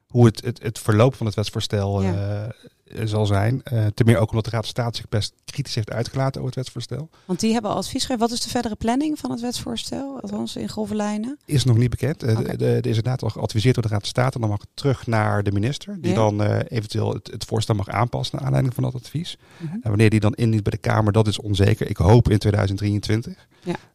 hoe 0.07 0.25
het, 0.25 0.41
het, 0.45 0.63
het 0.63 0.79
verloop 0.79 1.15
van 1.15 1.25
het 1.25 1.35
wetsvoorstel 1.35 2.01
ja. 2.01 2.51
Uh, 2.95 3.05
zal 3.05 3.25
zijn. 3.25 3.61
Uh, 3.73 3.85
ten 3.85 4.05
meer 4.05 4.17
ook 4.17 4.29
omdat 4.29 4.45
de 4.45 4.49
Raad 4.49 4.61
van 4.61 4.69
State 4.69 4.97
zich 4.97 5.09
best 5.09 5.33
kritisch 5.45 5.75
heeft 5.75 5.91
uitgelaten 5.91 6.41
over 6.41 6.45
het 6.45 6.55
wetsvoorstel. 6.55 7.09
Want 7.25 7.39
die 7.39 7.53
hebben 7.53 7.71
advies 7.71 8.01
gegeven. 8.01 8.19
Wat 8.19 8.31
is 8.31 8.41
de 8.41 8.49
verdere 8.49 8.75
planning 8.75 9.19
van 9.19 9.31
het 9.31 9.41
wetsvoorstel? 9.41 10.19
Althans 10.21 10.55
in 10.55 10.69
grove 10.69 10.95
lijnen? 10.95 11.37
Is 11.45 11.63
nog 11.63 11.77
niet 11.77 11.89
bekend. 11.89 12.23
Okay. 12.23 12.43
Er 12.43 12.75
is 12.75 12.85
inderdaad 12.85 13.23
al 13.23 13.29
geadviseerd 13.29 13.75
door 13.75 13.83
de 13.83 13.89
Raad 13.89 13.99
van 13.99 14.09
State. 14.09 14.39
Dan 14.39 14.49
mag 14.49 14.59
het 14.59 14.69
terug 14.73 15.07
naar 15.07 15.43
de 15.43 15.51
minister. 15.51 15.97
Die 16.01 16.09
ja. 16.09 16.15
dan 16.15 16.41
uh, 16.41 16.59
eventueel 16.67 17.13
het, 17.13 17.31
het, 17.31 17.45
voorstel 17.45 17.75
mag 17.75 17.89
aanpassen 17.89 18.35
naar 18.35 18.45
aanleiding 18.45 18.75
van 18.75 18.83
dat 18.83 18.95
advies. 18.95 19.37
-hmm. 19.57 19.79
En 19.81 19.89
wanneer 19.89 20.09
die 20.09 20.19
dan 20.19 20.33
indient 20.33 20.63
bij 20.63 20.71
de 20.71 20.77
Kamer, 20.77 21.13
dat 21.13 21.27
is 21.27 21.39
onzeker. 21.39 21.89
Ik 21.89 21.97
hoop 21.97 22.29
in 22.29 22.37
2023. 22.37 23.47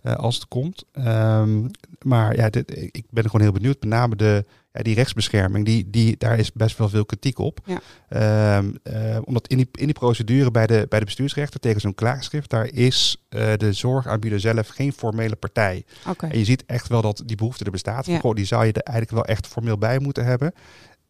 Ja. 0.02 0.12
Als 0.12 0.34
het 0.34 0.48
komt. 0.48 0.84
Um, 1.06 1.70
maar 2.02 2.36
ja, 2.36 2.50
dit, 2.50 2.76
ik 2.90 3.04
ben 3.10 3.24
gewoon 3.24 3.40
heel 3.40 3.52
benieuwd. 3.52 3.80
Met 3.80 3.88
name 3.88 4.16
de, 4.16 4.44
ja, 4.72 4.82
die 4.82 4.94
rechtsbescherming, 4.94 5.64
die, 5.64 5.90
die, 5.90 6.16
daar 6.16 6.38
is 6.38 6.52
best 6.52 6.78
wel 6.78 6.88
veel 6.88 7.04
kritiek 7.04 7.38
op. 7.38 7.60
Ja. 7.64 8.56
Um, 8.56 8.78
uh, 8.84 9.18
omdat 9.24 9.46
in 9.48 9.56
die, 9.56 9.68
in 9.72 9.84
die 9.84 9.94
procedure 9.94 10.50
bij 10.50 10.66
de, 10.66 10.86
bij 10.88 10.98
de 10.98 11.04
bestuursrechter 11.04 11.60
tegen 11.60 11.80
zo'n 11.80 11.94
klaagschrift, 11.94 12.50
daar 12.50 12.66
is 12.66 13.24
uh, 13.30 13.52
de 13.56 13.72
zorgaanbieder 13.72 14.40
zelf 14.40 14.68
geen 14.68 14.92
formele 14.92 15.36
partij. 15.36 15.84
Okay. 16.06 16.30
En 16.30 16.38
je 16.38 16.44
ziet 16.44 16.64
echt 16.66 16.88
wel 16.88 17.02
dat 17.02 17.22
die 17.26 17.36
behoefte 17.36 17.64
er 17.64 17.70
bestaat. 17.70 18.06
Ja. 18.06 18.18
Goh, 18.18 18.34
die 18.34 18.44
zou 18.44 18.66
je 18.66 18.72
er 18.72 18.82
eigenlijk 18.82 19.16
wel 19.16 19.34
echt 19.34 19.46
formeel 19.46 19.78
bij 19.78 19.98
moeten 19.98 20.24
hebben. 20.24 20.52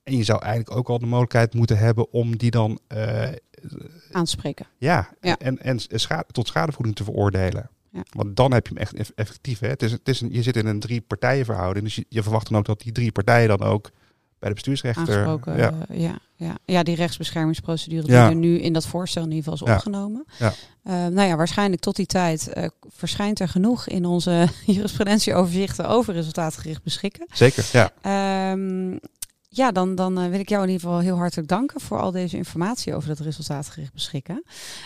En 0.03 0.17
je 0.17 0.25
zou 0.25 0.43
eigenlijk 0.43 0.77
ook 0.77 0.89
al 0.89 0.99
de 0.99 1.07
mogelijkheid 1.07 1.55
moeten 1.55 1.79
hebben 1.79 2.13
om 2.13 2.37
die 2.37 2.51
dan 2.51 2.79
uh, 2.95 3.29
aanspreken. 4.13 4.67
Ja, 4.79 5.09
Ja. 5.21 5.37
en, 5.39 5.59
en 5.59 5.79
tot 6.33 6.47
schadevoeding 6.47 6.97
te 6.97 7.05
veroordelen. 7.05 7.71
Ja. 7.93 8.03
Want 8.11 8.37
dan 8.37 8.53
heb 8.53 8.67
je 8.67 8.73
hem 8.75 8.83
echt 8.83 8.95
eff- 8.95 9.13
effectief. 9.15 9.59
Hè? 9.61 9.69
Het 9.69 9.83
is, 9.83 9.93
het 9.93 10.09
is 10.09 10.21
een, 10.21 10.33
je 10.33 10.43
zit 10.43 10.57
in 10.57 10.67
een 10.67 10.81
drie 10.81 11.01
partijen 11.01 11.45
verhouding. 11.45 11.85
Dus 11.85 11.95
je, 11.95 12.05
je 12.09 12.23
verwacht 12.23 12.49
dan 12.49 12.59
ook 12.59 12.65
dat 12.67 12.81
die 12.81 12.93
drie 12.93 13.13
partijen 13.13 13.49
dan 13.49 13.63
ook 13.63 13.91
bij 14.39 14.49
de 14.49 14.55
bestuursrechter. 14.55 15.03
Aangesproken. 15.09 15.57
Ja. 15.57 15.73
eh, 15.89 16.01
ja, 16.01 16.19
ja. 16.37 16.55
ja, 16.65 16.83
die 16.83 16.95
rechtsbeschermingsprocedure 16.97 18.03
die 18.03 18.13
Ja. 18.13 18.29
er 18.29 18.35
nu 18.35 18.59
in 18.59 18.73
dat 18.73 18.87
voorstel 18.87 19.23
in 19.23 19.31
ieder 19.33 19.53
geval 19.53 19.69
is 19.69 19.75
opgenomen. 19.75 20.25
Ja. 20.39 20.53
Eh, 20.83 20.93
nou 20.95 21.29
ja, 21.29 21.37
waarschijnlijk 21.37 21.81
tot 21.83 21.97
die 21.97 22.07
tijd 22.07 22.49
eh, 22.49 22.69
verschijnt 22.89 23.41
er 23.41 23.49
genoeg 23.49 23.87
in 23.89 24.05
onze 24.05 24.49
jurisprudentieoverzichten 24.67 25.89
over 25.89 26.15
resultaatgericht 26.15 26.83
beschikken. 26.83 27.27
Zeker, 27.33 27.69
ja. 27.73 27.93
Ehm, 28.03 28.97
ja, 29.51 29.73
dan, 29.73 29.95
dan 29.95 30.19
eh, 30.19 30.29
wil 30.29 30.41
ik 30.41 30.49
jou 30.49 30.63
in 30.63 30.69
ieder 30.69 30.87
geval 30.87 31.03
heel 31.03 31.17
hartelijk 31.17 31.49
danken 31.49 31.81
voor 31.81 32.01
al 32.01 32.11
deze 32.11 32.37
informatie 32.37 32.95
over 32.95 33.09
dat 33.09 33.19
resultaatgericht 33.19 33.93
beschikken. 33.93 34.43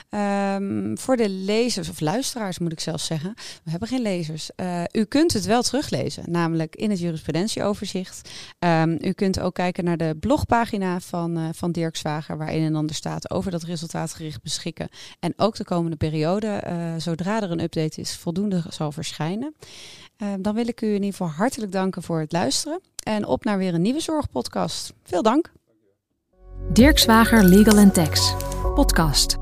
Ehm, 0.09 0.97
voor 0.97 1.17
de 1.17 1.29
lezers 1.29 1.89
of 1.89 2.01
luisteraars 2.01 2.59
moet 2.59 2.73
ik 2.73 2.81
zelfs 2.81 3.07
zeggen, 3.07 3.35
we 3.65 3.71
hebben 3.71 3.89
geen 3.89 4.03
lezers. 4.03 4.51
Eh, 4.57 4.83
u 4.93 5.05
kunt 5.05 5.33
het 5.33 5.45
wel 5.45 5.63
teruglezen, 5.63 6.25
namelijk 6.31 6.77
in 6.77 6.91
het 6.91 6.99
jurisprudentieoverzicht. 6.99 8.31
Ehm, 8.59 8.97
u 9.01 9.13
kunt 9.13 9.41
ook 9.41 9.55
kijken 9.55 9.85
naar 9.85 9.97
de 9.97 10.17
blogpagina 10.21 11.01
van, 11.01 11.37
eh, 11.37 11.45
van 11.53 11.73
Dirk 11.73 11.97
Zwager, 11.97 12.37
waar 12.37 12.49
een 12.49 12.65
en 12.65 12.75
ander 12.75 12.95
staat 12.95 13.31
over 13.31 13.51
dat 13.51 13.63
resultaatgericht 13.63 14.43
beschikken. 14.43 14.89
En 15.21 15.33
ook 15.37 15.57
de 15.57 15.65
komende 15.65 15.97
periode, 15.97 16.61
zodra 16.99 17.43
er 17.43 17.51
een 17.51 17.63
update 17.63 18.01
is, 18.01 18.17
voldoende 18.17 18.63
zal 18.69 18.93
verschijnen. 18.93 19.55
Eh, 20.23 20.29
dan 20.39 20.55
wil 20.55 20.69
ik 20.69 20.81
u 20.81 20.87
in 20.87 20.93
ieder 20.95 21.11
geval 21.11 21.29
hartelijk 21.29 21.73
danken 21.73 22.03
voor 22.03 22.21
het 22.21 22.33
luisteren. 22.33 22.81
En 23.05 23.27
op 23.27 23.45
naar 23.45 23.59
weer 23.59 23.75
een 23.75 23.83
nieuwe 23.83 24.01
zorgpodcast. 24.01 24.93
Veel 25.03 25.23
dank. 25.23 25.53
Dirk 26.73 26.99
Zwager 26.99 27.45
Legal 27.45 27.91
Tax. 27.91 28.35
Podcast. 28.75 29.42